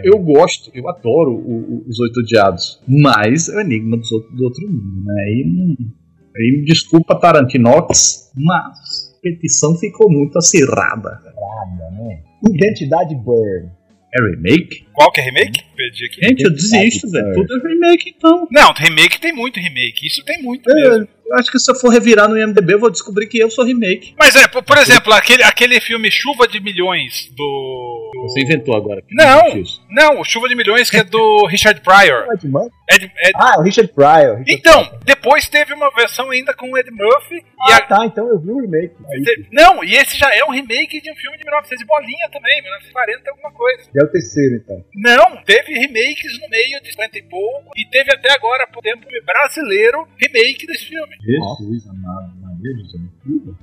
[0.05, 4.11] Eu, eu gosto, eu adoro o- o- os Oito Odiados, mas é o Enigma dos
[4.13, 5.23] outro, do Outro Mundo, né?
[5.25, 11.11] Aí me desculpa, Tarantinox, mas a petição ficou muito acirrada.
[11.25, 12.21] Nada, né?
[12.49, 13.69] Identidade Burn.
[14.15, 14.87] É remake?
[14.93, 15.65] Qual que é remake?
[15.77, 16.20] Perdi aqui.
[16.27, 17.33] Gente, eu desisto, velho.
[17.35, 18.49] Tudo é remake, então.
[18.51, 20.07] Não, remake tem muito remake.
[20.07, 21.09] Isso tem muito Eu, mesmo.
[21.27, 23.64] eu acho que se eu for revirar no IMDB, eu vou descobrir que eu sou
[23.64, 24.14] remake.
[24.18, 28.11] Mas é, por, por exemplo, aquele, aquele filme Chuva de Milhões do.
[28.14, 29.03] do- Você inventou agora.
[29.11, 29.57] Não.
[29.59, 29.85] isso.
[29.91, 32.27] Não, Chuva de Milhões que é do Richard Pryor.
[32.33, 32.70] Ed Murphy?
[32.91, 34.39] Ed- Ed- Ah, o Richard Pryor.
[34.39, 37.37] Richard Então, depois teve uma versão ainda com o Ed Murphy.
[37.37, 38.95] E Ah, a- tá, então eu vi o remake.
[39.24, 42.29] Te- Não, e esse já é um remake de um filme de 1900 e bolinha
[42.33, 43.83] também, 1940 alguma coisa.
[43.95, 44.85] já é o terceiro, então.
[44.95, 49.07] Não, teve remakes no meio de 50 e pouco, e teve até agora, por tempo,
[49.25, 51.17] brasileiro remake desse filme.
[51.21, 52.35] Jesus amado.
[52.61, 53.16] Meu Deus, é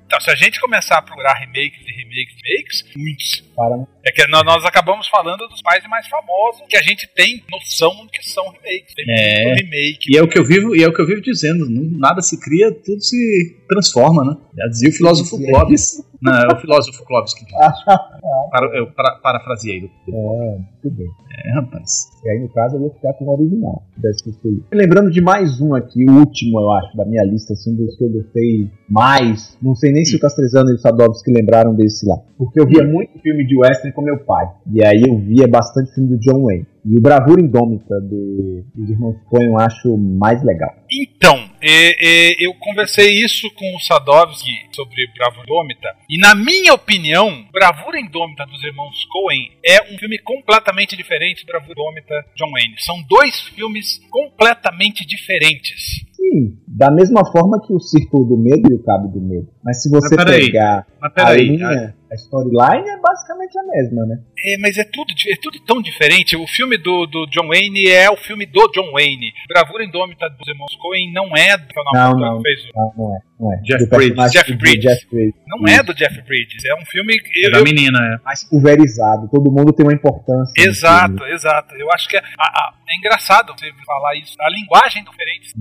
[0.06, 3.44] Então, se a gente começar a procurar remakes e remakes e remakes, muitos.
[3.56, 7.08] Para É que nós, nós acabamos falando dos mais e mais famosos, que a gente
[7.16, 8.94] tem noção do que são remakes.
[8.96, 9.46] Tem É.
[9.46, 10.14] muito remake.
[10.14, 11.66] E é o que eu vivo, e é o que eu vivo dizendo,
[11.98, 14.38] nada se cria, tudo se transforma, né?
[14.58, 15.46] Já dizia o filósofo Sim.
[15.48, 16.04] Clóvis.
[16.22, 17.54] Não, é o filósofo Clóvis que diz.
[18.52, 19.90] Para, eu para, parafraseei.
[20.08, 21.08] É, muito bem.
[21.46, 22.08] É, rapaz.
[22.24, 23.84] E aí, no caso, eu ia ficar com o original.
[24.72, 28.04] Lembrando de mais um aqui, o último, eu acho, da minha lista, assim, dos que
[28.06, 29.53] eu gostei mais.
[29.62, 32.18] Não sei nem se o Castrezano e o Sadovski lembraram desse lá.
[32.38, 34.46] Porque eu via muito filme de western com meu pai.
[34.72, 36.66] E aí eu via bastante filme do John Wayne.
[36.86, 40.76] E o Bravura Indômita do, dos Irmãos Coen eu acho mais legal.
[40.92, 46.74] Então, é, é, eu conversei isso com o Sadovski sobre Bravura Indômita, e na minha
[46.74, 52.52] opinião, Bravura Indômita dos Irmãos Coen é um filme completamente diferente de Bravura Indômita John
[52.52, 52.76] Wayne.
[52.80, 56.06] São dois filmes completamente diferentes.
[56.24, 59.50] Sim, da mesma forma que o Círculo do Medo e o Cabo do Medo.
[59.62, 61.48] Mas se você Mas pegar Mas a peraí.
[61.50, 64.16] linha, a storyline é basicamente a mesma, né?
[64.46, 66.36] É, mas é tudo, é tudo tão diferente.
[66.38, 69.32] O filme do, do John Wayne é o filme do John Wayne.
[69.50, 72.38] Bravura Indômita dos Irmãos Coen não é do Não, não.
[72.38, 73.20] que fez o- Não, não é.
[73.40, 73.58] Não é.
[73.64, 74.32] Jeff Bridges.
[74.32, 74.84] Jeff Bridges.
[74.84, 75.42] Jeff Bridges.
[75.48, 76.64] Não é do Jeff Bridges.
[76.66, 77.14] É um filme.
[77.16, 78.24] É Eu, da menina, é.
[78.24, 79.28] mais pulverizado.
[79.30, 80.54] Todo mundo tem uma importância.
[80.64, 81.76] exato, exato.
[81.76, 84.36] Eu acho que é, a- a- é engraçado você falar isso.
[84.40, 85.52] A linguagem é diferente.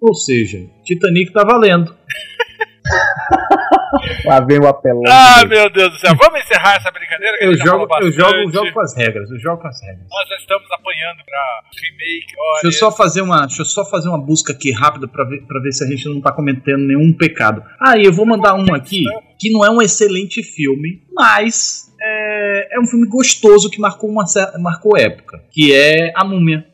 [0.00, 1.96] Ou seja, Titanic tá valendo.
[4.24, 5.02] Lá vem o apelão.
[5.08, 6.14] Ah, meu Deus do céu.
[6.16, 7.38] Vamos encerrar essa brincadeira?
[7.38, 10.06] que Eu jogo, eu jogo, jogo com as regras, eu jogo com as regras.
[10.10, 12.34] Nós já estamos apanhando pra remake.
[12.38, 15.24] Olha, Deixa eu só fazer uma, deixa eu só fazer uma busca aqui rápida pra
[15.24, 17.62] ver, pra ver se a gente não tá cometendo nenhum pecado.
[17.80, 19.04] Ah, e eu vou mandar um aqui
[19.38, 24.24] que não é um excelente filme, mas é, é um filme gostoso que marcou uma
[24.60, 26.66] marcou época, que é A Múmia.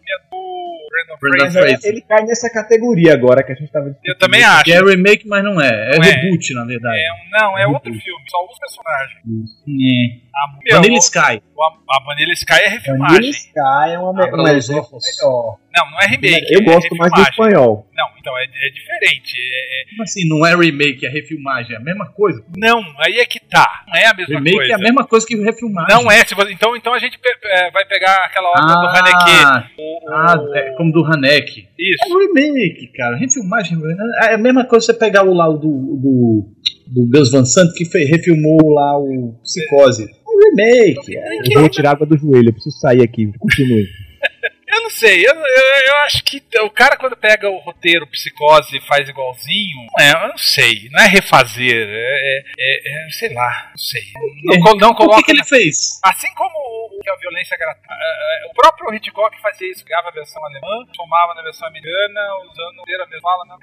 [1.59, 4.65] É- ele cai nessa categoria agora que a gente tava Eu também acho.
[4.65, 6.11] Que é remake, mas não é, é Não é.
[6.11, 6.99] reboot na verdade.
[6.99, 9.21] É não, é outro filme, só os personagens.
[9.69, 10.30] É.
[10.35, 11.19] A, meu, Vanilla Sky.
[11.19, 13.31] a, a Vanilla Sky é Vanilla refilmagem.
[13.31, 15.05] Sky é uma um os exemplo ojos.
[15.21, 15.57] melhor.
[15.77, 16.53] Não, não é remake.
[16.53, 17.31] Eu é gosto mais do refilmagem.
[17.31, 17.87] espanhol.
[17.95, 19.37] Não, então é, é diferente.
[19.37, 22.43] É- é- Como assim, não é remake, é refilmagem, é a mesma coisa.
[22.57, 23.85] não, aí é que tá.
[23.89, 24.73] Não é a mesma remake coisa.
[24.73, 25.95] é a mesma coisa que refilmagem.
[25.97, 26.25] Não é.
[26.25, 29.45] Se você, então, então a gente pe- é, vai pegar aquela obra do Haneke.
[29.45, 31.69] Ah, O, ah, é como do Haneke.
[31.79, 32.05] Isso.
[32.05, 33.17] É remake, cara.
[33.17, 33.79] Refilmagem.
[34.23, 36.47] É a mesma coisa você pegar o lá do, do,
[36.89, 40.07] do Gus Van Sant que refilmou lá o Psicose.
[40.45, 41.17] Remake.
[41.17, 41.55] É.
[41.55, 43.31] Eu vou tirar água do joelho, eu preciso sair aqui.
[43.39, 43.87] Continue.
[44.73, 45.41] Eu não sei, eu, eu,
[45.89, 50.13] eu acho que o cara quando pega o roteiro psicose e faz igualzinho, não é,
[50.25, 54.03] eu não sei, não é refazer, é, é- é- é, sei lá, não sei.
[54.45, 55.23] Não, não O que, coloca.
[55.25, 55.99] que ele fez?
[56.05, 56.55] Assim como
[56.87, 57.93] o, que a violência gratuita.
[57.95, 62.21] é, é, O próprio Hitchcock fazia isso, grava a versão alemã, tomava na versão americana,
[62.51, 63.59] usando a mesma fala, não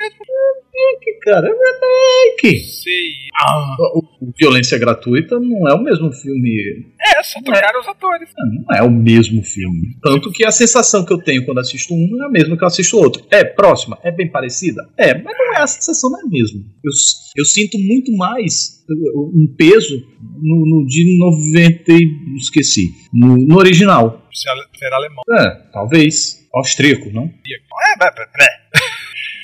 [1.02, 2.60] Que, cara, é remake.
[2.66, 3.28] sei.
[3.36, 6.86] Ah, O- o Violência Gratuita não é o mesmo filme.
[7.02, 8.30] é, só trocaram os atores.
[8.68, 9.96] Não é o mesmo filme.
[10.02, 12.64] Tanto que a sensação que eu tenho quando assisto um não é a mesma que
[12.64, 13.26] eu assisto o outro.
[13.32, 13.98] É próxima?
[14.04, 14.88] É bem parecida?
[14.98, 16.60] É, mas não é a sensação, não é mesmo.
[16.84, 16.92] Eu,
[17.38, 19.96] eu sinto muito mais um peso
[20.42, 22.38] no, no de 90 e...
[22.38, 22.92] esqueci.
[23.20, 24.22] No, no original.
[24.32, 25.24] Ser alemão.
[25.40, 26.48] É, talvez.
[26.54, 27.24] Austríaco, não?
[27.24, 28.78] É, é, é, é.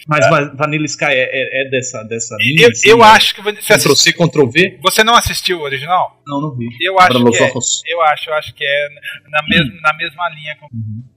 [0.08, 2.64] Mas Va- Vanilla Sky é, é- é dessa, dessa linha?
[2.66, 3.42] Eu, assim, eu é acho que.
[3.42, 4.80] Você, Ctrl C, Ctrl V?
[4.82, 6.22] você não assistiu o original?
[6.28, 6.68] Não, não vi.
[6.82, 7.94] Eu acho Abra los que é.
[7.94, 8.88] Eu acho, eu acho que é
[9.30, 10.68] na, mesma, na mesma linha com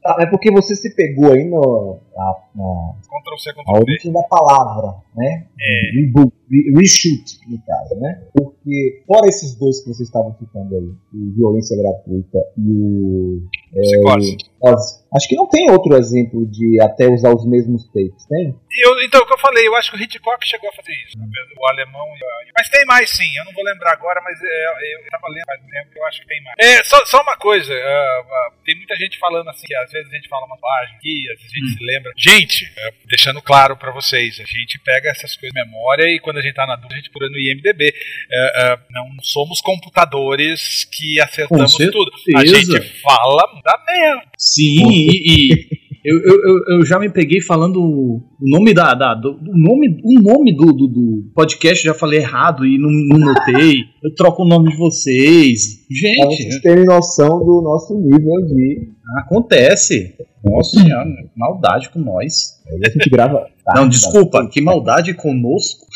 [0.02, 3.78] Tá, é porque você se pegou aí no, na, na, Ctrl C, a Ctrl V.
[3.80, 5.46] origem da palavra, né?
[5.60, 6.00] É.
[6.00, 8.22] Reboot, re- reshoot, no caso, né?
[8.32, 10.82] Porque, fora esses dois que vocês estavam citando aí,
[11.14, 13.42] o Violência Gratuita e o.
[13.72, 14.36] Psicose.
[14.36, 18.52] Psicose, Acho que não tem outro exemplo de até usar os mesmos takes, tem?
[18.84, 21.16] Eu, então, o que eu falei, eu acho que o Hitchcock chegou a fazer isso.
[21.16, 22.04] O alemão.
[22.08, 25.28] e o- Mas tem mais sim, eu não vou lembrar agora, mas é, eu tava
[25.32, 26.56] lendo faz um tempo, eu acho que tem mais.
[26.58, 30.16] É, só, só uma coisa, ah, ah, tem muita gente falando assim, às vezes a
[30.16, 32.05] gente fala uma página aqui, às vezes a gente se lembra.
[32.16, 36.38] Gente, é, deixando claro pra vocês, a gente pega essas coisas de memória e quando
[36.38, 37.92] a gente tá na dúvida, a gente procura no IMDB.
[38.30, 42.10] É, é, não somos computadores que acertamos tudo.
[42.36, 44.22] A gente fala da merda.
[44.38, 49.14] Sim, e, e eu, eu, eu- eu já me peguei falando o nome da, da-
[49.14, 53.18] do, do nome, o nome do, do, do podcast, já falei errado e não, não
[53.32, 53.80] notei.
[54.04, 55.84] Eu troco o nome de vocês.
[56.16, 58.88] Pra vocês Gente, terem noção do nosso nível de.
[59.18, 60.14] acontece.
[60.50, 62.62] Nossa senhora, maldade com nós.
[62.68, 63.46] Aí a gente grava.
[63.74, 65.86] Não, desculpa, que maldade conosco.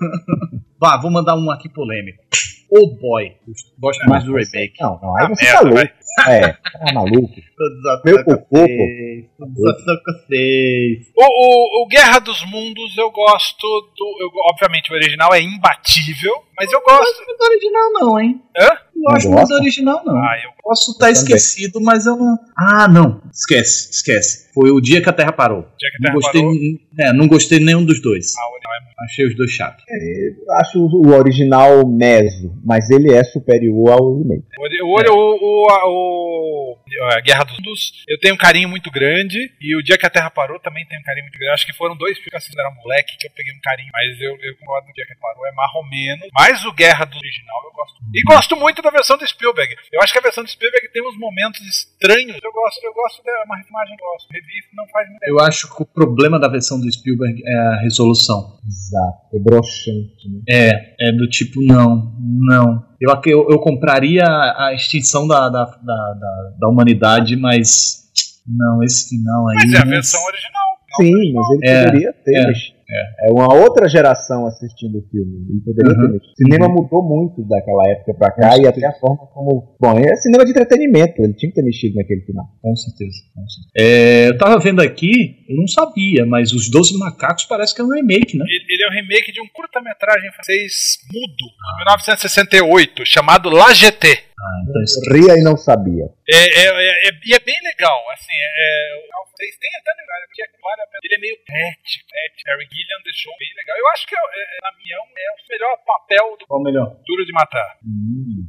[0.80, 2.22] Vá, vou mandar um aqui polêmico.
[2.70, 3.32] Oh Boy.
[3.78, 4.74] Gosto mais do remake.
[4.80, 5.92] Não, não, aí Ah, você merda, tá louco.
[6.28, 7.28] É, tá maluco.
[7.56, 11.06] Todos Meu cocô, vocês, Todos só com vocês.
[11.16, 13.66] O, o, o Guerra dos Mundos eu gosto
[13.96, 14.16] do.
[14.20, 16.98] eu- obviamente o original é imbatível, mas eu Não gosto.
[17.04, 18.42] gosto muito do original, não, hein?
[18.58, 18.68] Hã?
[18.94, 20.16] Não gosto Não muito do original, não.
[20.16, 21.12] Ah, eu Posso estar também.
[21.22, 22.38] esquecido, mas eu não.
[22.56, 23.20] Ah, não.
[23.32, 24.52] Esquece, esquece.
[24.54, 25.62] Foi o dia que a Terra parou.
[25.78, 26.54] tinha que Não ter gostei, parou.
[27.00, 28.26] é, não gostei nenhum dos dois.
[28.36, 29.82] Ah, é Achei os dois chatos.
[29.88, 34.44] Eu acho o original meso, mas ele é superior ao remake.
[34.56, 36.76] O, o, o, o, a- o-
[37.12, 39.38] a Guerra dos Mundos, eu tenho um carinho muito grande.
[39.60, 41.54] E o Dia que a Terra Parou também tenho um carinho muito grande.
[41.54, 43.90] Acho que foram dois filmes assim, eu era moleque que eu peguei um carinho.
[43.92, 46.28] Mas eu, eu concordo que o Dia que a Terra Parou é mais ou menos.
[46.32, 48.02] Mas o Guerra do original eu gosto.
[48.14, 49.74] E gosto muito da versão do Spielberg.
[49.92, 52.38] Eu acho que a versão do Spielberg tem uns momentos estranhos.
[52.42, 54.28] Eu gosto, eu gosto da uma refilmagem, eu gosto.
[54.30, 57.80] Revista não faz muito Eu acho que o problema da versão do Spielberg é a
[57.80, 58.58] resolução.
[58.66, 59.36] Exato.
[59.36, 60.40] É broxante, né?
[60.48, 62.91] É, é do tipo, não, não.
[63.02, 68.00] Eu, eu, eu compraria a extinção da, da, da, da, da humanidade, mas.
[68.46, 69.56] Não, esse final aí.
[69.56, 70.61] Mas é a versão original.
[70.96, 72.36] Sim, mas ele É, poderia ter.
[72.36, 72.82] é, mexido.
[73.24, 75.46] É uma outra geração assistindo o filme.
[75.48, 76.06] Ele poderia Uhum.
[76.08, 76.32] ter mexido.
[76.32, 79.76] O cinema mudou muito daquela época pra cá e até a forma como.
[79.80, 81.22] Bom, é cinema de entretenimento.
[81.22, 82.44] Ele tinha que ter mexido naquele final.
[82.60, 83.16] Com certeza.
[83.34, 83.72] com certeza.
[83.78, 87.84] É, eu tava vendo aqui, eu não sabia, mas os Doze Macacos parece que é
[87.84, 88.44] um remake, né?
[88.46, 94.18] Ele, ele é um remake de um curta-metragem francês mudo, de 1968, chamado La GT.
[94.42, 96.04] Ah, então isso Ria e não sabia.
[96.28, 100.18] É, é, é, é- e é bem legal, assim, é, é, vocês têm até legal,
[100.26, 100.82] porque pena.
[101.04, 102.34] Ele é meio pet, pet.
[102.46, 103.76] Harry Gilliam deixou bem legal.
[103.78, 106.86] Eu acho que, é, é, na minha é o melhor papel do Qual o melhor?
[107.06, 107.78] Duro de Matar.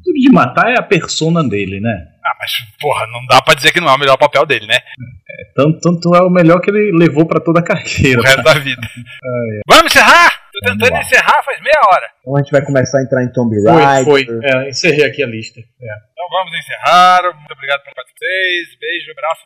[0.04, 2.08] Tudo de matar é a persona dele, né?
[2.26, 4.80] Ah, mas, porra, não dá pra dizer que não é o melhor papel dele, né?
[5.56, 8.20] Tanto, tanto é o melhor que ele levou pra toda a carreira.
[8.20, 8.82] O resto da vida.
[9.68, 10.43] Vamos encerrar?
[10.64, 12.08] Tentando encerrar faz meia hora.
[12.22, 14.06] Então a gente vai começar a entrar em Tomb Foi, Raider.
[14.06, 14.26] foi.
[14.44, 15.60] É, encerrei aqui a lista.
[15.60, 15.64] É.
[16.14, 17.22] Então vamos encerrar.
[17.36, 18.80] Muito obrigado pela participação de vocês.
[18.80, 19.44] Beijo, abraço.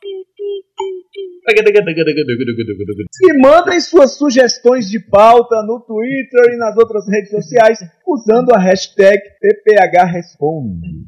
[3.24, 8.60] E mandem suas sugestões de pauta no Twitter e nas outras redes sociais usando a
[8.60, 11.06] hashtag PPHResponde.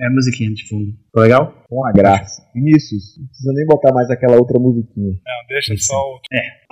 [0.00, 0.92] É a musiquinha de fundo.
[1.06, 1.64] Ficou legal?
[1.68, 2.42] Com a graça.
[2.54, 5.12] Vinícius, não precisa nem botar mais aquela outra musiquinha.
[5.12, 6.20] Não, deixa só o.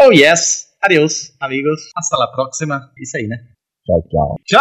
[0.03, 0.70] Oh yes!
[0.83, 1.91] Adeus, amigos.
[1.95, 2.91] Hasta la próxima.
[2.99, 3.37] Isso aí, né?
[3.85, 4.37] Tchau, tchau.
[4.47, 4.61] Tchau!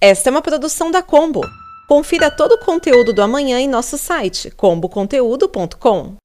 [0.00, 1.40] Esta é uma produção da Combo.
[1.88, 6.16] Confira todo o conteúdo do amanhã em nosso site comboconteúdo.com.